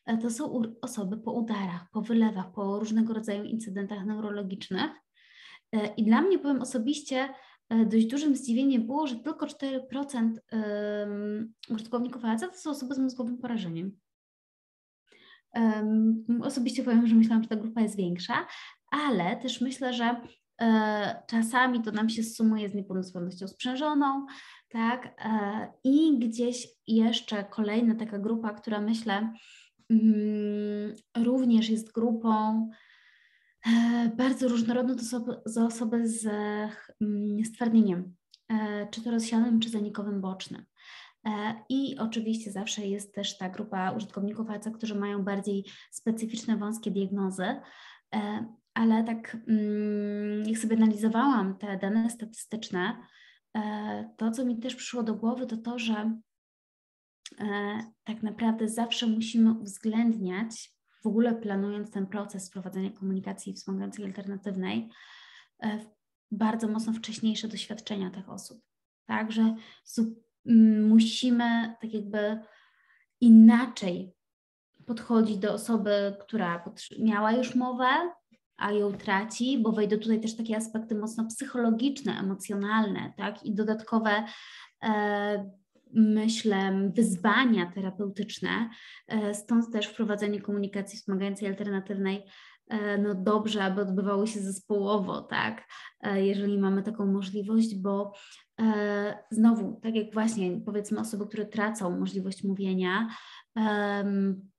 e, 0.07 0.19
to 0.19 0.31
są 0.31 0.63
osoby 0.83 1.17
po 1.17 1.33
udarach, 1.33 1.91
po 1.93 2.03
wylewach, 2.03 2.53
po 2.53 2.79
różnego 2.79 3.15
rodzaju 3.15 3.45
incydentach 3.45 4.07
neurologicznych. 4.07 4.91
E, 5.73 5.95
I 5.95 6.05
dla 6.05 6.21
mnie, 6.21 6.39
powiem 6.39 6.63
osobiście, 6.63 7.29
dość 7.87 8.07
dużym 8.07 8.37
zdziwieniem 8.37 8.87
było, 8.87 9.07
że 9.07 9.17
tylko 9.17 9.47
4% 9.47 10.31
użytkowników 11.69 12.25
AAC 12.25 12.41
to 12.41 12.53
są 12.53 12.71
osoby 12.71 12.95
z 12.95 12.99
mózgowym 12.99 13.39
porażeniem. 13.39 13.99
Osobiście 16.43 16.83
powiem, 16.83 17.07
że 17.07 17.15
myślałam, 17.15 17.43
że 17.43 17.49
ta 17.49 17.57
grupa 17.57 17.81
jest 17.81 17.97
większa, 17.97 18.47
ale 18.91 19.37
też 19.37 19.61
myślę, 19.61 19.93
że 19.93 20.21
e, 20.61 21.23
czasami 21.27 21.83
to 21.83 21.93
nam 21.93 22.09
się 22.09 22.23
sumuje 22.23 22.69
z 22.69 22.75
niepełnosprawnością 22.75 23.49
sprzężoną, 23.49 24.27
tak? 24.69 25.15
E, 25.25 25.73
I 25.85 26.19
gdzieś 26.19 26.69
jeszcze 26.87 27.45
kolejna 27.45 27.95
taka 27.95 28.19
grupa, 28.19 28.51
która 28.55 28.81
myślę 28.81 29.33
mm, 29.91 30.95
również 31.17 31.71
jest 31.71 31.93
grupą 31.93 32.71
E, 32.71 32.90
bardzo 34.17 34.49
różnorodne 34.49 34.97
to 34.97 35.03
za 35.47 35.67
osoby 35.67 36.09
z 36.09 36.29
stwardnieniem, 37.47 38.15
e, 38.49 38.89
czy 38.91 39.03
to 39.03 39.11
rozsianym, 39.11 39.61
czy 39.61 39.69
zanikowym 39.69 40.21
bocznym. 40.21 40.65
E, 41.27 41.55
I 41.69 41.99
oczywiście 41.99 42.53
zawsze 42.53 42.87
jest 42.87 43.15
też 43.15 43.39
ta 43.39 43.49
grupa 43.49 43.91
użytkowników 43.91 44.51
AC, 44.51 44.69
którzy 44.75 44.95
mają 44.95 45.25
bardziej 45.25 45.65
specyficzne, 45.91 46.57
wąskie 46.57 46.91
diagnozy, 46.91 47.47
ale 48.75 49.05
tak 49.05 49.37
mm, 49.49 50.49
jak 50.49 50.59
sobie 50.59 50.77
analizowałam 50.77 51.59
te 51.59 51.79
dane 51.79 52.11
statystyczne, 52.11 52.97
to 54.17 54.31
co 54.31 54.45
mi 54.45 54.59
też 54.59 54.75
przyszło 54.75 55.03
do 55.03 55.15
głowy, 55.15 55.47
to 55.47 55.57
to, 55.57 55.79
że 55.79 56.19
tak 58.05 58.23
naprawdę 58.23 58.69
zawsze 58.69 59.07
musimy 59.07 59.53
uwzględniać 59.53 60.75
w 61.03 61.07
ogóle 61.07 61.35
planując 61.35 61.91
ten 61.91 62.07
proces 62.07 62.49
wprowadzenia 62.49 62.91
komunikacji 62.91 63.53
wspomagającej 63.53 64.05
alternatywnej, 64.05 64.91
e, 65.63 65.79
bardzo 66.31 66.69
mocno 66.69 66.93
wcześniejsze 66.93 67.49
doświadczenia 67.49 68.11
tych 68.11 68.29
osób. 68.29 68.63
Także 69.07 69.55
musimy 70.89 71.75
tak 71.81 71.95
jakby 71.95 72.41
inaczej 73.21 74.15
podchodzić 74.87 75.39
do 75.39 75.53
osoby, 75.53 76.17
która 76.21 76.65
miała 76.99 77.33
już 77.33 77.55
mowę, 77.55 77.87
a 78.57 78.73
ją 78.73 78.93
traci, 78.93 79.59
bo 79.59 79.73
wejdą 79.73 79.97
tutaj 79.97 80.21
też 80.21 80.37
takie 80.37 80.57
aspekty 80.57 80.95
mocno 80.95 81.27
psychologiczne, 81.27 82.19
emocjonalne, 82.19 83.13
tak, 83.17 83.43
i 83.43 83.55
dodatkowe 83.55 84.25
e, 84.83 85.51
myślę, 85.95 86.91
wyzwania 86.95 87.73
terapeutyczne, 87.73 88.71
e, 89.09 89.35
stąd 89.35 89.73
też 89.73 89.87
wprowadzenie 89.87 90.41
komunikacji 90.41 90.99
wspomagającej 90.99 91.49
alternatywnej 91.49 92.23
e, 92.69 92.99
no 92.99 93.15
dobrze, 93.15 93.65
aby 93.65 93.81
odbywało 93.81 94.27
się 94.27 94.41
zespołowo, 94.41 95.21
tak, 95.21 95.69
e, 96.01 96.27
jeżeli 96.27 96.59
mamy 96.59 96.83
taką 96.83 97.07
możliwość, 97.07 97.75
bo 97.75 98.13
znowu, 99.31 99.81
tak 99.83 99.95
jak 99.95 100.13
właśnie 100.13 100.61
powiedzmy 100.67 101.01
osoby, 101.01 101.27
które 101.27 101.47
tracą 101.47 101.99
możliwość 101.99 102.45
mówienia, 102.45 103.09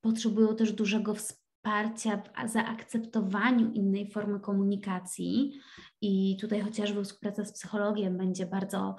potrzebują 0.02 0.56
też 0.56 0.74
dużego 0.74 1.16
wsparcia 1.16 2.24
w 2.48 2.50
zaakceptowaniu 2.50 3.72
innej 3.72 4.12
formy 4.12 4.40
komunikacji. 4.40 5.60
I 6.02 6.38
tutaj 6.42 6.62
chociażby 6.62 7.04
współpraca 7.04 7.46
z 7.46 7.54
psychologiem 7.54 8.18
będzie 8.18 8.46
bardzo 8.46 8.96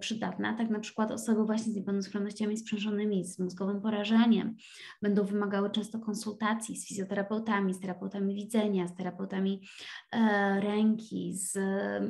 przydatna. 0.00 0.56
Tak 0.56 0.70
na 0.70 0.80
przykład 0.80 1.10
osoby 1.10 1.44
właśnie 1.44 1.72
z 1.72 1.76
niepełnosprawnościami 1.76 2.56
sprzężonymi, 2.56 3.24
z 3.24 3.38
mózgowym 3.38 3.80
porażeniem 3.80 4.56
będą 5.02 5.24
wymagały 5.24 5.70
często 5.70 5.98
konsultacji 5.98 6.76
z 6.76 6.88
fizjoterapeutami, 6.88 7.74
z 7.74 7.80
terapeutami 7.80 8.34
widzenia, 8.34 8.88
z 8.88 8.94
terapeutami 8.94 9.68
e, 10.12 10.60
ręki, 10.60 11.34
z 11.34 11.58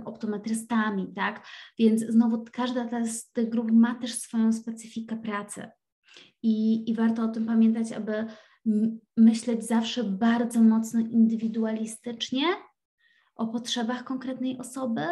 optometrystami, 0.05 1.13
tak? 1.15 1.47
Więc 1.79 2.01
znowu 2.01 2.45
każda 2.53 3.05
z 3.07 3.33
tych 3.33 3.49
grup 3.49 3.71
ma 3.73 3.95
też 3.95 4.15
swoją 4.15 4.53
specyfikę 4.53 5.17
pracy. 5.17 5.69
I, 6.43 6.91
I 6.91 6.95
warto 6.95 7.23
o 7.23 7.29
tym 7.29 7.47
pamiętać, 7.47 7.93
aby 7.93 8.27
myśleć 9.17 9.67
zawsze 9.67 10.05
bardzo 10.05 10.63
mocno 10.63 11.01
indywidualistycznie 11.01 12.45
o 13.35 13.47
potrzebach 13.47 14.05
konkretnej 14.05 14.59
osoby, 14.59 15.03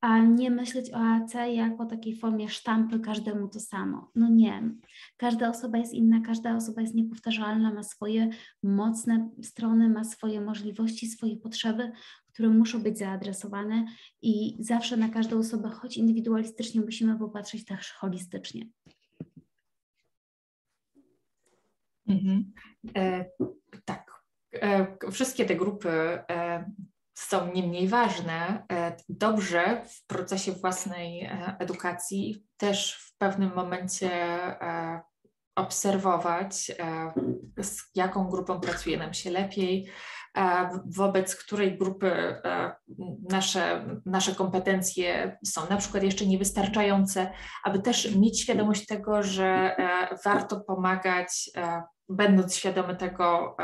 a 0.00 0.18
nie 0.18 0.50
myśleć 0.50 0.90
o 0.92 0.96
AC 0.96 1.34
jako 1.54 1.86
takiej 1.86 2.16
formie 2.16 2.48
sztampy, 2.48 3.00
każdemu 3.00 3.48
to 3.48 3.60
samo. 3.60 4.10
No 4.14 4.28
nie. 4.28 4.70
Każda 5.16 5.50
osoba 5.50 5.78
jest 5.78 5.94
inna, 5.94 6.20
każda 6.20 6.56
osoba 6.56 6.80
jest 6.80 6.94
niepowtarzalna, 6.94 7.74
ma 7.74 7.82
swoje 7.82 8.28
mocne 8.62 9.30
strony, 9.42 9.88
ma 9.88 10.04
swoje 10.04 10.40
możliwości, 10.40 11.06
swoje 11.06 11.36
potrzeby, 11.36 11.92
które 12.32 12.48
muszą 12.48 12.82
być 12.82 12.98
zaadresowane 12.98 13.84
i 14.22 14.56
zawsze 14.60 14.96
na 14.96 15.08
każdą 15.08 15.38
osobę, 15.38 15.68
choć 15.68 15.96
indywidualistycznie, 15.96 16.80
musimy 16.80 17.18
popatrzeć 17.18 17.64
też 17.64 17.92
holistycznie. 17.92 18.66
Mhm. 22.06 22.52
E, 22.96 23.24
tak. 23.84 24.22
E, 24.52 24.96
wszystkie 25.10 25.44
te 25.44 25.56
grupy 25.56 25.88
e, 25.88 26.70
są 27.18 27.52
nie 27.52 27.62
mniej 27.62 27.88
ważne. 27.88 28.66
E, 28.72 28.96
dobrze 29.08 29.82
w 29.88 30.06
procesie 30.06 30.52
własnej 30.52 31.24
e, 31.24 31.56
edukacji 31.58 32.46
też 32.56 32.94
w 32.94 33.18
pewnym 33.18 33.54
momencie 33.54 34.10
e, 34.12 35.00
obserwować, 35.56 36.72
z 37.62 37.82
jaką 37.94 38.28
grupą 38.28 38.60
pracuje 38.60 38.98
nam 38.98 39.14
się 39.14 39.30
lepiej, 39.30 39.90
wobec 40.86 41.36
której 41.36 41.78
grupy 41.78 42.42
nasze, 43.30 43.86
nasze 44.06 44.34
kompetencje 44.34 45.38
są 45.44 45.68
na 45.70 45.76
przykład 45.76 46.02
jeszcze 46.02 46.26
niewystarczające, 46.26 47.32
aby 47.64 47.78
też 47.78 48.16
mieć 48.16 48.40
świadomość 48.40 48.86
tego, 48.86 49.22
że 49.22 49.76
warto 50.24 50.60
pomagać, 50.60 51.50
będąc 52.08 52.56
świadomy 52.56 52.96
tego, 52.96 53.56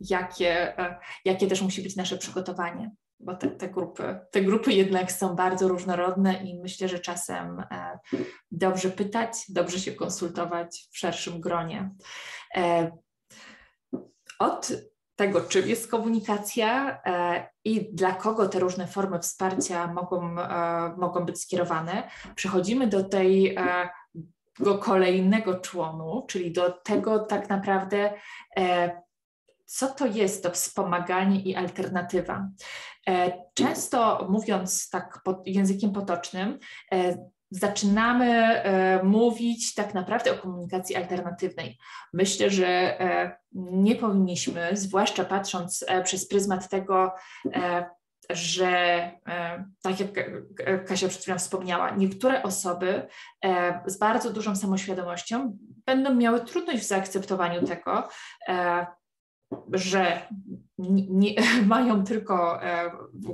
jakie, 0.00 0.76
jakie 1.24 1.46
też 1.46 1.62
musi 1.62 1.82
być 1.82 1.96
nasze 1.96 2.18
przygotowanie 2.18 2.90
bo 3.20 3.34
te, 3.34 3.50
te, 3.50 3.68
grupy, 3.68 4.18
te 4.30 4.42
grupy 4.42 4.72
jednak 4.72 5.12
są 5.12 5.36
bardzo 5.36 5.68
różnorodne 5.68 6.42
i 6.42 6.60
myślę, 6.60 6.88
że 6.88 6.98
czasem 6.98 7.60
e, 7.60 7.98
dobrze 8.50 8.90
pytać, 8.90 9.44
dobrze 9.48 9.78
się 9.78 9.92
konsultować 9.92 10.88
w 10.92 10.98
szerszym 10.98 11.40
gronie. 11.40 11.90
E, 12.56 12.90
od 14.38 14.72
tego, 15.16 15.40
czym 15.40 15.68
jest 15.68 15.90
komunikacja 15.90 17.00
e, 17.06 17.48
i 17.64 17.94
dla 17.94 18.12
kogo 18.12 18.48
te 18.48 18.58
różne 18.58 18.86
formy 18.86 19.18
wsparcia 19.18 19.92
mogą, 19.92 20.36
mogą 20.96 21.24
być 21.24 21.42
skierowane, 21.42 22.10
przechodzimy 22.34 22.86
do 22.86 23.04
tej 23.04 23.56
kolejnego 24.80 25.60
członu, 25.60 26.24
czyli 26.28 26.52
do 26.52 26.70
tego 26.70 27.18
tak 27.18 27.48
naprawdę, 27.48 28.14
co 29.68 29.86
to 29.86 30.06
jest 30.06 30.42
to 30.42 30.50
wspomaganie 30.50 31.40
i 31.40 31.54
alternatywa. 31.54 32.48
E, 33.08 33.32
często 33.54 34.26
mówiąc 34.30 34.90
tak 34.90 35.20
językiem 35.46 35.92
potocznym, 35.92 36.58
e, 36.92 37.28
zaczynamy 37.50 38.26
e, 38.34 39.02
mówić 39.02 39.74
tak 39.74 39.94
naprawdę 39.94 40.32
o 40.32 40.42
komunikacji 40.42 40.96
alternatywnej. 40.96 41.78
Myślę, 42.12 42.50
że 42.50 42.98
nie 43.52 43.96
powinniśmy, 43.96 44.70
zwłaszcza 44.72 45.24
patrząc 45.24 45.86
przez 46.04 46.28
pryzmat 46.28 46.68
tego, 46.68 47.14
że 48.30 49.02
tak 49.82 50.00
jak 50.00 50.08
Kasia 50.86 51.08
przed 51.08 51.22
chwilą 51.22 51.38
wspomniała, 51.38 51.90
niektóre 51.90 52.42
osoby 52.42 53.08
z 53.86 53.98
bardzo 53.98 54.32
dużą 54.32 54.56
samoświadomością 54.56 55.58
będą 55.86 56.14
miały 56.14 56.40
trudność 56.40 56.82
w 56.82 56.86
zaakceptowaniu 56.86 57.66
tego, 57.66 58.08
że 59.72 60.28
nie, 60.78 61.34
mają 61.66 62.04
tylko 62.04 62.62
e, 62.62 62.90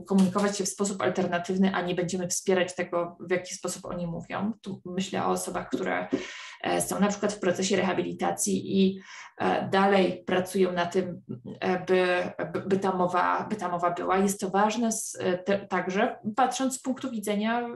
komunikować 0.06 0.58
się 0.58 0.64
w 0.64 0.68
sposób 0.68 1.02
alternatywny, 1.02 1.74
a 1.74 1.80
nie 1.80 1.94
będziemy 1.94 2.28
wspierać 2.28 2.74
tego, 2.74 3.16
w 3.20 3.30
jaki 3.30 3.54
sposób 3.54 3.84
oni 3.84 4.06
mówią. 4.06 4.52
Tu 4.62 4.82
myślę 4.84 5.26
o 5.26 5.30
osobach, 5.30 5.68
które 5.68 6.08
są 6.80 7.00
na 7.00 7.08
przykład 7.08 7.32
w 7.32 7.40
procesie 7.40 7.76
rehabilitacji 7.76 8.82
i 8.82 9.00
e, 9.38 9.68
dalej 9.68 10.24
pracują 10.26 10.72
na 10.72 10.86
tym, 10.86 11.22
by, 11.86 12.32
by, 12.66 12.78
ta, 12.78 12.96
mowa, 12.96 13.46
by 13.50 13.56
ta 13.56 13.68
mowa 13.68 13.90
była. 13.90 14.18
Jest 14.18 14.40
to 14.40 14.50
ważne 14.50 14.92
z, 14.92 15.18
te, 15.44 15.58
także 15.58 16.18
patrząc 16.36 16.74
z 16.74 16.82
punktu 16.82 17.10
widzenia, 17.10 17.68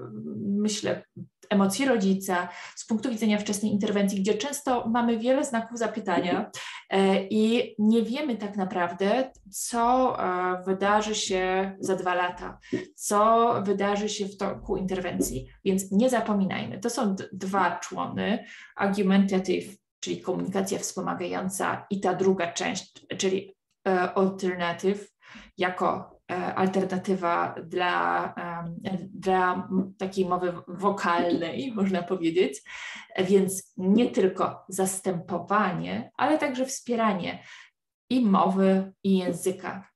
myślę, 0.47 1.03
emocji 1.51 1.85
rodzica, 1.85 2.49
z 2.77 2.87
punktu 2.87 3.11
widzenia 3.11 3.39
wczesnej 3.39 3.73
interwencji, 3.73 4.21
gdzie 4.21 4.35
często 4.35 4.89
mamy 4.89 5.19
wiele 5.19 5.45
znaków 5.45 5.79
zapytania 5.79 6.51
e, 6.91 7.23
i 7.25 7.75
nie 7.79 8.03
wiemy 8.03 8.37
tak 8.37 8.57
naprawdę, 8.57 9.31
co 9.51 10.17
e, 10.19 10.63
wydarzy 10.67 11.15
się 11.15 11.73
za 11.81 11.97
dwa 11.97 12.15
lata, 12.15 12.59
co 12.95 13.55
wydarzy 13.63 14.09
się 14.09 14.27
w 14.27 14.37
toku 14.37 14.77
interwencji. 14.77 15.47
Więc 15.65 15.93
nie 15.93 16.11
zapominajmy, 16.11 16.79
to 16.79 16.91
są 16.91 17.17
dwa 17.33 17.77
człony, 17.77 18.45
argumentative, 18.79 19.77
czyli 20.01 20.21
komunikacja 20.21 20.79
wspomagająca 20.79 21.87
i 21.91 22.01
ta 22.01 22.15
druga 22.15 22.53
część, 22.53 23.07
czyli 23.19 23.55
e, 23.89 24.13
alternative, 24.13 25.09
jako 25.59 26.19
E, 26.33 26.55
alternatywa 26.55 27.55
dla, 27.67 28.35
dla 29.15 29.69
takiej 29.99 30.27
mowy 30.27 30.53
wokalnej, 30.69 31.73
można 31.75 32.03
powiedzieć. 32.03 32.63
Więc 33.19 33.73
nie 33.77 34.11
tylko 34.11 34.65
zastępowanie, 34.69 36.11
ale 36.17 36.39
także 36.39 36.67
wspieranie 36.67 37.43
i 38.11 38.21
mowy, 38.21 38.93
i 39.05 39.19
języka. 39.19 39.89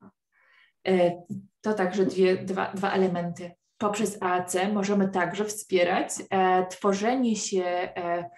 E, 0.88 1.22
to 1.60 1.74
także 1.74 2.06
dwie, 2.06 2.36
dwa, 2.36 2.72
dwa 2.74 2.90
elementy. 2.90 3.52
Poprzez 3.78 4.22
AAC 4.22 4.56
możemy 4.72 5.08
także 5.08 5.44
wspierać 5.44 6.10
e, 6.30 6.66
tworzenie 6.66 7.36
się 7.36 7.64
e, 7.64 8.30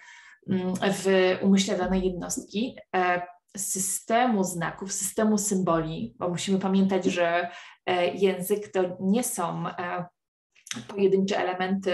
w 0.93 1.37
umyśle 1.41 1.77
danej 1.77 2.05
jednostki 2.05 2.77
e, 2.95 3.21
systemu 3.57 4.43
znaków, 4.43 4.93
systemu 4.93 5.37
symboli, 5.37 6.15
bo 6.19 6.29
musimy 6.29 6.59
pamiętać, 6.59 7.05
że 7.05 7.49
e, 7.85 8.07
język 8.07 8.71
to 8.71 8.81
nie 8.99 9.23
są 9.23 9.67
e, 9.67 10.05
pojedyncze 10.87 11.37
elementy 11.37 11.93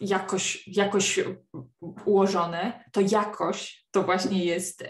jakoś, 0.00 0.68
jakoś 0.68 1.20
ułożone, 2.04 2.84
to 2.92 3.00
jakoś 3.00 3.86
to 3.90 4.02
właśnie 4.02 4.44
jest 4.44 4.84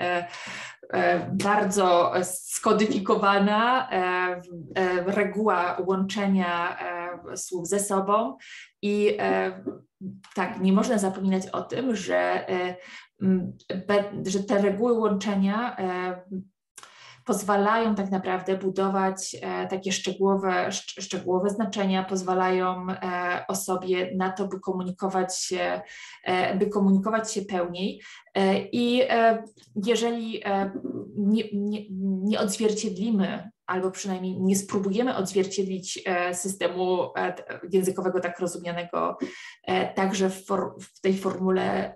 bardzo 1.32 2.12
skodyfikowana 2.22 3.88
reguła 5.06 5.82
łączenia 5.86 6.78
słów 7.36 7.68
ze 7.68 7.80
sobą 7.80 8.36
i 8.82 9.18
tak, 10.34 10.60
nie 10.60 10.72
można 10.72 10.98
zapominać 10.98 11.46
o 11.46 11.62
tym, 11.62 11.96
że 11.96 12.46
że 14.26 14.42
te 14.42 14.62
reguły 14.62 14.92
łączenia 14.92 15.76
e, 15.78 16.22
pozwalają 17.24 17.94
tak 17.94 18.10
naprawdę 18.10 18.56
budować 18.56 19.36
e, 19.42 19.66
takie 19.66 19.92
szczegółowe, 19.92 20.72
szczegółowe 20.72 21.50
znaczenia, 21.50 22.04
pozwalają 22.04 22.86
e, 22.90 23.44
osobie 23.48 24.16
na 24.16 24.32
to, 24.32 24.48
by 24.48 24.60
komunikować 24.60 25.38
się, 25.40 25.80
by 26.58 26.66
komunikować 26.66 27.32
się 27.32 27.42
pełniej. 27.42 28.02
I 28.72 29.02
jeżeli 29.86 30.42
nie, 31.16 31.44
nie, 31.52 31.80
nie 32.24 32.40
odzwierciedlimy 32.40 33.50
albo 33.68 33.90
przynajmniej 33.90 34.40
nie 34.40 34.56
spróbujemy 34.56 35.16
odzwierciedlić 35.16 36.02
e, 36.06 36.34
systemu 36.34 37.02
e, 37.16 37.34
językowego 37.72 38.20
tak 38.20 38.40
rozumianego 38.40 39.18
e, 39.64 39.94
także 39.94 40.30
w, 40.30 40.46
w 40.80 41.00
tej 41.00 41.18
formule 41.18 41.94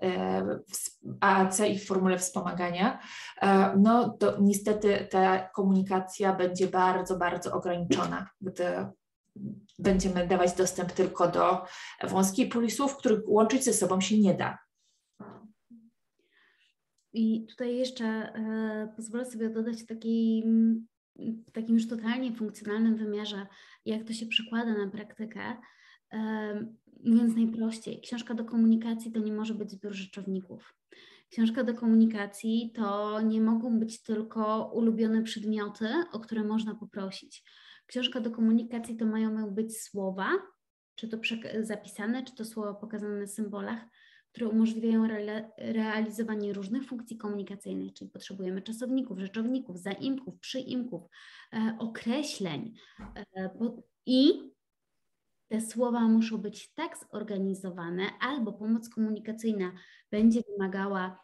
AAC 1.21 1.59
i 1.59 1.79
w 1.79 1.87
formule 1.87 2.17
wspomagania, 2.17 2.99
no 3.77 4.09
to 4.09 4.37
niestety 4.41 5.07
ta 5.11 5.49
komunikacja 5.49 6.33
będzie 6.33 6.67
bardzo, 6.67 7.17
bardzo 7.17 7.53
ograniczona, 7.53 8.29
gdy 8.41 8.65
będziemy 9.79 10.27
dawać 10.27 10.53
dostęp 10.53 10.91
tylko 10.91 11.27
do 11.27 11.65
wąskiej 12.03 12.47
puli 12.47 12.71
słów, 12.71 12.97
których 12.97 13.19
łączyć 13.27 13.63
ze 13.63 13.73
sobą 13.73 14.01
się 14.01 14.19
nie 14.19 14.33
da. 14.33 14.57
I 17.13 17.45
tutaj 17.49 17.75
jeszcze 17.75 18.05
e, 18.05 18.93
pozwolę 18.95 19.25
sobie 19.25 19.49
dodać 19.49 19.85
taki 19.85 20.43
w 21.15 21.51
takim 21.51 21.75
już 21.75 21.87
totalnie 21.87 22.35
funkcjonalnym 22.35 22.95
wymiarze, 22.95 23.47
jak 23.85 24.03
to 24.03 24.13
się 24.13 24.25
przekłada 24.25 24.73
na 24.73 24.91
praktykę, 24.91 25.55
Mówiąc 27.03 27.35
najprościej, 27.35 28.01
książka 28.01 28.33
do 28.33 28.45
komunikacji 28.45 29.11
to 29.11 29.19
nie 29.19 29.33
może 29.33 29.53
być 29.53 29.71
zbiór 29.71 29.93
rzeczowników. 29.93 30.73
Książka 31.29 31.63
do 31.63 31.73
komunikacji 31.73 32.71
to 32.75 33.21
nie 33.21 33.41
mogą 33.41 33.79
być 33.79 34.03
tylko 34.03 34.71
ulubione 34.73 35.23
przedmioty, 35.23 35.87
o 36.11 36.19
które 36.19 36.43
można 36.43 36.75
poprosić. 36.75 37.43
Książka 37.87 38.19
do 38.19 38.31
komunikacji 38.31 38.97
to 38.97 39.05
mają 39.05 39.49
być 39.49 39.81
słowa, 39.81 40.29
czy 40.95 41.07
to 41.07 41.17
zapisane, 41.61 42.23
czy 42.23 42.35
to 42.35 42.45
słowa 42.45 42.73
pokazane 42.73 43.19
na 43.19 43.27
symbolach, 43.27 43.85
które 44.33 44.49
umożliwiają 44.49 45.03
re 45.05 45.51
realizowanie 45.57 46.53
różnych 46.53 46.85
funkcji 46.85 47.17
komunikacyjnych, 47.17 47.93
czyli 47.93 48.09
potrzebujemy 48.09 48.61
czasowników, 48.61 49.19
rzeczowników, 49.19 49.79
zaimków, 49.79 50.39
przyimków, 50.39 51.03
e, 51.53 51.77
określeń 51.79 52.73
e, 53.37 53.49
i 54.05 54.51
te 55.47 55.61
słowa 55.61 56.07
muszą 56.07 56.37
być 56.37 56.73
tak 56.73 56.97
zorganizowane, 57.11 58.03
albo 58.19 58.53
pomoc 58.53 58.89
komunikacyjna 58.89 59.71
będzie 60.11 60.41
wymagała 60.41 61.19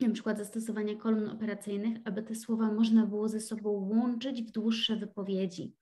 na 0.00 0.10
przykład 0.10 0.38
zastosowania 0.38 0.96
kolumn 0.96 1.28
operacyjnych, 1.28 1.98
aby 2.04 2.22
te 2.22 2.34
słowa 2.34 2.72
można 2.72 3.06
było 3.06 3.28
ze 3.28 3.40
sobą 3.40 3.70
łączyć 3.70 4.42
w 4.42 4.50
dłuższe 4.50 4.96
wypowiedzi. 4.96 5.76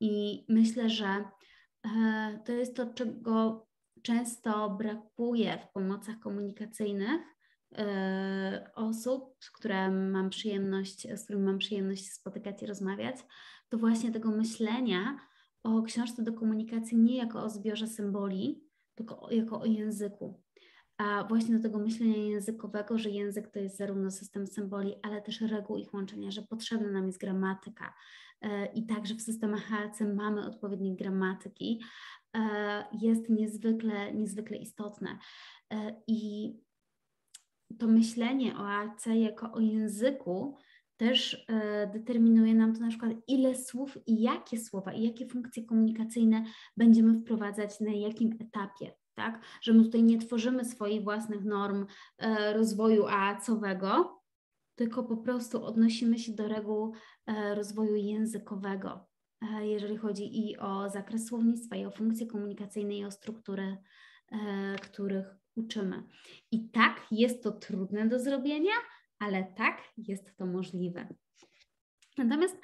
I 0.00 0.44
myślę, 0.48 0.90
że 0.90 1.24
e, 1.86 2.40
to 2.44 2.52
jest 2.52 2.76
to, 2.76 2.94
czego 2.94 3.66
często 4.02 4.70
brakuje 4.70 5.58
w 5.58 5.72
pomocach 5.72 6.18
komunikacyjnych 6.18 7.20
e, 7.78 8.70
osób, 8.74 9.38
które 9.54 9.90
mam 9.90 10.30
przyjemność, 10.30 11.06
z 11.16 11.24
którymi 11.24 11.44
mam 11.44 11.58
przyjemność 11.58 12.12
spotykać 12.12 12.62
i 12.62 12.66
rozmawiać, 12.66 13.16
to 13.68 13.78
właśnie 13.78 14.12
tego 14.12 14.30
myślenia 14.30 15.20
o 15.62 15.82
książce 15.82 16.22
do 16.22 16.32
komunikacji 16.32 16.98
nie 16.98 17.16
jako 17.16 17.42
o 17.42 17.50
zbiorze 17.50 17.86
symboli, 17.86 18.64
tylko 18.94 19.28
jako 19.30 19.60
o 19.60 19.64
języku. 19.64 20.42
A 20.98 21.24
właśnie 21.24 21.56
do 21.56 21.62
tego 21.62 21.78
myślenia 21.78 22.16
językowego, 22.16 22.98
że 22.98 23.10
język 23.10 23.50
to 23.50 23.58
jest 23.58 23.76
zarówno 23.76 24.10
system 24.10 24.46
symboli, 24.46 24.94
ale 25.02 25.22
też 25.22 25.40
reguł 25.40 25.76
ich 25.76 25.94
łączenia, 25.94 26.30
że 26.30 26.42
potrzebna 26.42 26.90
nam 26.90 27.06
jest 27.06 27.20
gramatyka. 27.20 27.94
E, 28.42 28.66
I 28.66 28.86
także 28.86 29.14
w 29.14 29.22
systemach 29.22 29.62
HAC 29.62 30.00
mamy 30.00 30.46
odpowiednie 30.46 30.96
gramatyki, 30.96 31.80
jest 32.92 33.28
niezwykle, 33.28 34.14
niezwykle 34.14 34.56
istotne. 34.56 35.18
E, 35.72 36.02
I 36.06 36.54
to 37.78 37.86
myślenie 37.86 38.56
o 38.56 38.68
AC 38.68 39.06
jako 39.06 39.52
o 39.52 39.60
języku 39.60 40.58
też 40.96 41.46
determinuje 41.92 42.54
nam 42.54 42.74
to 42.74 42.80
na 42.80 42.88
przykład, 42.88 43.12
ile 43.28 43.54
słów 43.54 43.98
i 44.06 44.22
jakie 44.22 44.58
słowa 44.58 44.92
i 44.92 45.02
jakie 45.02 45.26
funkcje 45.26 45.64
komunikacyjne 45.64 46.44
będziemy 46.76 47.20
wprowadzać 47.20 47.80
na 47.80 47.92
jakim 47.92 48.36
etapie 48.40 48.92
tak? 49.20 49.40
Że 49.62 49.72
my 49.72 49.84
tutaj 49.84 50.02
nie 50.02 50.18
tworzymy 50.18 50.64
swoich 50.64 51.04
własnych 51.04 51.44
norm 51.44 51.86
e, 52.18 52.52
rozwoju 52.52 53.06
AAC-owego, 53.06 54.20
tylko 54.74 55.04
po 55.04 55.16
prostu 55.16 55.64
odnosimy 55.64 56.18
się 56.18 56.32
do 56.32 56.48
reguł 56.48 56.94
e, 57.26 57.54
rozwoju 57.54 57.96
językowego, 57.96 58.90
e, 58.90 59.09
jeżeli 59.62 59.96
chodzi 59.96 60.48
i 60.48 60.58
o 60.58 60.90
zakres 60.90 61.26
słownictwa, 61.26 61.76
i 61.76 61.86
o 61.86 61.90
funkcje 61.90 62.26
komunikacyjne, 62.26 62.96
i 62.96 63.04
o 63.04 63.10
struktury, 63.10 63.76
których 64.82 65.26
uczymy. 65.54 66.02
I 66.50 66.68
tak 66.68 67.06
jest 67.10 67.42
to 67.42 67.52
trudne 67.52 68.08
do 68.08 68.18
zrobienia, 68.18 68.72
ale 69.18 69.44
tak 69.44 69.82
jest 69.96 70.36
to 70.36 70.46
możliwe. 70.46 71.08
Natomiast 72.18 72.56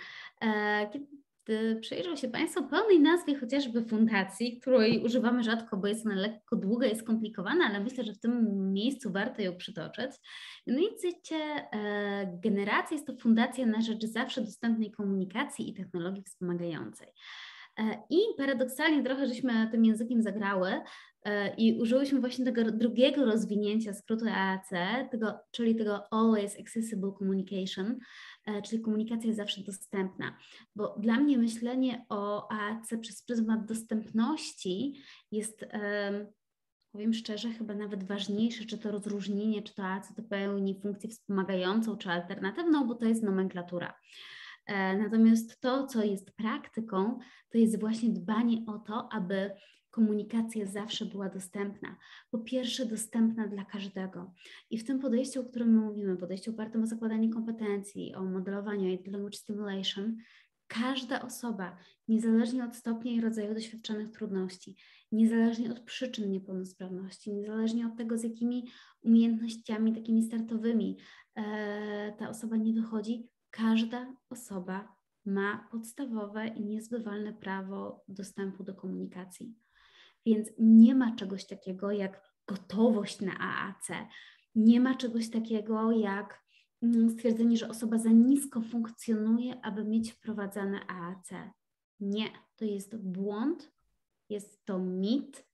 kiedy 0.92 1.06
gdy 1.46 1.76
przyjrzą 1.80 2.16
się 2.16 2.28
Państwo 2.28 2.62
pełnej 2.62 3.00
nazwie 3.00 3.38
chociażby 3.38 3.85
fundacji, 3.85 4.61
której 4.61 5.04
używamy 5.04 5.42
rzadko, 5.42 5.76
bo 5.76 5.87
jest 5.87 6.06
ona 6.06 6.14
lekko 6.14 6.56
długa 6.56 6.87
i 6.87 6.96
skomplikowana, 6.96 7.64
ale 7.64 7.80
myślę, 7.80 8.04
że 8.04 8.12
w 8.12 8.20
tym 8.20 8.72
miejscu 8.72 9.12
warto 9.12 9.42
ją 9.42 9.56
przytoczyć. 9.56 10.11
Mianowicie 10.66 11.37
e, 11.37 12.38
generacja 12.42 12.94
jest 12.94 13.06
to 13.06 13.16
fundacja 13.16 13.66
na 13.66 13.80
rzecz 13.80 14.04
zawsze 14.04 14.40
dostępnej 14.40 14.90
komunikacji 14.90 15.70
i 15.70 15.74
technologii 15.74 16.22
wspomagającej. 16.22 17.09
E, 17.78 18.02
I 18.11 18.18
paradoksalnie 18.38 19.02
trochę 19.02 19.26
żeśmy 19.26 19.68
tym 19.70 19.85
językiem 19.85 20.22
zagrały 20.22 20.72
i 21.58 21.80
użyłyśmy 21.80 22.20
właśnie 22.20 22.44
tego 22.44 22.72
drugiego 22.72 23.24
rozwinięcia 23.24 23.94
skrótu 23.94 24.24
AAC, 24.28 24.70
tego, 25.10 25.38
czyli 25.50 25.76
tego 25.76 26.12
Always 26.12 26.60
Accessible 26.60 27.12
Communication, 27.18 27.98
e, 28.46 28.62
czyli 28.62 28.82
komunikacja 28.82 29.26
jest 29.26 29.38
zawsze 29.38 29.62
dostępna. 29.62 30.38
Bo 30.76 30.96
dla 30.98 31.16
mnie 31.16 31.38
myślenie 31.38 32.04
o 32.08 32.52
AAC 32.52 32.94
przez 33.00 33.22
pryzmat 33.22 33.66
dostępności 33.66 34.94
jest 35.32 35.66
powiem 36.96 37.14
szczerze, 37.14 37.50
chyba 37.50 37.74
nawet 37.74 38.04
ważniejsze, 38.04 38.64
czy 38.64 38.78
to 38.78 38.90
rozróżnienie, 38.90 39.62
czy 39.62 39.74
to 39.74 39.84
AAC 39.84 40.14
to 40.14 40.22
pełni 40.22 40.80
funkcję 40.80 41.10
wspomagającą, 41.10 41.96
czy 41.96 42.10
alternatywną, 42.10 42.86
bo 42.86 42.94
to 42.94 43.06
jest 43.06 43.22
nomenklatura. 43.22 43.94
E, 44.66 44.96
natomiast 44.98 45.60
to, 45.60 45.86
co 45.86 46.04
jest 46.04 46.30
praktyką, 46.30 47.18
to 47.50 47.58
jest 47.58 47.80
właśnie 47.80 48.10
dbanie 48.10 48.64
o 48.66 48.78
to, 48.78 49.08
aby 49.12 49.50
komunikacja 49.96 50.66
zawsze 50.66 51.04
była 51.04 51.28
dostępna. 51.28 51.96
Po 52.30 52.38
pierwsze, 52.38 52.87
dostępna 52.87 53.48
dla 53.48 53.64
każdego. 53.64 54.35
I 54.70 54.78
w 54.78 54.85
tym 54.85 54.98
podejściu, 54.98 55.40
o 55.40 55.44
którym 55.44 55.76
mówimy, 55.76 56.16
podejściu 56.16 56.50
opartym 56.50 56.82
o 56.82 56.87
zakładanie 56.87 57.30
kompetencji, 57.30 58.14
o 58.14 58.24
modelowanie, 58.24 58.98
o 59.06 59.11
language 59.11 59.38
stimulation, 59.38 60.16
każda 60.66 61.22
osoba, 61.22 61.76
niezależnie 62.09 62.64
od 62.64 62.76
stopnia 62.76 63.12
i 63.12 63.20
rodzaju 63.20 63.54
doświadczonych 63.54 64.11
trudności, 64.11 64.76
niezależnie 65.12 65.70
od 65.72 65.80
przyczyn 65.80 66.30
niepełnosprawności, 66.30 67.32
niezależnie 67.32 67.87
od 67.87 67.96
tego, 67.96 68.18
z 68.18 68.22
jakimi 68.22 68.68
umiejętnościami 69.02 69.94
takimi 69.94 70.22
startowymi 70.22 70.96
e, 71.35 72.12
ta 72.18 72.28
osoba 72.28 72.56
nie 72.56 72.72
wychodzi, 72.72 73.28
każda 73.50 74.14
osoba 74.30 74.96
ma 75.26 75.68
podstawowe 75.70 76.48
i 76.48 76.64
niezbywalne 76.64 77.32
prawo 77.32 78.04
dostępu 78.09 78.64
do 78.64 78.74
komunikacji. 78.74 79.65
Więc 80.26 80.48
nie 80.58 80.94
ma 80.94 81.16
czegoś 81.16 81.46
takiego 81.46 81.90
jak 81.90 82.22
gotowość 82.46 83.20
na 83.20 83.38
AAC, 83.38 83.88
nie 84.54 84.80
ma 84.80 84.94
czegoś 84.94 85.30
takiego 85.30 85.92
jak 85.92 86.42
mm, 86.82 87.10
stwierdzenie, 87.10 87.56
że 87.56 87.68
osoba 87.68 87.98
za 87.98 88.10
nisko 88.10 88.60
funkcjonuje, 88.60 89.60
aby 89.64 89.84
mieć 89.84 90.12
wprowadzane 90.12 90.86
AAC. 90.86 91.28
Nie, 92.00 92.30
to 92.56 92.64
jest 92.64 92.96
błąd, 92.96 93.72
jest 94.28 94.64
to 94.64 94.78
mit, 94.78 95.46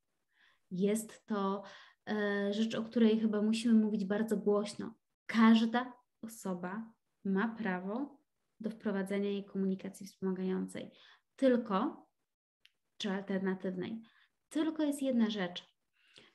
jest 0.70 1.26
to 1.26 1.62
e, 2.08 2.52
rzecz, 2.52 2.74
o 2.74 2.82
której 2.82 3.20
chyba 3.20 3.42
musimy 3.42 3.74
mówić 3.74 4.04
bardzo 4.04 4.36
głośno. 4.36 4.94
Każda 5.26 5.92
osoba 6.22 6.92
ma 7.24 7.48
prawo 7.48 8.18
do 8.60 8.70
wprowadzenia 8.70 9.30
jej 9.30 9.44
komunikacji 9.44 10.06
wspomagającej. 10.06 10.90
Tylko, 11.36 12.06
czy 12.98 13.10
alternatywnej. 13.10 14.02
Tylko 14.52 14.82
jest 14.82 15.02
jedna 15.02 15.30
rzecz. 15.30 15.64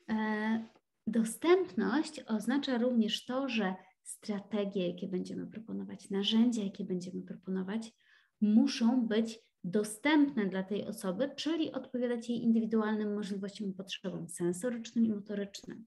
E, 0.10 0.65
dostępność 1.08 2.21
oznacza 2.27 2.77
również 2.77 3.25
to, 3.25 3.49
że 3.49 3.75
strategie, 4.03 4.88
jakie 4.88 5.08
będziemy 5.08 5.47
proponować, 5.47 6.10
narzędzia, 6.10 6.63
jakie 6.63 6.84
będziemy 6.84 7.21
proponować, 7.21 7.93
muszą 8.41 9.08
być 9.08 9.39
dostępne 9.63 10.45
dla 10.45 10.63
tej 10.63 10.88
osoby, 10.88 11.32
czyli 11.36 11.71
odpowiadać 11.71 12.30
jej 12.30 12.43
indywidualnym 12.43 13.13
możliwościom 13.13 13.67
i 13.67 13.73
potrzebom 13.73 14.30
sensorycznym 14.30 15.06
i 15.06 15.13
motorycznym 15.13 15.86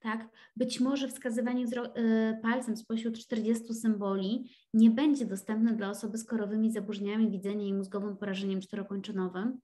tak? 0.00 0.28
Być 0.56 0.80
może 0.80 1.08
wskazywanie 1.08 1.64
y, 1.64 2.40
palcem 2.42 2.76
spośród 2.76 3.18
40 3.18 3.74
symboli 3.74 4.50
nie 4.74 4.90
będzie 4.90 5.26
dostępne 5.26 5.76
dla 5.76 5.90
osoby 5.90 6.18
z 6.18 6.24
korowymi 6.24 6.72
zaburzeniami 6.72 7.30
widzenia 7.30 7.66
i 7.66 7.74
mózgowym 7.74 8.16
porażeniem 8.16 8.60
czterokończynowym, 8.60 9.60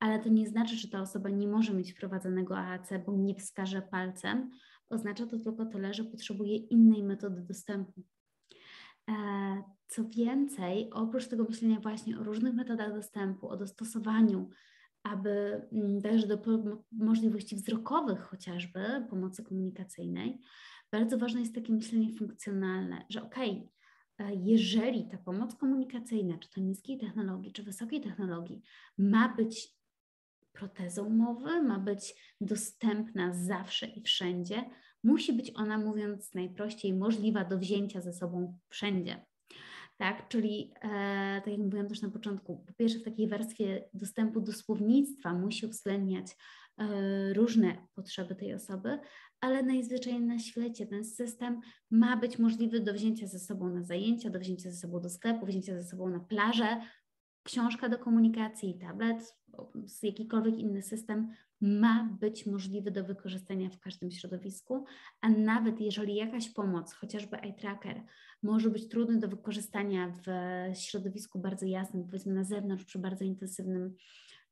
ale 0.00 0.18
to 0.18 0.28
nie 0.28 0.48
znaczy, 0.48 0.76
że 0.76 0.88
ta 0.88 1.00
osoba 1.00 1.30
nie 1.30 1.48
może 1.48 1.74
mieć 1.74 1.92
wprowadzonego 1.92 2.58
AAC, 2.58 2.88
bo 3.06 3.16
nie 3.16 3.34
wskaże 3.34 3.82
palcem. 3.82 4.50
Oznacza 4.90 5.26
to 5.26 5.38
tylko 5.38 5.66
tyle, 5.66 5.94
że 5.94 6.04
potrzebuje 6.04 6.56
innej 6.56 7.02
metody 7.02 7.40
dostępu. 7.40 8.02
E, 9.10 9.14
co 9.88 10.04
więcej, 10.04 10.90
oprócz 10.92 11.26
tego 11.26 11.44
myślenia 11.44 11.80
właśnie 11.80 12.18
o 12.18 12.24
różnych 12.24 12.54
metodach 12.54 12.94
dostępu, 12.94 13.48
o 13.48 13.56
dostosowaniu 13.56 14.50
aby 15.12 15.62
mm, 15.72 16.02
też 16.02 16.26
do 16.26 16.38
możliwości 16.92 17.56
wzrokowych 17.56 18.20
chociażby 18.20 19.06
pomocy 19.10 19.44
komunikacyjnej, 19.44 20.38
bardzo 20.92 21.18
ważne 21.18 21.40
jest 21.40 21.54
takie 21.54 21.72
myślenie 21.72 22.12
funkcjonalne, 22.12 23.06
że 23.10 23.22
okej, 23.22 23.70
okay, 24.16 24.26
e, 24.28 24.34
jeżeli 24.34 25.08
ta 25.08 25.18
pomoc 25.18 25.54
komunikacyjna, 25.54 26.38
czy 26.38 26.50
to 26.50 26.60
niskiej 26.60 26.98
technologii, 26.98 27.52
czy 27.52 27.62
wysokiej 27.62 28.00
technologii, 28.00 28.62
ma 28.98 29.36
być 29.36 29.76
protezą 30.58 31.10
mowy, 31.10 31.62
ma 31.62 31.78
być 31.78 32.14
dostępna 32.40 33.32
zawsze 33.32 33.86
i 33.86 34.02
wszędzie, 34.02 34.64
musi 35.04 35.32
być 35.32 35.52
ona, 35.54 35.78
mówiąc 35.78 36.34
najprościej, 36.34 36.94
możliwa 36.94 37.44
do 37.44 37.58
wzięcia 37.58 38.00
ze 38.00 38.12
sobą 38.12 38.58
wszędzie 38.68 39.26
tak? 39.96 40.28
Czyli, 40.28 40.72
e, 40.82 40.88
tak 41.44 41.46
jak 41.46 41.58
mówiłam 41.58 41.88
też 41.88 42.02
na 42.02 42.10
początku, 42.10 42.56
po 42.66 42.72
pierwsze 42.72 42.98
w 42.98 43.04
takiej 43.04 43.28
warstwie 43.28 43.88
dostępu 43.94 44.40
do 44.40 44.52
słownictwa 44.52 45.34
musi 45.34 45.66
uwzględniać 45.66 46.26
różne 47.32 47.76
potrzeby 47.94 48.34
tej 48.34 48.54
osoby, 48.54 48.98
ale 49.40 49.62
najzwyczajniej 49.62 50.22
na 50.22 50.38
świecie 50.38 50.86
ten 50.86 51.04
system 51.04 51.60
ma 51.90 52.16
być 52.16 52.38
możliwy 52.38 52.80
do 52.80 52.94
wzięcia 52.94 53.26
ze 53.26 53.38
sobą 53.38 53.68
na 53.68 53.82
zajęcia, 53.82 54.30
do 54.30 54.38
wzięcia 54.38 54.70
ze 54.70 54.76
sobą 54.76 55.00
do 55.00 55.10
sklepu, 55.10 55.46
wzięcia 55.46 55.82
ze 55.82 55.88
sobą 55.88 56.10
na 56.10 56.20
plażę. 56.20 56.80
Książka 57.46 57.88
do 57.88 57.98
komunikacji, 57.98 58.78
tablet, 58.78 59.36
jakikolwiek 60.02 60.58
inny 60.58 60.82
system 60.82 61.32
ma 61.60 62.16
być 62.20 62.46
możliwy 62.46 62.90
do 62.90 63.04
wykorzystania 63.04 63.70
w 63.70 63.80
każdym 63.80 64.10
środowisku, 64.10 64.84
a 65.20 65.28
nawet 65.28 65.80
jeżeli 65.80 66.14
jakaś 66.14 66.48
pomoc, 66.48 66.92
chociażby 66.92 67.40
eye 67.40 67.52
tracker, 67.52 68.02
może 68.42 68.70
być 68.70 68.88
trudny 68.88 69.18
do 69.18 69.28
wykorzystania 69.28 70.12
w 70.26 70.28
środowisku 70.76 71.38
bardzo 71.38 71.66
jasnym, 71.66 72.04
powiedzmy 72.04 72.34
na 72.34 72.44
zewnątrz 72.44 72.84
przy 72.84 72.98
bardzo 72.98 73.24
intensywnym 73.24 73.94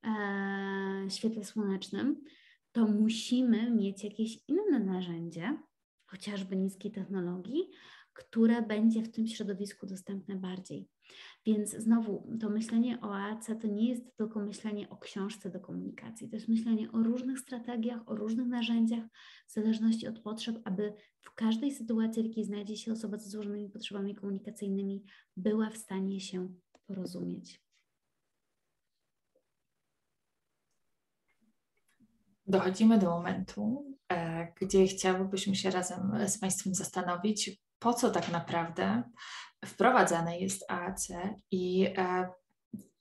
e, 0.04 1.10
świetle 1.10 1.44
słonecznym, 1.44 2.24
to 2.72 2.86
musimy 2.86 3.70
mieć 3.70 4.04
jakieś 4.04 4.38
inne 4.48 4.80
narzędzie, 4.80 5.58
chociażby 6.06 6.56
niskiej 6.56 6.92
technologii, 6.92 7.70
które 8.12 8.62
będzie 8.62 9.02
w 9.02 9.10
tym 9.10 9.26
środowisku 9.26 9.86
dostępne 9.86 10.36
bardziej. 10.36 10.93
Więc 11.46 11.70
znowu 11.70 12.38
to 12.40 12.50
myślenie 12.50 13.00
o 13.00 13.16
AC 13.16 13.46
to 13.62 13.68
nie 13.68 13.88
jest 13.88 14.16
tylko 14.16 14.40
myślenie 14.40 14.90
o 14.90 14.96
książce 14.96 15.50
do 15.50 15.60
komunikacji, 15.60 16.28
to 16.28 16.36
jest 16.36 16.48
myślenie 16.48 16.92
o 16.92 17.02
różnych 17.02 17.38
strategiach, 17.38 18.08
o 18.08 18.14
różnych 18.14 18.46
narzędziach, 18.46 19.04
w 19.46 19.52
zależności 19.52 20.08
od 20.08 20.18
potrzeb, 20.18 20.56
aby 20.64 20.94
w 21.20 21.34
każdej 21.34 21.72
sytuacji, 21.72 22.22
w 22.22 22.26
jakiej 22.26 22.44
znajdzie 22.44 22.76
się 22.76 22.92
osoba 22.92 23.18
ze 23.18 23.30
złożonymi 23.30 23.70
potrzebami 23.70 24.14
komunikacyjnymi, 24.14 25.04
była 25.36 25.70
w 25.70 25.76
stanie 25.76 26.20
się 26.20 26.48
porozumieć. 26.86 27.64
Dochodzimy 32.46 32.98
do 32.98 33.10
momentu, 33.10 33.96
e, 34.08 34.52
gdzie 34.60 34.86
chciałybyśmy 34.86 35.56
się 35.56 35.70
razem 35.70 36.28
z 36.28 36.38
Państwem 36.38 36.74
zastanowić, 36.74 37.62
po 37.78 37.94
co 37.94 38.10
tak 38.10 38.32
naprawdę 38.32 39.02
wprowadzane 39.66 40.38
jest 40.38 40.70
AAC 40.70 41.08
i 41.50 41.86
e, 41.96 42.28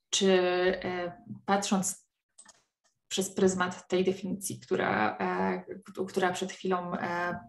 czy 0.09 0.31
e, 0.31 1.11
patrząc 1.45 2.03
przez 3.07 3.33
pryzmat 3.35 3.87
tej 3.87 4.03
definicji, 4.03 4.59
która, 4.59 5.17
e, 5.17 5.63
która 6.07 6.31
przed 6.31 6.51
chwilą 6.51 6.91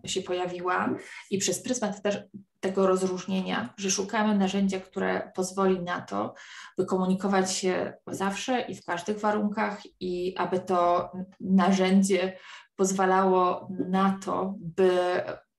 się 0.07 0.23
pojawiła 0.23 0.95
i 1.31 1.39
przez 1.39 1.63
pryzmat 1.63 2.03
też 2.03 2.19
tego 2.61 2.87
rozróżnienia, 2.87 3.75
że 3.77 3.91
szukamy 3.91 4.39
narzędzia, 4.39 4.81
które 4.81 5.33
pozwoli 5.35 5.81
na 5.81 6.01
to, 6.01 6.35
by 6.79 6.87
komunikować 6.87 7.53
się 7.53 7.93
zawsze 8.07 8.61
i 8.61 8.75
w 8.75 8.85
każdych 8.85 9.21
warunkach 9.21 9.83
i 10.01 10.35
aby 10.37 10.61
to 10.61 11.11
narzędzie 11.41 12.39
pozwalało 12.77 13.69
na 13.89 14.19
to, 14.25 14.55
by 14.59 14.91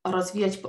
rozwijać 0.06 0.60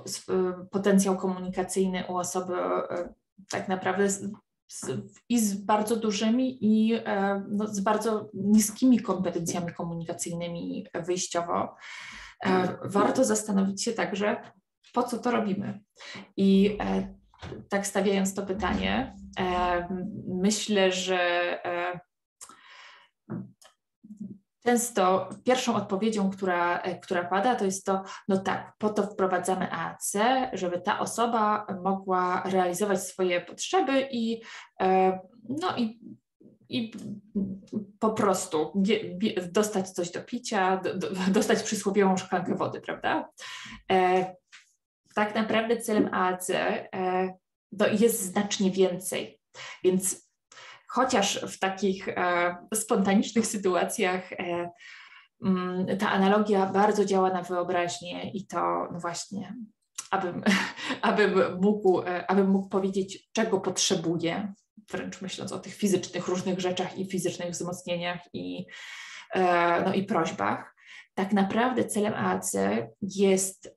potencjał 0.71 1.17
komunikacyjny 1.17 2.05
u 2.09 2.17
osoby 2.17 2.55
e, 2.55 3.15
tak 3.51 3.69
naprawdę 3.69 4.11
z, 4.11 4.31
z, 4.69 4.91
i 5.29 5.41
z 5.41 5.55
bardzo 5.55 5.97
dużymi 5.97 6.59
i 6.61 6.95
e, 6.95 7.45
no, 7.49 7.69
z 7.69 7.81
bardzo 7.81 8.31
niskimi 8.35 9.01
kompetencjami 9.01 9.73
komunikacyjnymi 9.73 10.87
wyjściowo. 10.95 11.77
E, 12.45 12.79
warto 12.85 13.25
zastanowić 13.25 13.85
się 13.85 13.93
także, 13.93 14.37
po 14.93 15.03
co 15.03 15.19
to 15.19 15.31
robimy. 15.31 15.81
I 16.37 16.79
tak 17.69 17.87
stawiając 17.87 18.35
to 18.35 18.47
pytanie, 18.47 19.17
myślę, 20.29 20.93
że 20.93 21.19
Często 24.67 25.29
pierwszą 25.45 25.75
odpowiedzią, 25.75 26.31
która, 26.31 26.81
e, 26.81 26.99
która 26.99 27.25
pada, 27.25 27.55
to 27.55 27.65
jest 27.65 27.87
to, 27.87 28.03
no 28.29 28.37
tak, 28.37 28.73
po 28.79 28.91
to 28.91 29.03
wprowadzamy 29.03 29.73
AAC, 29.73 30.13
żeby 30.53 30.81
ta 30.81 30.99
osoba 30.99 31.67
mogła 31.85 32.43
realizować 32.47 33.03
swoje 33.03 33.41
potrzeby 33.41 34.09
i, 34.11 34.43
e, 34.81 35.19
no 35.49 35.77
i, 35.77 36.01
i 36.69 36.93
po 37.99 38.11
prostu 38.11 38.83
dostać 39.53 39.91
coś 39.91 40.11
do 40.11 40.23
picia, 40.23 40.81
dostać 41.29 41.63
przysłowiową 41.63 42.17
szklankę 42.17 42.55
wody, 42.55 42.81
prawda? 42.81 43.29
E, 43.93 44.35
tak 45.15 45.35
naprawdę 45.35 45.77
celem 45.77 46.15
AAC 46.15 46.51
no, 47.73 47.87
jest 47.87 48.23
znacznie 48.23 48.71
więcej. 48.71 49.41
Więc 49.85 50.26
chociaż 50.97 51.41
w 51.49 51.59
takich 51.59 52.09
e, 52.09 52.57
spontanicznych 52.75 53.47
sytuacjach 53.47 54.33
e, 54.33 54.71
mm, 55.45 55.99
ta 55.99 56.11
analogia 56.11 56.67
bardzo 56.67 57.05
działa 57.05 57.31
na 57.31 57.43
wyobraźnię 57.43 58.31
i 58.31 58.47
to 58.47 58.89
właśnie, 58.91 59.55
abym, 60.11 60.45
abym, 61.03 61.61
mógł, 61.61 62.01
e, 62.01 62.31
abym 62.31 62.49
mógł 62.49 62.69
powiedzieć, 62.69 63.29
czego 63.33 63.61
potrzebuję, 63.61 64.53
wręcz 64.91 65.21
myśląc 65.21 65.53
o 65.53 65.59
tych 65.59 65.75
fizycznych 65.75 66.29
różnych 66.29 66.61
rzeczach 66.61 66.99
i 66.99 67.11
fizycznych 67.11 67.51
wzmocnieniach 67.51 68.21
i, 68.33 68.67
no 69.85 69.95
i 69.95 70.05
prośbach. 70.05 70.75
Tak 71.15 71.33
naprawdę 71.33 71.85
celem 71.85 72.15
AAC 72.15 72.53
jest 73.03 73.75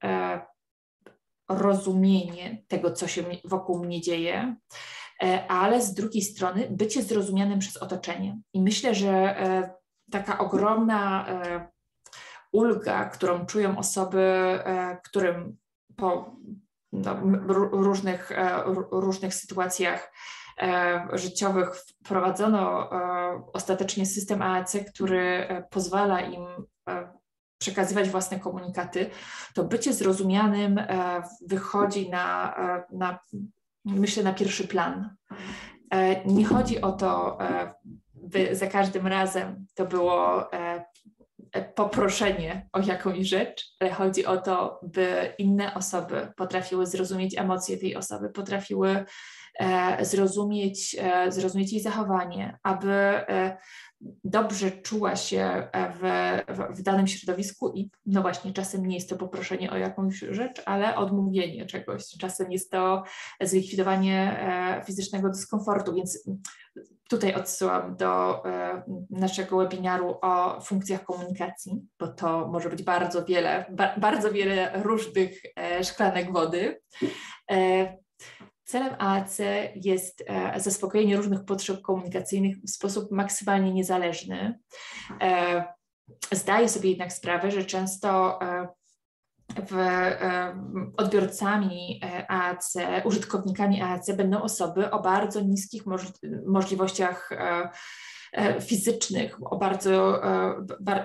rozumienie 1.49 2.63
tego, 2.67 2.91
co 2.91 3.07
się 3.07 3.23
wokół 3.45 3.85
mnie 3.85 4.01
dzieje, 4.01 4.55
ale 5.47 5.81
z 5.81 5.93
drugiej 5.93 6.21
strony 6.21 6.67
bycie 6.71 7.03
zrozumianym 7.03 7.59
przez 7.59 7.77
otoczenie. 7.77 8.39
I 8.53 8.61
myślę, 8.61 8.95
że 8.95 9.09
e, 9.09 9.73
taka 10.11 10.37
ogromna 10.37 11.27
e, 11.27 11.67
ulga, 12.51 13.05
którą 13.05 13.45
czują 13.45 13.77
osoby, 13.77 14.59
którym 15.03 15.57
po 15.95 16.35
no, 16.91 17.15
różnych, 17.71 18.31
różnych 18.91 19.33
sytuacjach 19.33 20.11
życiowych 21.13 21.75
wprowadzono 21.75 22.89
ostatecznie 23.53 24.05
system 24.05 24.41
AAC, 24.41 24.77
który 24.93 25.47
pozwala 25.69 26.21
im 26.21 26.45
przekazywać 27.57 28.09
własne 28.09 28.39
komunikaty, 28.39 29.09
to 29.53 29.63
bycie 29.63 29.93
zrozumianym 29.93 30.79
wychodzi 31.47 32.09
na, 32.09 32.55
na 32.91 33.19
myślę, 33.95 34.23
na 34.23 34.33
pierwszy 34.33 34.67
plan. 34.67 35.09
E, 35.93 36.25
nie 36.25 36.45
chodzi 36.45 36.81
o 36.81 36.91
to, 36.91 37.41
e, 37.41 37.73
by 38.13 38.55
za 38.55 38.67
każdym 38.67 39.07
razem 39.07 39.65
to 39.75 39.85
było 39.85 40.51
e, 40.53 40.85
poproszenie 41.75 42.69
o 42.73 42.79
jakąś 42.79 43.27
rzecz, 43.27 43.75
ale 43.79 43.91
chodzi 43.91 44.25
o 44.25 44.37
to, 44.37 44.79
by 44.83 45.33
inne 45.37 45.73
osoby 45.73 46.33
potrafiły 46.35 46.85
zrozumieć 46.85 47.37
emocje 47.37 47.77
tej 47.77 47.95
osoby, 47.95 48.29
potrafiły 48.29 49.05
zrozumieć, 50.01 50.95
zrozumieć 51.29 51.73
jej 51.73 51.81
zachowanie, 51.81 52.57
aby 52.63 53.25
dobrze 54.23 54.71
czuła 54.71 55.15
się 55.15 55.67
w, 55.73 56.01
w, 56.47 56.77
w, 56.77 56.81
danym 56.81 57.07
środowisku 57.07 57.71
i 57.75 57.89
no 58.05 58.21
właśnie 58.21 58.53
czasem 58.53 58.85
nie 58.85 58.95
jest 58.95 59.09
to 59.09 59.17
poproszenie 59.17 59.71
o 59.71 59.77
jakąś 59.77 60.19
rzecz, 60.19 60.61
ale 60.65 60.95
odmówienie 60.95 61.65
czegoś. 61.65 62.03
Czasem 62.19 62.51
jest 62.51 62.71
to 62.71 63.03
zlikwidowanie 63.41 64.39
e, 64.39 64.83
fizycznego 64.85 65.29
dyskomfortu, 65.29 65.93
więc 65.93 66.29
tutaj 67.09 67.33
odsyłam 67.33 67.95
do 67.95 68.45
e, 68.45 68.83
naszego 69.09 69.57
webinaru 69.57 70.17
o 70.21 70.61
funkcjach 70.61 71.03
komunikacji, 71.03 71.81
bo 71.99 72.07
to 72.07 72.47
może 72.47 72.69
być 72.69 72.83
bardzo 72.83 73.25
wiele, 73.25 73.65
ba, 73.71 73.95
bardzo 73.97 74.31
wiele 74.31 74.83
różnych 74.83 75.41
e, 75.55 75.83
szklanek 75.83 76.33
wody. 76.33 76.81
Celem 78.69 78.95
AAC 78.99 79.37
jest 79.75 80.23
e, 80.27 80.59
zaspokojenie 80.59 81.17
różnych 81.17 81.45
potrzeb 81.45 81.81
komunikacyjnych 81.81 82.57
w 82.57 82.69
sposób 82.69 83.11
maksymalnie 83.11 83.73
niezależny. 83.73 84.59
E, 85.21 85.63
zdaję 86.31 86.69
sobie 86.69 86.89
jednak 86.89 87.13
sprawę, 87.13 87.51
że 87.51 87.65
często 87.65 88.41
e, 88.41 88.67
w, 89.67 89.75
odbiorcami 90.97 92.01
AAC, 92.27 92.73
użytkownikami 93.03 93.81
AAC 93.81 94.11
będą 94.11 94.41
osoby 94.41 94.91
o 94.91 95.01
bardzo 95.01 95.41
niskich 95.41 95.83
możliwościach 96.45 97.29
fizycznych, 98.61 99.51
o 99.51 99.57
bardzo, 99.57 100.21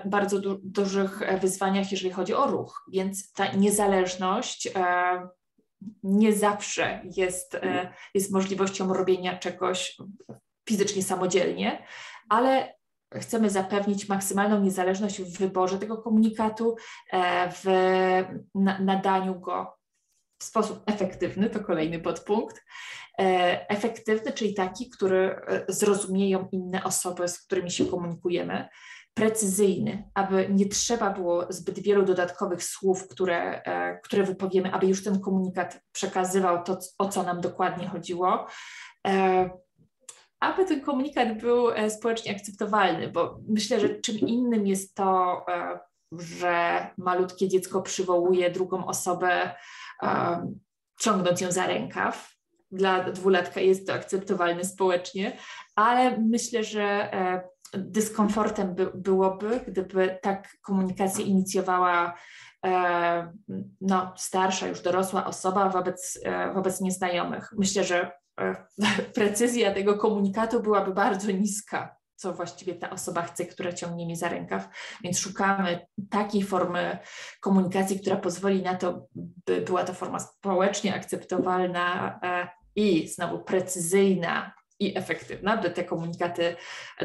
bardzo 0.05 0.39
dużych 0.63 1.19
wyzwaniach, 1.41 1.91
jeżeli 1.91 2.11
chodzi 2.13 2.33
o 2.33 2.47
ruch. 2.47 2.85
Więc 2.91 3.31
ta 3.31 3.51
niezależność 3.51 4.69
nie 6.03 6.33
zawsze 6.33 7.01
jest, 7.17 7.55
e, 7.55 7.93
jest 8.13 8.31
możliwością 8.31 8.93
robienia 8.93 9.37
czegoś 9.37 9.97
fizycznie 10.69 11.03
samodzielnie, 11.03 11.85
ale 12.29 12.73
chcemy 13.13 13.49
zapewnić 13.49 14.09
maksymalną 14.09 14.61
niezależność 14.61 15.21
w 15.21 15.37
wyborze 15.37 15.79
tego 15.79 15.97
komunikatu, 15.97 16.75
e, 17.13 17.51
w 17.51 17.65
nadaniu 18.79 19.39
go 19.39 19.77
w 20.39 20.43
sposób 20.43 20.83
efektywny, 20.85 21.49
to 21.49 21.59
kolejny 21.59 21.99
podpunkt. 21.99 22.65
E, 23.19 23.69
efektywny, 23.69 24.33
czyli 24.33 24.53
taki, 24.53 24.89
który 24.89 25.35
zrozumieją 25.67 26.49
inne 26.51 26.83
osoby, 26.83 27.27
z 27.27 27.39
którymi 27.39 27.71
się 27.71 27.85
komunikujemy. 27.85 28.67
Precyzyjny, 29.15 30.09
aby 30.13 30.47
nie 30.49 30.65
trzeba 30.69 31.09
było 31.09 31.45
zbyt 31.49 31.79
wielu 31.79 32.05
dodatkowych 32.05 32.63
słów, 32.63 33.07
które, 33.07 33.61
e, 33.63 33.99
które 34.03 34.23
wypowiemy, 34.23 34.73
aby 34.73 34.87
już 34.87 35.03
ten 35.03 35.19
komunikat 35.19 35.81
przekazywał 35.91 36.63
to, 36.63 36.79
o 36.97 37.09
co 37.09 37.23
nam 37.23 37.41
dokładnie 37.41 37.87
chodziło. 37.87 38.47
E, 39.07 39.49
aby 40.39 40.65
ten 40.65 40.81
komunikat 40.81 41.37
był 41.41 41.69
e, 41.69 41.89
społecznie 41.89 42.35
akceptowalny, 42.35 43.07
bo 43.07 43.39
myślę, 43.47 43.79
że 43.79 43.89
czym 43.89 44.19
innym 44.19 44.67
jest 44.67 44.95
to, 44.95 45.45
że 46.11 46.87
malutkie 46.97 47.47
dziecko 47.47 47.81
przywołuje 47.81 48.51
drugą 48.51 48.85
osobę, 48.85 49.55
ciągnąc 50.99 51.41
ją 51.41 51.51
za 51.51 51.67
rękaw. 51.67 52.35
Dla 52.71 53.11
dwulatka 53.11 53.61
jest 53.61 53.87
to 53.87 53.93
akceptowalne 53.93 54.65
społecznie, 54.65 55.37
ale 55.75 56.17
myślę, 56.17 56.63
że 56.63 57.11
dyskomfortem 57.77 58.75
by, 58.75 58.91
byłoby, 58.95 59.59
gdyby 59.67 60.19
tak 60.21 60.49
komunikację 60.61 61.25
inicjowała 61.25 62.13
e, 62.65 63.33
no, 63.81 64.13
starsza, 64.17 64.67
już 64.67 64.81
dorosła 64.81 65.25
osoba 65.25 65.69
wobec, 65.69 66.19
e, 66.23 66.53
wobec 66.53 66.81
nieznajomych. 66.81 67.53
Myślę, 67.57 67.83
że 67.83 68.11
e, 68.39 68.55
precyzja 69.15 69.73
tego 69.73 69.97
komunikatu 69.97 70.61
byłaby 70.61 70.93
bardzo 70.93 71.31
niska, 71.31 71.95
co 72.15 72.33
właściwie 72.33 72.75
ta 72.75 72.89
osoba 72.89 73.21
chce, 73.21 73.45
która 73.45 73.73
ciągnie 73.73 74.05
mnie 74.05 74.15
za 74.15 74.29
rękaw. 74.29 74.67
Więc 75.03 75.19
szukamy 75.19 75.87
takiej 76.09 76.43
formy 76.43 76.97
komunikacji, 77.41 77.99
która 77.99 78.15
pozwoli 78.15 78.61
na 78.61 78.75
to, 78.75 79.07
by 79.45 79.61
była 79.61 79.83
to 79.83 79.93
forma 79.93 80.19
społecznie 80.19 80.95
akceptowalna 80.95 82.19
e, 82.23 82.47
i 82.75 83.07
znowu 83.07 83.39
precyzyjna, 83.39 84.53
i 84.79 84.97
efektywna, 84.97 85.57
by 85.57 85.69
te 85.69 85.83
komunikaty 85.83 86.55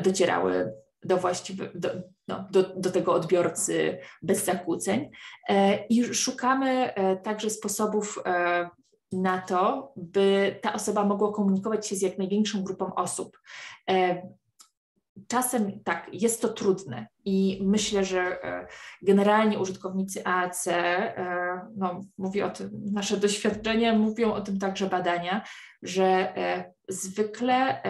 docierały 0.03 0.73
do, 1.05 1.17
właściwy, 1.17 1.71
do, 1.75 1.91
no, 2.29 2.49
do, 2.51 2.63
do 2.63 2.91
tego 2.91 3.13
odbiorcy 3.13 3.99
bez 4.23 4.45
zakłóceń. 4.45 5.11
E, 5.49 5.87
I 5.87 6.15
szukamy 6.15 6.95
e, 6.95 7.17
także 7.17 7.51
sposobów 7.51 8.19
e, 8.27 8.71
na 9.13 9.41
to, 9.41 9.93
by 9.97 10.59
ta 10.63 10.73
osoba 10.73 11.05
mogła 11.05 11.33
komunikować 11.33 11.87
się 11.87 11.97
z 11.97 12.03
jak 12.03 12.19
największą 12.19 12.63
grupą 12.63 12.95
osób. 12.95 13.41
Czasem 15.29 15.81
tak, 15.85 16.07
jest 16.13 16.43
to 16.43 16.49
trudne 16.49 17.07
i 17.25 17.61
myślę, 17.65 18.05
że 18.05 18.39
generalnie 19.03 19.59
użytkownicy 19.59 20.27
AAC, 20.27 20.69
no, 21.77 22.01
mówi 22.19 22.43
o 22.43 22.51
tym, 22.51 22.71
nasze 22.93 23.17
doświadczenia 23.17 23.99
mówią 23.99 24.33
o 24.33 24.41
tym 24.41 24.59
także 24.59 24.87
badania, 24.87 25.45
że 25.83 26.35
zwykle 26.93 27.83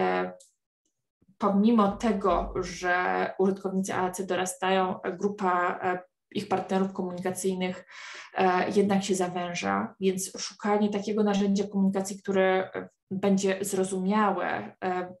pomimo 1.41 1.91
tego, 1.91 2.53
że 2.55 2.95
użytkownicy 3.39 3.93
AAC 3.93 4.25
dorastają, 4.25 4.99
grupa 5.19 5.79
e, 5.83 5.99
ich 6.31 6.47
partnerów 6.47 6.93
komunikacyjnych 6.93 7.85
e, 8.33 8.69
jednak 8.69 9.03
się 9.03 9.15
zawęża, 9.15 9.95
więc 9.99 10.31
szukanie 10.37 10.89
takiego 10.89 11.23
narzędzia 11.23 11.67
komunikacji, 11.67 12.19
które 12.21 12.71
będzie 13.11 13.57
zrozumiałe 13.61 14.75
e, 14.83 15.13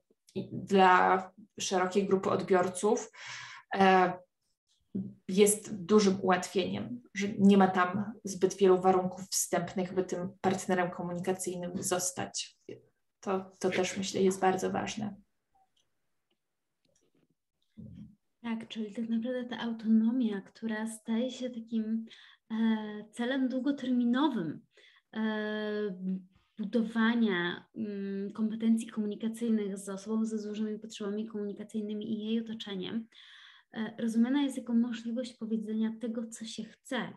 dla 0.51 1.31
szerokiej 1.59 2.07
grupy 2.07 2.29
odbiorców, 2.29 3.11
jest 5.27 5.75
dużym 5.85 6.21
ułatwieniem, 6.21 7.01
że 7.13 7.27
nie 7.39 7.57
ma 7.57 7.67
tam 7.67 8.13
zbyt 8.23 8.57
wielu 8.57 8.81
warunków 8.81 9.21
wstępnych, 9.21 9.93
by 9.93 10.03
tym 10.03 10.29
partnerem 10.41 10.91
komunikacyjnym 10.91 11.83
zostać. 11.83 12.57
To, 13.21 13.51
to 13.59 13.69
też 13.69 13.97
myślę 13.97 14.21
jest 14.21 14.41
bardzo 14.41 14.71
ważne. 14.71 15.15
Tak, 18.41 18.67
czyli 18.67 18.93
tak 18.93 19.09
naprawdę 19.09 19.43
ta 19.45 19.59
autonomia, 19.59 20.41
która 20.41 20.87
staje 20.87 21.31
się 21.31 21.49
takim 21.49 22.05
e, 22.51 22.55
celem 23.11 23.49
długoterminowym 23.49 24.61
e, 25.13 25.21
budowania 26.57 27.65
mm, 27.75 28.31
kompetencji 28.31 28.87
komunikacyjnych 28.87 29.77
z 29.77 29.89
osobą 29.89 30.25
ze 30.25 30.39
złożonymi 30.39 30.79
potrzebami 30.79 31.27
komunikacyjnymi 31.27 32.13
i 32.13 32.25
jej 32.25 32.41
otoczeniem, 32.41 33.07
e, 33.73 33.95
rozumiana 33.97 34.43
jest 34.43 34.57
jako 34.57 34.73
możliwość 34.73 35.33
powiedzenia 35.33 35.91
tego, 36.01 36.27
co 36.27 36.45
się 36.45 36.63
chce, 36.63 37.13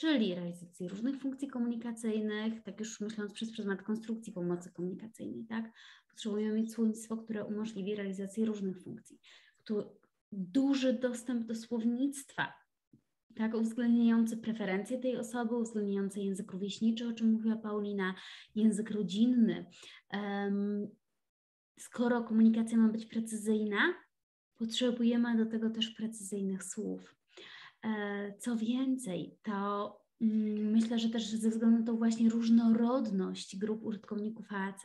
czyli 0.00 0.34
realizacji 0.34 0.88
różnych 0.88 1.20
funkcji 1.20 1.48
komunikacyjnych, 1.48 2.62
tak 2.62 2.80
już 2.80 3.00
myśląc 3.00 3.32
przez 3.32 3.52
pryzmat 3.52 3.82
konstrukcji 3.82 4.32
pomocy 4.32 4.70
komunikacyjnej, 4.72 5.44
tak? 5.44 5.72
Potrzebujemy 6.10 6.54
mieć 6.54 6.72
słownictwo, 6.72 7.16
które 7.16 7.44
umożliwi 7.44 7.94
realizację 7.94 8.46
różnych 8.46 8.82
funkcji, 8.82 9.18
duży 10.32 10.92
dostęp 10.92 11.46
do 11.46 11.54
słownictwa, 11.54 12.52
tak, 13.34 13.54
uwzględniający 13.54 14.36
preferencje 14.36 14.98
tej 14.98 15.16
osoby, 15.16 15.54
uwzględniający 15.54 16.20
język 16.20 16.52
rówieśniczy, 16.52 17.08
o 17.08 17.12
czym 17.12 17.30
mówiła 17.30 17.56
Paulina, 17.56 18.14
język 18.54 18.90
rodzinny. 18.90 19.66
Um, 20.12 20.88
skoro 21.78 22.22
komunikacja 22.22 22.78
ma 22.78 22.88
być 22.88 23.06
precyzyjna, 23.06 23.94
potrzebujemy 24.56 25.44
do 25.44 25.50
tego 25.50 25.70
też 25.70 25.90
precyzyjnych 25.90 26.64
słów. 26.64 27.19
E, 27.84 28.32
co 28.38 28.56
więcej, 28.56 29.38
to 29.42 30.00
mm, 30.20 30.70
myślę, 30.70 30.98
że 30.98 31.08
też 31.08 31.26
ze 31.26 31.50
względu 31.50 31.78
na 31.78 31.86
tą 31.86 31.96
właśnie 31.96 32.30
różnorodność 32.30 33.56
grup 33.56 33.82
użytkowników 33.82 34.52
AAC, 34.52 34.82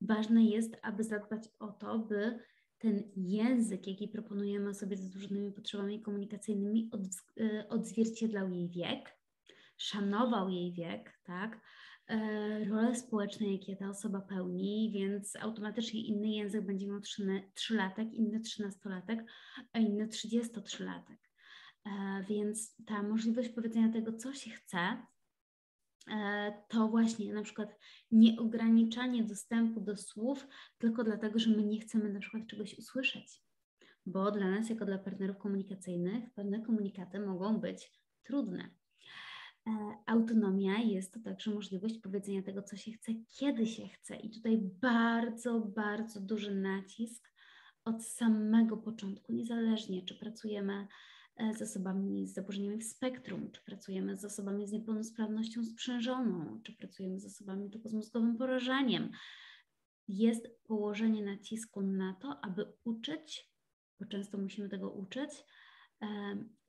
ważne 0.00 0.44
jest, 0.44 0.76
aby 0.82 1.04
zadbać 1.04 1.48
o 1.58 1.68
to, 1.68 1.98
by 1.98 2.38
ten 2.78 3.02
język, 3.16 3.86
jaki 3.86 4.08
proponujemy 4.08 4.74
sobie 4.74 4.96
z 4.96 5.14
różnymi 5.14 5.52
potrzebami 5.52 6.02
komunikacyjnymi, 6.02 6.90
e, 7.40 7.68
odzwierciedlał 7.68 8.50
jej 8.50 8.68
wiek, 8.68 9.16
szanował 9.76 10.48
jej 10.48 10.72
wiek, 10.72 11.20
tak? 11.24 11.60
E, 12.06 12.64
role 12.64 12.96
społeczne, 12.96 13.52
jakie 13.52 13.76
ta 13.76 13.88
osoba 13.88 14.20
pełni, 14.20 14.90
więc 14.94 15.36
automatycznie 15.36 16.06
inny 16.06 16.28
język 16.28 16.66
będzie 16.66 16.86
miał 16.86 17.00
3, 17.00 17.74
latek, 17.74 18.12
inny 18.12 18.40
13-latek, 18.40 19.24
a 19.72 19.78
inny 19.78 20.06
33-latek. 20.06 21.29
E, 21.86 22.24
więc 22.28 22.76
ta 22.86 23.02
możliwość 23.02 23.48
powiedzenia 23.48 23.92
tego, 23.92 24.12
co 24.12 24.32
się 24.32 24.50
chce, 24.50 24.96
E, 26.10 26.52
to 26.68 26.88
właśnie 26.88 27.32
na 27.34 27.42
przykład 27.42 27.78
nieograniczanie 28.10 29.24
dostępu 29.24 29.80
do 29.80 29.96
słów 29.96 30.46
tylko 30.78 31.04
dlatego, 31.04 31.38
że 31.38 31.50
my 31.50 31.64
nie 31.64 31.80
chcemy 31.80 32.12
na 32.12 32.20
przykład 32.20 32.46
czegoś 32.46 32.78
usłyszeć. 32.78 33.42
Bo 34.06 34.30
dla 34.30 34.50
nas, 34.50 34.70
jako 34.70 34.84
dla 34.84 34.98
partnerów 34.98 35.38
komunikacyjnych, 35.38 36.34
pewne 36.34 36.60
komunikaty 36.60 37.20
mogą 37.20 37.60
być 37.60 37.92
trudne. 38.22 38.70
E, 39.66 39.70
autonomia 40.06 40.78
jest 40.78 41.14
to 41.14 41.20
także 41.20 41.50
możliwość 41.50 41.98
powiedzenia 41.98 42.42
tego, 42.42 42.62
co 42.62 42.76
się 42.76 42.92
chce, 42.92 43.12
kiedy 43.38 43.66
się 43.66 43.88
chce. 43.88 44.16
I 44.16 44.30
tutaj 44.30 44.58
bardzo, 44.80 45.60
bardzo 45.60 46.20
duży 46.20 46.54
nacisk 46.54 47.30
od 47.84 48.04
samego 48.04 48.76
początku, 48.76 49.32
niezależnie 49.32 50.04
czy 50.04 50.14
pracujemy 50.14 50.86
z 51.56 51.62
osobami 51.62 52.26
z 52.26 52.34
zaburzeniami 52.34 52.78
w 52.78 52.84
spektrum, 52.84 53.50
czy 53.50 53.62
pracujemy 53.62 54.16
z 54.16 54.24
osobami 54.24 54.66
z 54.66 54.72
niepełnosprawnością 54.72 55.64
sprzężoną, 55.64 56.60
czy 56.62 56.72
pracujemy 56.72 57.20
z 57.20 57.26
osobami 57.26 57.70
tylko 57.70 57.88
z 57.88 57.92
mózgowym 57.92 58.36
porażeniem. 58.36 59.10
Jest 60.08 60.48
położenie 60.64 61.24
nacisku 61.24 61.82
na 61.82 62.14
to, 62.14 62.44
aby 62.44 62.72
uczyć, 62.84 63.50
bo 64.00 64.06
często 64.06 64.38
musimy 64.38 64.68
tego 64.68 64.90
uczyć, 64.90 65.30
e, 66.02 66.06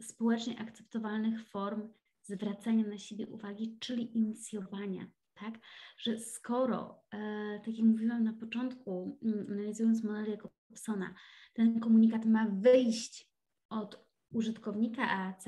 społecznie 0.01 0.59
akceptowalnych 0.59 1.49
form 1.49 1.93
zwracania 2.23 2.87
na 2.87 2.97
siebie 2.97 3.27
uwagi, 3.27 3.77
czyli 3.79 4.17
inicjowania. 4.17 5.11
Tak? 5.33 5.59
Że 5.97 6.19
skoro, 6.19 7.03
e, 7.13 7.59
tak 7.65 7.77
jak 7.77 7.87
mówiłam 7.87 8.23
na 8.23 8.33
początku, 8.33 9.19
analizując 9.49 10.03
model 10.03 10.29
Jacobsona, 10.29 11.13
ten 11.53 11.79
komunikat 11.79 12.25
ma 12.25 12.47
wyjść 12.49 13.31
od 13.69 14.10
użytkownika 14.31 15.09
AAC, 15.09 15.45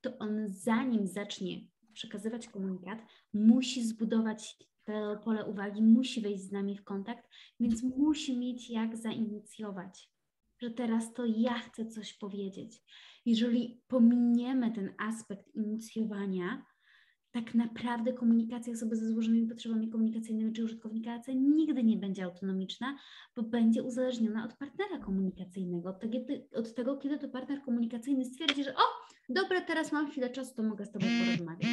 to 0.00 0.18
on 0.18 0.48
zanim 0.48 1.06
zacznie 1.06 1.60
przekazywać 1.92 2.48
komunikat, 2.48 2.98
musi 3.32 3.84
zbudować 3.84 4.56
to 4.84 5.20
pole 5.24 5.44
uwagi, 5.44 5.82
musi 5.82 6.20
wejść 6.20 6.42
z 6.44 6.52
nami 6.52 6.76
w 6.76 6.84
kontakt, 6.84 7.28
więc 7.60 7.82
musi 7.82 8.38
mieć 8.38 8.70
jak 8.70 8.96
zainicjować, 8.96 10.10
że 10.58 10.70
teraz 10.70 11.14
to 11.14 11.24
ja 11.26 11.54
chcę 11.54 11.86
coś 11.86 12.12
powiedzieć. 12.12 12.82
Jeżeli 13.26 13.82
pominiemy 13.88 14.72
ten 14.72 14.94
aspekt 14.98 15.54
inicjowania, 15.54 16.64
tak 17.32 17.54
naprawdę 17.54 18.12
komunikacja 18.12 18.72
osoby 18.72 18.96
ze 18.96 19.08
złożonymi 19.08 19.48
potrzebami 19.48 19.90
komunikacyjnymi 19.90 20.52
czy 20.52 20.64
użytkownika 20.64 21.12
AC 21.12 21.26
nigdy 21.34 21.84
nie 21.84 21.96
będzie 21.96 22.24
autonomiczna, 22.24 22.96
bo 23.36 23.42
będzie 23.42 23.82
uzależniona 23.82 24.44
od 24.44 24.56
partnera 24.56 24.98
komunikacyjnego, 24.98 25.88
od 25.88 26.00
tego, 26.00 26.18
od 26.54 26.74
tego 26.74 26.96
kiedy 26.96 27.18
to 27.18 27.28
partner 27.28 27.62
komunikacyjny 27.62 28.24
stwierdzi, 28.24 28.64
że 28.64 28.74
o, 28.74 28.82
dobra, 29.28 29.60
teraz 29.60 29.92
mam 29.92 30.10
chwilę 30.10 30.30
czasu, 30.30 30.54
to 30.54 30.62
mogę 30.62 30.86
z 30.86 30.92
Tobą 30.92 31.06
porozmawiać. 31.24 31.70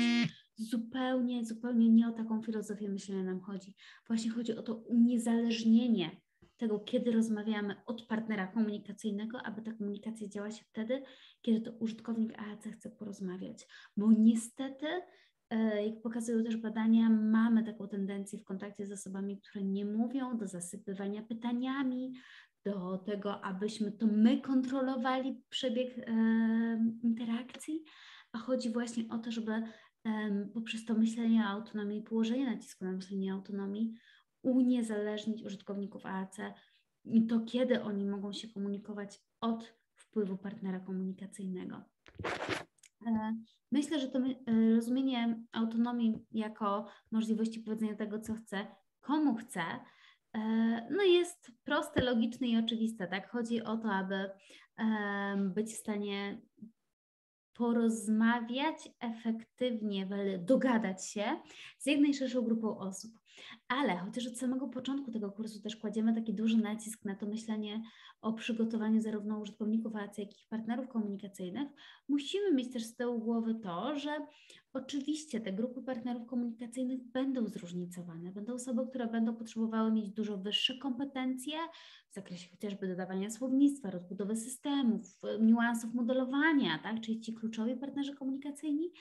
Zupełnie, 0.56 1.46
zupełnie 1.46 1.90
nie 1.90 2.08
o 2.08 2.12
taką 2.12 2.42
filozofię 2.42 2.90
myślenia 2.90 3.24
nam 3.24 3.42
chodzi. 3.42 3.74
Właśnie 4.08 4.32
chodzi 4.32 4.56
o 4.56 4.64
to 4.64 4.76
uniezależnienie 4.76 6.22
tego, 6.58 6.80
kiedy 6.80 7.12
rozmawiamy 7.12 7.76
od 7.86 8.02
partnera 8.02 8.48
komunikacyjnego, 8.48 9.42
aby 9.42 9.62
ta 9.62 9.72
komunikacja 9.72 10.28
działa 10.28 10.52
się 10.52 10.64
wtedy, 10.66 11.04
kiedy 11.42 11.62
to 11.62 11.72
użytkownik 11.72 12.40
AAC 12.40 12.64
chce 12.64 12.90
porozmawiać. 12.90 13.68
Bo 13.98 14.12
niestety, 14.12 14.86
jak 15.86 16.02
pokazują 16.02 16.44
też 16.44 16.58
badania, 16.58 17.10
mamy 17.10 17.64
taką 17.64 17.88
tendencję 17.88 18.40
w 18.40 18.44
kontakcie 18.44 18.86
z 18.86 18.92
osobami, 18.92 19.42
które 19.42 19.64
nie 19.66 19.86
mówią, 19.86 20.38
do 20.38 20.48
zasypywania 20.48 21.24
pytaniami, 21.24 22.14
do 22.66 22.98
tego, 22.98 23.42
abyśmy 23.44 23.92
to 23.92 24.08
my 24.08 24.42
kontrolowali 24.42 25.44
przebieg 25.50 25.98
e, 25.98 26.12
interakcji, 27.04 27.84
a 28.32 28.38
chodzi 28.38 28.70
właśnie 28.70 29.04
o 29.10 29.18
to, 29.18 29.32
żeby 29.32 29.52
e, 29.52 29.64
poprzez 30.54 30.86
to 30.86 30.94
myślenie 30.94 31.42
o 31.42 31.48
autonomii, 31.48 32.02
położenie 32.02 32.46
nacisku 32.46 32.86
na 32.86 32.92
myślenie 32.92 33.34
o 33.34 33.36
autonomii, 33.36 33.94
uniezależnić 34.44 35.44
użytkowników 35.44 36.06
AAC 36.06 36.38
i 37.06 37.28
to, 37.28 37.40
kiedy 37.40 37.82
oni 37.82 38.06
mogą 38.06 38.34
się 38.34 38.48
komunikować 38.48 39.22
od 39.42 39.74
wpływu 39.96 40.38
partnera 40.38 40.80
komunikacyjnego. 40.80 41.82
E, 43.06 43.38
myślę, 43.72 44.00
że 44.00 44.08
to 44.08 44.20
rozumienie 44.76 45.44
autonomii 45.52 46.26
jako 46.32 46.86
możliwości 47.12 47.60
powiedzenia 47.60 47.96
tego, 47.96 48.20
co 48.20 48.34
chcę, 48.34 48.68
komu 49.02 49.36
chcę, 49.36 49.62
e, 50.34 50.40
no 50.92 51.04
jest 51.04 51.52
proste, 51.64 52.02
logiczne 52.02 52.48
i 52.48 52.58
oczywiste. 52.58 53.08
Tak? 53.08 53.32
Chodzi 53.32 53.64
o 53.64 53.78
to, 53.78 53.92
aby 53.92 54.30
być 55.54 55.74
w 55.74 55.78
stanie 55.78 56.42
porozmawiać 57.54 58.90
efektywnie, 59.00 60.10
dogadać 60.40 61.10
się 61.10 61.42
z 61.78 61.86
jak 61.86 62.00
najszerszą 62.00 62.42
grupą 62.42 62.78
osób. 62.78 63.12
Ale 63.68 63.98
chociaż 63.98 64.28
od 64.28 64.38
samego 64.38 64.68
początku 64.68 65.12
tego 65.12 65.32
kursu 65.32 65.62
też 65.62 65.76
kładziemy 65.76 66.16
taki 66.16 66.34
duży 66.34 66.58
nacisk 66.58 67.06
na 67.06 67.16
to 67.16 67.26
myślenie 67.26 67.82
o 68.22 68.34
przygotowaniu 68.34 69.02
zarówno 69.02 69.40
użytkowników 69.40 69.94
jak 70.18 70.32
i 70.32 70.48
partnerów 70.50 70.88
komunikacyjnych, 70.88 71.68
musimy 72.08 72.54
mieć 72.54 72.74
też 72.74 72.84
z 72.84 72.96
tyłu 72.96 73.20
głowy 73.20 73.56
to, 73.56 73.96
że 73.96 74.28
oczywiście 74.74 75.42
te 75.42 75.54
grupy 75.54 75.82
partnerów 75.82 76.28
komunikacyjnych 76.28 77.04
będą 77.04 77.48
zróżnicowane. 77.48 78.32
Będą 78.32 78.54
osoby, 78.54 78.88
które 78.90 79.08
będą 79.08 79.36
potrzebowały 79.36 79.92
mieć 79.92 80.10
dużo 80.10 80.38
wyższe 80.38 80.78
kompetencje 80.78 81.58
w 82.10 82.14
zakresie 82.14 82.50
chociażby 82.52 82.88
dodawania 82.88 83.30
słownictwa, 83.30 83.92
rozbudowy 83.92 84.36
systemów, 84.36 85.20
niuansów 85.40 85.94
modelowania, 85.94 86.80
tak? 86.84 87.02
czyli 87.02 87.20
ci 87.20 87.34
kluczowi 87.34 87.76
partnerzy 87.76 88.16
komunikacyjni, 88.16 88.92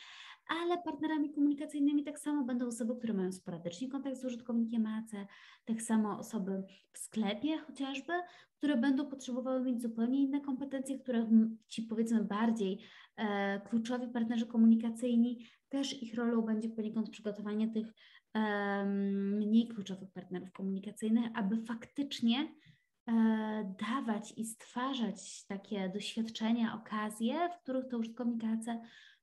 ale 0.49 0.83
partnerami 0.83 1.33
komunikacyjnymi 1.33 2.05
tak 2.05 2.19
samo 2.19 2.45
będą 2.45 2.67
osoby, 2.67 2.97
które 2.97 3.15
mają 3.15 3.33
sporadycznie 3.33 3.89
kontakt 3.89 4.17
z 4.17 4.25
użytkownikiem 4.25 4.87
AC, 4.87 5.11
tak 5.65 5.83
samo 5.83 6.19
osoby 6.19 6.63
w 6.93 6.99
sklepie 6.99 7.59
chociażby, 7.59 8.13
które 8.57 8.77
będą 8.77 9.07
potrzebowały 9.07 9.61
mieć 9.61 9.83
zupełnie 9.83 10.23
inne 10.23 10.41
kompetencje, 10.41 10.99
które 10.99 11.27
ci 11.69 11.83
powiedzmy 11.83 12.25
bardziej 12.25 12.79
e, 13.17 13.61
kluczowi 13.61 14.09
partnerzy 14.09 14.47
komunikacyjni, 14.47 15.47
też 15.69 16.03
ich 16.03 16.15
rolą 16.15 16.43
będzie 16.43 16.69
poniekąd 16.69 17.11
przygotowanie 17.11 17.69
tych 17.69 17.93
e, 18.35 18.85
mniej 18.85 19.69
kluczowych 19.69 20.11
partnerów 20.13 20.53
komunikacyjnych, 20.53 21.25
aby 21.35 21.57
faktycznie 21.65 22.37
e, 23.09 23.75
dawać 23.81 24.35
i 24.37 24.45
stwarzać 24.45 25.47
takie 25.47 25.89
doświadczenia, 25.89 26.75
okazje, 26.75 27.49
w 27.49 27.63
których 27.63 27.89
to 27.89 27.99
użytkownik 27.99 28.45
AC 28.45 28.67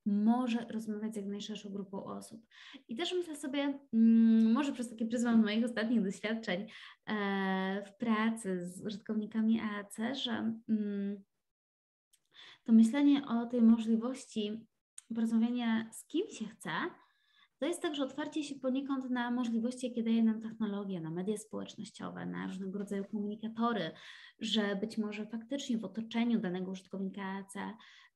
może 0.06 0.66
rozmawiać 0.70 1.14
z 1.14 1.18
jak 1.18 1.26
najszerszą 1.26 1.70
grupą 1.70 2.04
osób. 2.04 2.46
I 2.88 2.96
też 2.96 3.14
myślę 3.14 3.36
sobie, 3.36 3.80
mm, 3.94 4.52
może 4.52 4.72
przez 4.74 4.90
takie 4.90 5.06
pryzmat 5.06 5.38
moich 5.38 5.66
ostatnich 5.66 6.04
doświadczeń 6.04 6.68
e, 7.06 7.84
w 7.88 7.98
pracy 7.98 8.66
z 8.66 8.86
użytkownikami 8.86 9.60
AAC, 9.60 9.98
że 10.18 10.32
mm, 10.70 11.24
to 12.64 12.74
myślenie 12.74 13.28
o 13.28 13.46
tej 13.46 13.62
możliwości 13.62 14.68
porozmawiania 15.16 15.90
z 15.92 16.06
kim 16.08 16.30
się 16.30 16.46
chce, 16.46 16.70
to 17.64 17.68
jest 17.68 17.82
także 17.82 18.04
otwarcie 18.04 18.44
się 18.44 18.56
poniekąd 18.56 19.10
na 19.10 19.32
możliwości, 19.32 19.88
jakie 19.88 20.04
daje 20.04 20.24
nam 20.24 20.42
technologia, 20.42 21.02
na 21.02 21.12
media 21.12 21.38
społecznościowe, 21.38 22.26
na 22.26 22.48
różnego 22.48 22.80
rodzaju 22.80 23.06
komunikatory, 23.06 23.92
że 24.40 24.76
być 24.76 24.98
może 24.98 25.26
faktycznie 25.26 25.78
w 25.78 25.86
otoczeniu 25.86 26.40
danego 26.40 26.72
użytkownika 26.72 27.22
AAC 27.22 27.54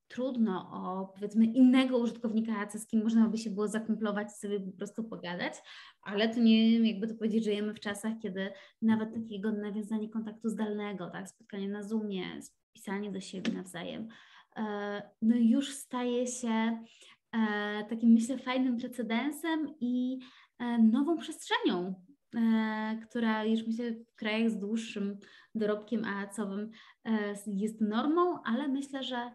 trudno 0.08 0.70
o 0.72 1.08
powiedzmy 1.16 1.46
innego 1.46 1.98
użytkownika, 1.98 2.70
z 2.70 2.88
kim 2.88 3.04
można 3.04 3.28
by 3.28 3.38
się 3.38 3.50
było 3.50 3.68
zakumplować 3.68 4.32
sobie 4.32 4.60
po 4.60 4.72
prostu 4.78 5.04
pogadać, 5.04 5.54
ale 6.02 6.30
to 6.30 6.40
nie, 6.40 6.80
jakby 6.92 7.08
to 7.08 7.16
powiedzieć, 7.16 7.44
żyjemy 7.44 7.74
w 7.74 7.80
czasach, 7.80 8.14
kiedy 8.22 8.50
nawet 8.82 9.14
takiego 9.14 9.52
nawiązanie 9.52 10.10
kontaktu 10.10 10.50
zdalnego, 10.50 11.10
tak, 11.10 11.30
spotkanie 11.30 11.70
na 11.70 11.84
Zoomie, 11.84 12.40
pisanie 12.74 13.12
do 13.12 13.22
siebie 13.22 13.52
nawzajem, 13.52 14.08
e, 14.56 15.02
no 15.22 15.36
już 15.36 15.74
staje 15.74 16.28
się 16.28 16.84
e, 17.32 17.86
takim 17.90 18.10
myślę 18.10 18.38
fajnym 18.38 18.78
precedensem 18.78 19.76
i 19.80 20.20
e, 20.60 20.78
nową 20.78 21.18
przestrzenią, 21.18 21.94
która 23.10 23.46
już 23.46 23.68
myślę 23.68 23.92
w 23.92 24.16
krajach 24.16 24.50
z 24.50 24.60
dłuższym 24.60 25.18
dorobkiem 25.56 26.06
AAC-owym 26.06 26.72
jest 27.48 27.82
normą, 27.82 28.40
ale 28.44 28.68
myślę, 28.68 29.04
że 29.04 29.32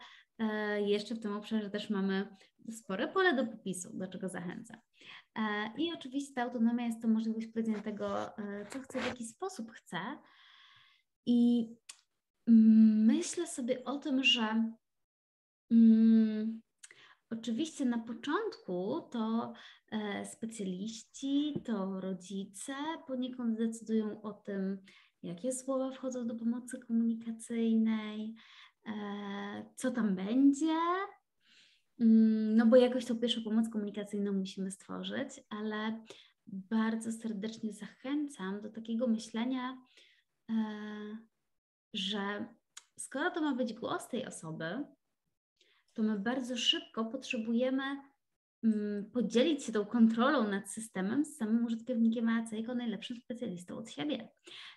jeszcze 0.86 1.14
w 1.14 1.20
tym 1.20 1.36
obszarze 1.36 1.70
też 1.70 1.90
mamy 1.90 2.36
spore 2.70 3.08
pole 3.08 3.36
do 3.36 3.46
popisu, 3.46 3.90
do 3.92 4.08
czego 4.08 4.28
zachęcam. 4.28 4.76
E, 5.38 5.70
I 5.78 5.92
oczywiście 5.92 6.34
ta 6.34 6.42
autonomia 6.42 6.86
jest 6.86 7.02
to 7.02 7.08
możliwość 7.08 7.46
powiedzenia 7.46 7.82
tego, 7.82 8.38
e, 8.38 8.66
co 8.70 8.80
chcę, 8.80 9.00
w 9.00 9.06
jaki 9.06 9.24
sposób 9.26 9.72
chcę. 9.72 9.98
I 11.26 11.68
myślę 13.06 13.46
sobie 13.46 13.84
o 13.84 13.98
tym, 13.98 14.24
że 14.24 14.72
mm, 15.70 16.60
oczywiście 17.30 17.84
na 17.84 17.98
początku 17.98 19.08
to 19.10 19.52
specjaliści, 20.32 21.54
to 21.64 22.00
rodzice 22.00 22.74
poniekąd 23.06 23.58
decydują 23.58 24.22
o 24.22 24.32
tym, 24.32 24.78
jakie 25.22 25.52
słowa 25.52 25.90
wchodzą 25.90 26.26
do 26.26 26.34
pomocy 26.34 26.78
komunikacyjnej, 26.78 28.34
E, 28.34 28.71
co 29.76 29.90
tam 29.90 30.14
będzie. 30.14 30.78
Mm, 32.00 32.56
no 32.56 32.66
bo 32.66 32.76
jakoś 32.76 33.04
tą 33.04 33.18
pierwszą 33.18 33.42
pomoc 33.42 33.68
komunikacyjną 33.68 34.32
musimy 34.32 34.70
stworzyć, 34.70 35.28
ale 35.48 36.04
bardzo 36.46 37.12
serdecznie 37.12 37.72
zachęcam 37.72 38.60
do 38.60 38.70
takiego 38.70 39.06
myślenia, 39.06 39.78
e, 40.50 40.54
że 41.94 42.46
skoro 42.98 43.30
to 43.30 43.40
ma 43.40 43.54
być 43.54 43.74
głos 43.74 44.08
tej 44.08 44.26
osoby, 44.26 44.84
to 45.94 46.02
my 46.02 46.18
bardzo 46.18 46.56
szybko 46.56 47.04
potrzebujemy 47.04 47.82
Mm, 48.64 49.10
podzielić 49.10 49.64
się 49.64 49.72
tą 49.72 49.84
kontrolą 49.84 50.48
nad 50.48 50.70
systemem 50.70 51.24
z 51.24 51.36
samym 51.36 51.64
użytkownikiem 51.64 52.28
AAC 52.28 52.52
jako 52.52 52.74
najlepszym 52.74 53.16
specjalistą 53.16 53.76
od 53.76 53.90
siebie, 53.90 54.28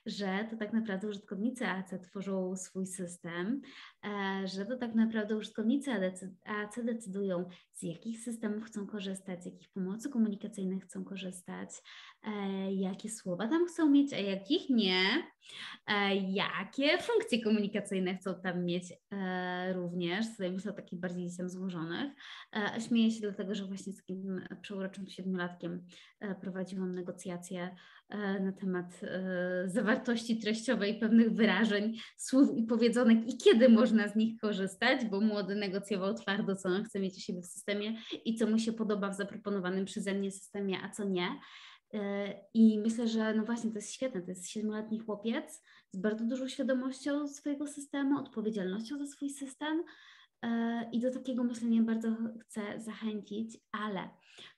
że 0.05 0.47
to 0.49 0.57
tak 0.57 0.73
naprawdę 0.73 1.07
użytkownicy 1.07 1.67
AAC 1.67 1.93
tworzą 2.03 2.55
swój 2.55 2.87
system, 2.87 3.61
e, 3.61 3.94
że 4.45 4.65
to 4.65 4.77
tak 4.77 4.95
naprawdę 4.95 5.37
użytkownicy 5.37 5.91
AAC 6.45 6.79
decydują, 6.83 7.49
z 7.73 7.83
jakich 7.83 8.19
systemów 8.19 8.63
chcą 8.63 8.87
korzystać, 8.87 9.43
z 9.43 9.45
jakich 9.45 9.69
pomocy 9.69 10.09
komunikacyjnych 10.09 10.83
chcą 10.83 11.03
korzystać, 11.03 11.69
e, 12.23 12.73
jakie 12.73 13.09
słowa 13.09 13.47
tam 13.47 13.65
chcą 13.65 13.89
mieć, 13.89 14.13
a 14.13 14.17
jakich 14.17 14.69
nie, 14.69 15.03
e, 15.87 16.15
jakie 16.15 16.97
funkcje 16.97 17.43
komunikacyjne 17.43 18.15
chcą 18.15 18.35
tam 18.43 18.65
mieć 18.65 18.93
również, 19.73 20.31
tutaj 20.31 20.51
myślę 20.51 20.71
o 20.71 20.75
takich 20.75 20.99
bardziej 20.99 21.29
tam 21.37 21.49
złożonych. 21.49 22.11
Śmieję 22.87 23.11
się 23.11 23.21
dlatego, 23.21 23.55
że 23.55 23.65
właśnie 23.65 23.93
z 23.93 23.97
takim 23.97 24.41
przeuroczym 24.61 25.07
siedmiolatkiem 25.07 25.85
e, 26.19 26.35
prowadziłam 26.35 26.91
negocjacje 26.91 27.63
e, 27.63 28.04
na 28.39 28.51
temat 28.51 29.01
e, 29.03 29.69
zawartości 29.69 30.39
treściowej 30.39 30.99
pewnych 30.99 31.33
wyrażeń, 31.33 31.97
słów 32.17 32.57
i 32.57 32.63
powiedzonek 32.63 33.27
i 33.27 33.37
kiedy 33.37 33.69
można 33.69 34.07
z 34.07 34.15
nich 34.15 34.39
korzystać, 34.41 35.05
bo 35.05 35.21
młody 35.21 35.55
negocjował 35.55 36.13
twardo, 36.13 36.55
co 36.55 36.69
on 36.69 36.83
chce 36.83 36.99
mieć 36.99 37.17
u 37.17 37.19
siebie 37.19 37.41
w 37.41 37.45
systemie 37.45 37.97
i 38.25 38.35
co 38.35 38.47
mu 38.47 38.59
się 38.59 38.73
podoba 38.73 39.09
w 39.09 39.15
zaproponowanym 39.15 39.85
przeze 39.85 40.13
mnie 40.13 40.31
systemie, 40.31 40.77
a 40.83 40.89
co 40.89 41.03
nie. 41.03 41.39
I 42.53 42.79
myślę, 42.79 43.07
że 43.07 43.33
no 43.33 43.43
właśnie 43.43 43.71
to 43.71 43.77
jest 43.77 43.93
świetne. 43.93 44.21
To 44.21 44.31
jest 44.31 44.49
siedmioletni 44.49 44.99
chłopiec 44.99 45.63
z 45.91 45.97
bardzo 45.97 46.25
dużą 46.25 46.47
świadomością 46.47 47.27
swojego 47.27 47.67
systemu, 47.67 48.19
odpowiedzialnością 48.19 48.97
za 48.97 49.07
swój 49.07 49.29
system, 49.29 49.83
E, 50.45 50.89
I 50.91 50.99
do 50.99 51.11
takiego 51.11 51.43
myślenia 51.43 51.81
bardzo 51.81 52.09
chcę 52.41 52.61
zachęcić, 52.79 53.57
ale 53.71 54.09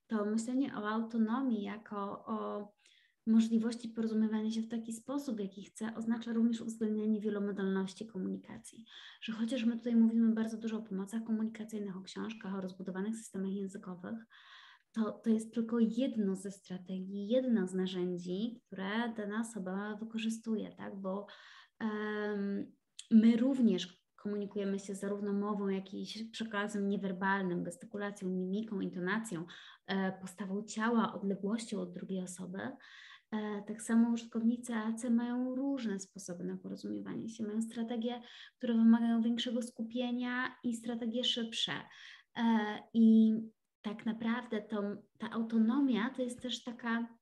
to 0.08 0.26
myślenie 0.26 0.78
o 0.78 0.90
autonomii 0.90 1.64
jako 1.64 2.26
o 2.26 2.72
możliwości 3.28 3.90
porozumiewania 3.90 4.52
się 4.52 4.62
w 4.62 4.68
taki 4.68 4.94
sposób, 4.94 5.40
jaki 5.40 5.64
chcę, 5.64 5.96
oznacza 5.96 6.34
również 6.34 6.62
uwzględnianie 6.62 7.22
wielomodalności 7.22 8.08
komunikacji. 8.08 8.86
Że 9.22 9.34
chociaż 9.34 9.66
my 9.66 9.78
tutaj 9.78 9.96
mówimy 9.96 10.34
bardzo 10.34 10.58
dużo 10.58 10.78
o 10.78 10.82
pomocach 10.82 11.24
komunikacyjnych, 11.24 11.98
o 11.98 12.02
książkach, 12.02 12.56
o 12.56 12.62
rozbudowanych 12.62 13.16
systemach 13.16 13.52
językowych, 13.52 14.26
to, 14.92 15.12
to 15.12 15.30
jest 15.30 15.54
tylko 15.54 15.80
jedno 15.80 16.36
ze 16.36 16.52
strategii, 16.52 17.28
jedno 17.28 17.68
z 17.68 17.74
narzędzi, 17.74 18.62
które 18.66 19.14
dana 19.18 19.42
osoba 19.42 19.96
wykorzystuje, 19.96 20.72
tak? 20.72 21.02
Bo 21.02 21.28
um, 21.82 22.72
my 23.12 23.38
również 23.38 24.08
komunikujemy 24.16 24.80
się 24.80 24.96
zarówno 24.96 25.34
mową, 25.34 25.68
jak 25.68 25.94
i 25.94 26.30
przekazem 26.32 26.90
niewerbalnym, 26.90 27.64
gestykulacją, 27.64 28.30
mimiką, 28.30 28.80
intonacją, 28.80 29.46
e, 29.88 30.12
postawą 30.12 30.64
ciała, 30.64 31.14
odległością 31.14 31.82
od 31.82 31.94
drugiej 31.94 32.24
osoby. 32.24 32.60
E, 33.32 33.64
tak 33.68 33.82
samo 33.82 34.10
użytkownicy 34.10 34.76
AC 34.76 35.04
mają 35.10 35.56
różne 35.56 36.00
sposoby 36.00 36.44
na 36.44 36.58
porozumiewanie 36.58 37.30
się. 37.30 37.44
Mają 37.44 37.62
strategie, 37.62 38.22
które 38.58 38.74
wymagają 38.74 39.22
większego 39.22 39.62
skupienia 39.62 40.56
i 40.64 40.76
strategie 40.76 41.24
szybsze. 41.24 41.74
E, 42.38 42.44
I 42.94 43.34
tak 43.82 44.06
naprawdę 44.06 44.62
ta 45.18 45.30
autonomia 45.32 46.10
to 46.10 46.22
jest 46.22 46.42
też 46.42 46.64
taka 46.64 47.18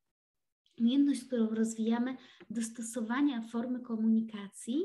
umiejętność, 0.80 1.24
którą 1.24 1.50
rozwijamy 1.50 2.18
dostosowania 2.50 3.42
formy 3.42 3.80
komunikacji 3.80 4.84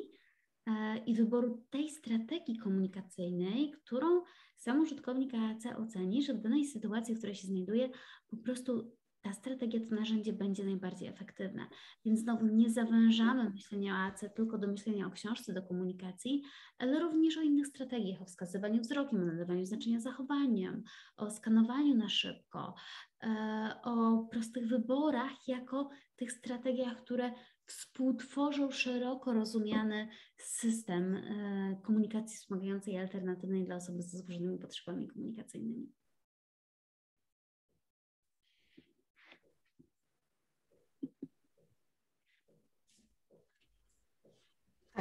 e, 0.67 0.99
i 0.99 1.15
wyboru 1.15 1.67
tej 1.71 1.91
strategii 1.91 2.59
komunikacyjnej, 2.59 3.71
którą 3.71 4.23
sam 4.57 4.81
użytkownik 4.81 5.35
AAC 5.35 5.67
oceni, 5.79 6.23
że 6.23 6.35
w 6.35 6.41
danej 6.41 6.67
sytuacji, 6.67 7.15
w 7.15 7.19
której 7.19 7.35
się 7.35 7.47
znajduje, 7.47 7.91
po 8.29 8.37
prostu 8.37 9.00
ta 9.23 9.33
strategia, 9.33 9.81
to 9.81 9.95
narzędzie 9.95 10.33
będzie 10.33 10.65
najbardziej 10.65 11.09
efektywne. 11.09 11.67
Więc 12.05 12.21
znowu 12.21 12.47
nie 12.47 12.71
zawężamy 12.71 13.51
myślenia 13.51 13.95
o 13.95 13.97
AC 13.97 14.25
tylko 14.35 14.59
do 14.59 14.69
myślenia 14.69 15.07
o 15.07 15.11
książce, 15.11 15.53
do 15.53 15.63
komunikacji, 15.63 16.43
ale 16.79 17.01
również 17.01 17.37
o 17.37 17.43
innych 17.43 17.67
strategiach, 17.67 18.23
o 18.23 18.25
wskazywaniu 18.25 18.81
wzrokiem, 18.81 19.23
o 19.23 19.25
nadawaniu 19.25 19.67
znaczenia 19.67 20.01
zachowaniem, 20.01 20.83
o 21.17 21.31
skanowaniu 21.31 21.95
na 21.95 22.09
szybko, 22.09 22.75
e, 23.23 23.81
o 23.83 24.19
prostych 24.33 24.69
wyborach 24.69 25.49
jako 25.49 25.91
tych 26.17 26.33
strategiach, 26.33 26.97
które 26.97 27.33
współtworzą 27.67 28.71
szeroko 28.71 29.33
rozumiany 29.33 30.09
system 30.37 31.15
e, 31.15 31.81
komunikacji 31.83 32.37
wspomagającej 32.37 32.95
i 32.95 32.99
alternatywnej 32.99 33.65
dla 33.65 33.77
osób 33.77 34.03
ze 34.03 34.19
złożonymi 34.19 34.59
potrzebami 34.59 35.09
komunikacyjnymi. 35.09 36.00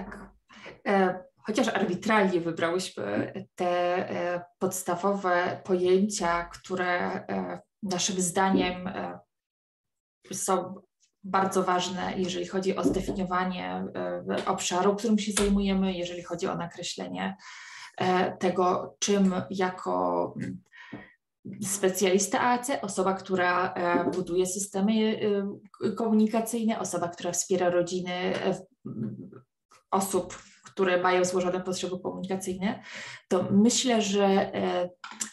Tak. 0.06 0.30
E, 0.88 1.24
chociaż 1.38 1.68
arbitralnie 1.68 2.42
wybrałyśmy 2.42 3.34
te 3.56 3.70
e, 4.10 4.46
podstawowe 4.60 5.62
pojęcia, 5.64 6.46
które 6.46 7.14
e, 7.14 7.60
naszym 7.84 8.22
zdaniem 8.22 8.90
są 10.32 10.76
bardzo 11.24 11.64
ważne, 11.64 12.14
jeżeli 12.18 12.48
chodzi 12.48 12.76
o 12.76 12.84
zdefiniowanie 12.84 13.86
obszaru, 14.46 14.96
którym 14.96 15.20
się 15.20 15.32
zajmujemy, 15.32 15.94
jeżeli 15.94 16.24
chodzi 16.24 16.48
o 16.48 16.56
nakreślenie 16.56 17.38
tego, 18.40 18.96
czym 19.00 19.34
jako 19.50 20.34
specjalista 21.62 22.42
AAC, 22.42 22.70
osoba, 22.82 23.14
która 23.14 23.74
buduje 24.14 24.46
systemy 24.46 25.20
komunikacyjne, 25.98 26.80
osoba, 26.80 27.08
która 27.08 27.32
wspiera 27.32 27.70
rodziny 27.70 28.34
osób, 29.92 30.38
które 30.64 31.02
mają 31.02 31.26
złożone 31.26 31.62
potrzeby 31.62 32.00
komunikacyjne, 32.00 32.84
to 33.28 33.48
myślę, 33.52 34.02
że 34.02 34.26
e, 34.26 34.90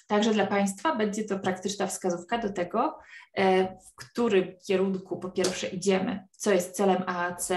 także 0.07 0.35
dla 0.35 0.47
Państwa 0.47 0.97
będzie 0.97 1.25
to 1.25 1.39
praktyczna 1.39 1.87
wskazówka 1.87 2.39
do 2.39 2.53
tego, 2.53 2.99
e, 3.35 3.65
w 3.67 3.95
którym 3.95 4.53
kierunku 4.67 5.19
po 5.19 5.31
pierwsze 5.31 5.67
idziemy, 5.67 6.27
co 6.31 6.51
jest 6.51 6.77
celem 6.77 7.03
AAC, 7.07 7.49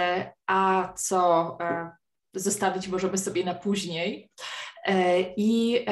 a 0.47 0.93
co 0.97 1.57
e, 1.61 1.91
zostawić 2.33 2.87
możemy 2.87 3.17
sobie 3.17 3.45
na 3.45 3.55
później. 3.55 4.31
I 5.37 5.85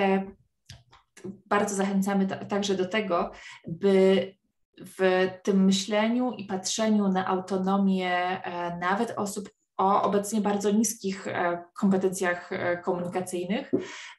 bardzo 1.45 1.75
zachęcamy 1.75 2.27
także 2.27 2.75
do 2.75 2.85
tego, 2.85 3.31
by 3.67 4.33
w 4.77 5.29
tym 5.43 5.65
myśleniu 5.65 6.31
i 6.31 6.45
patrzeniu 6.45 7.07
na 7.07 7.27
autonomię 7.27 8.41
nawet 8.79 9.13
osób 9.17 9.49
o 9.77 10.01
obecnie 10.01 10.41
bardzo 10.41 10.71
niskich 10.71 11.27
e, 11.27 11.63
kompetencjach 11.73 12.51
e, 12.51 12.77
komunikacyjnych. 12.77 13.71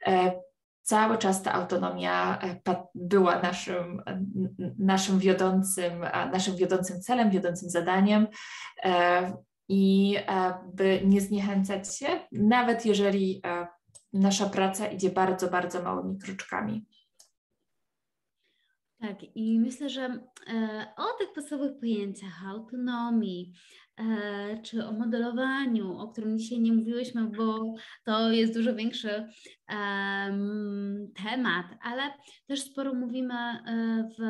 E, 0.07 0.33
cały 0.83 1.19
czas 1.19 1.43
ta 1.43 1.53
autonomia 1.53 2.39
była 2.95 3.43
naszym, 3.43 4.03
naszym, 4.79 5.19
wiodącym, 5.19 6.01
naszym 6.33 6.57
wiodącym 6.57 7.01
celem, 7.01 7.31
wiodącym 7.31 7.71
zadaniem 7.71 8.27
i 9.69 10.17
by 10.75 11.01
nie 11.05 11.21
zniechęcać 11.21 11.97
się, 11.97 12.07
nawet 12.33 12.87
jeżeli 12.87 13.43
nasza 14.13 14.47
praca 14.47 14.87
idzie 14.87 15.11
bardzo, 15.11 15.51
bardzo 15.51 15.83
małymi 15.83 16.19
kroczkami. 16.19 16.87
Tak, 19.01 19.37
i 19.37 19.61
myślę, 19.61 19.89
że 19.89 20.29
o 20.97 21.19
tych 21.19 21.33
podstawowych 21.35 21.81
pojęciach 21.81 22.47
autonomii, 22.47 23.53
E, 23.99 24.63
czy 24.63 24.87
o 24.87 24.93
modelowaniu, 24.93 25.99
o 25.99 26.09
którym 26.09 26.39
dzisiaj 26.39 26.61
nie 26.61 26.73
mówiłyśmy, 26.73 27.25
bo 27.25 27.75
to 28.05 28.33
jest 28.33 28.55
dużo 28.55 28.75
większy 28.75 29.29
temat, 31.25 31.67
ale 31.83 32.03
też 32.47 32.61
sporo 32.61 32.95
mówimy 32.95 33.35
e, 33.35 34.09
w 34.19 34.23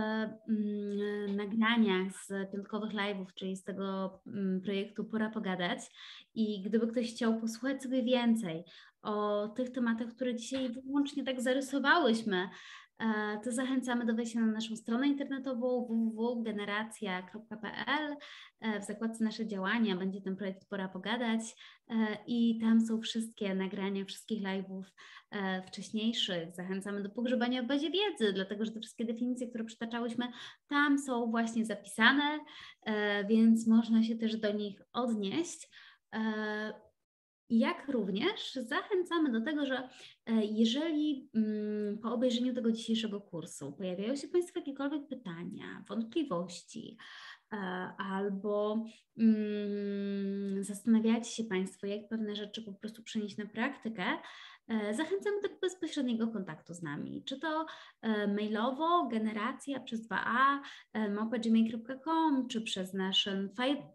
um, 0.49 1.37
nagraniach 1.37 2.13
z 2.13 2.53
piątkowych 2.53 2.93
live'ów, 2.93 3.27
czyli 3.35 3.57
z 3.57 3.65
tego 3.65 4.21
um, 4.27 4.61
projektu 4.65 5.05
Pora 5.05 5.31
Pogadać. 5.31 5.79
I 6.35 6.63
gdyby 6.63 6.87
ktoś 6.87 7.15
chciał 7.15 7.41
posłuchać 7.41 7.83
sobie 7.83 8.03
więcej 8.03 8.65
o 9.03 9.49
tych 9.49 9.71
tematach, 9.71 10.09
które 10.09 10.35
dzisiaj 10.35 10.73
wyłącznie 10.73 11.25
tak 11.25 11.41
zarysowałyśmy, 11.41 12.49
E, 12.49 12.88
to 13.45 13.53
zachęcamy 13.53 14.07
do 14.07 14.15
wejścia 14.15 14.41
na 14.41 14.47
naszą 14.47 14.77
stronę 14.77 15.09
internetową 15.09 15.87
www.generacja.pl. 15.87 18.17
E, 18.61 18.81
w 18.81 18.85
zakładce 18.85 19.25
nasze 19.25 19.47
działania 19.47 19.97
będzie 19.97 20.21
ten 20.21 20.37
projekt 20.37 20.69
Pora 20.69 20.89
Pogadać 20.89 21.41
e, 21.89 21.95
i 22.27 22.59
tam 22.61 22.81
są 22.81 23.01
wszystkie 23.01 23.55
nagrania 23.55 24.05
wszystkich 24.05 24.43
live'ów 24.43 24.83
wcześniejszych. 25.67 26.55
Zachęcamy 26.55 27.03
do 27.03 27.11
pogrzebania 27.11 27.63
w 27.63 27.67
bazie 27.67 27.91
wiedzy, 27.91 28.33
dlatego 28.33 28.65
że 28.65 28.73
te 28.73 28.81
wszystkie 28.81 29.05
definicje, 29.05 29.49
które 29.49 29.65
przytaczałyśmy, 29.65 30.29
tam 30.69 30.99
są 30.99 31.31
właśnie 31.31 31.67
zapisane, 31.67 32.39
więc 33.29 33.67
można 33.67 34.03
się 34.03 34.17
też 34.17 34.37
do 34.37 34.53
nich 34.53 34.83
odnieść. 34.93 35.69
Jak 37.51 37.89
również 37.89 38.55
zachęcamy 38.55 39.33
do 39.33 39.41
tego, 39.41 39.67
że 39.67 39.89
e, 40.27 40.45
jeżeli 40.45 41.31
mm, 41.35 41.99
po 41.99 42.13
obejrzeniu 42.13 42.55
tego 42.55 42.73
dzisiejszego 42.73 43.21
kursu 43.21 43.73
pojawiają 43.73 44.17
się 44.17 44.29
Państwa 44.29 44.61
jakiekolwiek 44.61 45.09
pytania, 45.09 45.85
wątpliwości, 45.89 46.97
e, 47.53 47.57
albo 47.99 48.85
mm, 49.19 50.65
zastanawiacie 50.65 51.31
się 51.31 51.45
Państwo, 51.45 51.87
jak 51.87 52.09
pewne 52.09 52.37
rzeczy 52.37 52.63
po 52.63 52.73
prostu 52.73 53.03
przenieść 53.03 53.37
na 53.37 53.47
praktykę, 53.47 54.05
E, 54.69 54.95
zachęcamy 54.95 55.41
do 55.43 55.49
bezpośredniego 55.63 56.29
kontaktu 56.29 56.75
z 56.75 56.83
nami, 56.83 57.23
czy 57.25 57.41
to 57.41 57.67
mailowo, 58.29 59.09
generacja 59.09 59.81
przez 59.81 60.09
2a, 60.09 60.61
e, 60.93 61.11
małpa.gmail.com, 61.11 62.49
czy 62.49 62.61
przez 62.61 62.95
nasz 62.95 63.29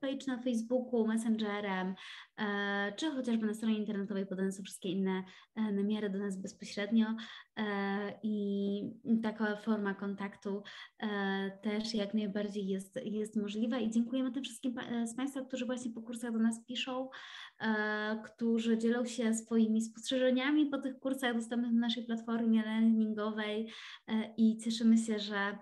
page 0.02 0.26
na 0.28 0.42
Facebooku, 0.42 1.08
Messengerem, 1.08 1.96
czy 2.96 3.12
chociażby 3.12 3.46
na 3.46 3.54
stronie 3.54 3.78
internetowej 3.78 4.26
podane 4.26 4.52
są 4.52 4.64
wszystkie 4.64 4.90
inne 4.90 5.24
namiary 5.56 6.10
do 6.10 6.20
nas 6.20 6.42
bezpośrednio 6.42 7.06
i 8.24 8.82
taka 9.24 9.56
forma 9.56 9.94
kontaktu 9.94 10.64
też 11.62 11.94
jak 11.94 12.14
najbardziej 12.14 12.68
jest, 12.68 13.00
jest 13.06 13.36
możliwa. 13.36 13.78
I 13.80 13.92
dziękujemy 13.92 14.32
tym 14.32 14.44
wszystkim 14.44 14.76
z 15.06 15.16
Państwa, 15.16 15.42
którzy 15.42 15.66
właśnie 15.66 15.92
po 15.92 16.02
kursach 16.02 16.32
do 16.32 16.40
nas 16.40 16.66
piszą, 16.66 17.10
którzy 18.26 18.78
dzielą 18.78 19.06
się 19.06 19.34
swoimi 19.34 19.82
spostrzeżeniami 19.82 20.66
po 20.66 20.78
tych 20.78 21.00
kursach 21.00 21.36
dostępnych 21.36 21.72
na 21.72 21.80
naszej 21.80 22.06
platformie 22.06 22.64
learningowej 22.64 23.70
e, 24.08 24.34
i 24.38 24.58
cieszymy 24.58 24.98
się, 24.98 25.20
że 25.20 25.36
e, 25.36 25.58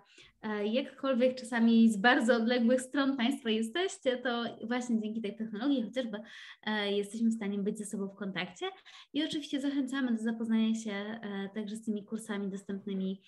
jakkolwiek 0.63 1.35
czasami 1.35 1.91
z 1.91 1.97
bardzo 1.97 2.35
odległych 2.35 2.81
stron 2.81 3.17
Państwo 3.17 3.49
jesteście, 3.49 4.17
to 4.17 4.43
właśnie 4.67 5.01
dzięki 5.01 5.21
tej 5.21 5.35
technologii 5.35 5.83
chociażby 5.83 6.19
e, 6.63 6.91
jesteśmy 6.91 7.29
w 7.29 7.33
stanie 7.33 7.57
być 7.57 7.77
ze 7.77 7.85
sobą 7.85 8.07
w 8.07 8.15
kontakcie 8.15 8.65
i 9.13 9.23
oczywiście 9.23 9.61
zachęcamy 9.61 10.11
do 10.11 10.23
zapoznania 10.23 10.75
się 10.75 11.19
także 11.53 11.75
z 11.75 11.85
tymi 11.85 12.05
kursami 12.05 12.49
dostępnymi 12.49 13.21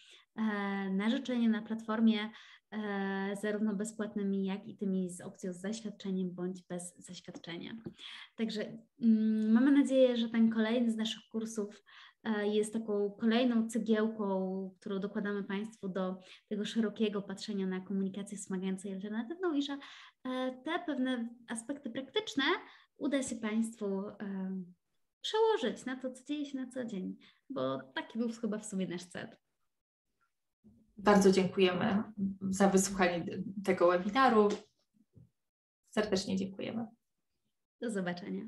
na 0.92 1.10
życzenie 1.10 1.50
na 1.50 1.62
platformie 1.62 2.30
E, 2.74 3.36
zarówno 3.42 3.76
bezpłatnymi, 3.76 4.46
jak 4.46 4.68
i 4.68 4.78
tymi 4.78 5.10
z 5.10 5.22
opcją 5.22 5.54
z 5.54 5.62
zaświadczeniem 5.62 6.32
bądź 6.32 6.62
bez 6.62 6.98
zaświadczenia. 6.98 7.72
Także 8.36 8.78
mm, 9.02 9.52
mamy 9.52 9.72
nadzieję, 9.72 10.18
że 10.18 10.30
ten 10.30 10.50
kolejny 10.50 10.92
z 10.92 10.96
naszych 10.96 11.24
kursów 11.32 11.70
e, 11.70 12.13
jest 12.44 12.74
taką 12.74 13.12
kolejną 13.12 13.70
cegiełką, 13.70 14.70
którą 14.80 15.00
dokładamy 15.00 15.44
Państwu 15.44 15.90
do 15.90 16.20
tego 16.50 16.66
szerokiego 16.66 17.22
patrzenia 17.22 17.68
na 17.68 17.80
komunikację 17.80 18.38
wspomagającą 18.38 18.90
i 18.90 18.94
alternatywną 18.94 19.54
i 19.54 19.62
że 19.62 19.74
e, 19.74 20.52
te 20.66 20.80
pewne 20.86 21.30
aspekty 21.48 21.90
praktyczne 21.90 22.44
uda 22.98 23.24
się 23.24 23.36
Państwu 23.36 24.04
przełożyć 25.22 25.86
na 25.86 25.96
to, 25.96 26.12
co 26.12 26.24
dzieje 26.24 26.46
się 26.46 26.58
na 26.58 26.72
co 26.72 26.86
dzień, 26.86 27.18
bo 27.50 27.80
taki 27.96 28.20
był 28.20 28.30
chyba 28.32 28.58
w 28.58 28.66
sumie 28.66 28.88
nasz 28.88 29.06
cel. 29.06 29.38
Bardzo 30.98 31.32
dziękujemy 31.32 32.04
za 32.50 32.70
wysłuchanie 32.70 33.26
tego 33.66 33.88
webinaru. 33.92 34.50
Serdecznie 35.90 36.38
dziękujemy. 36.38 36.88
Do 37.82 37.92
zobaczenia. 37.92 38.44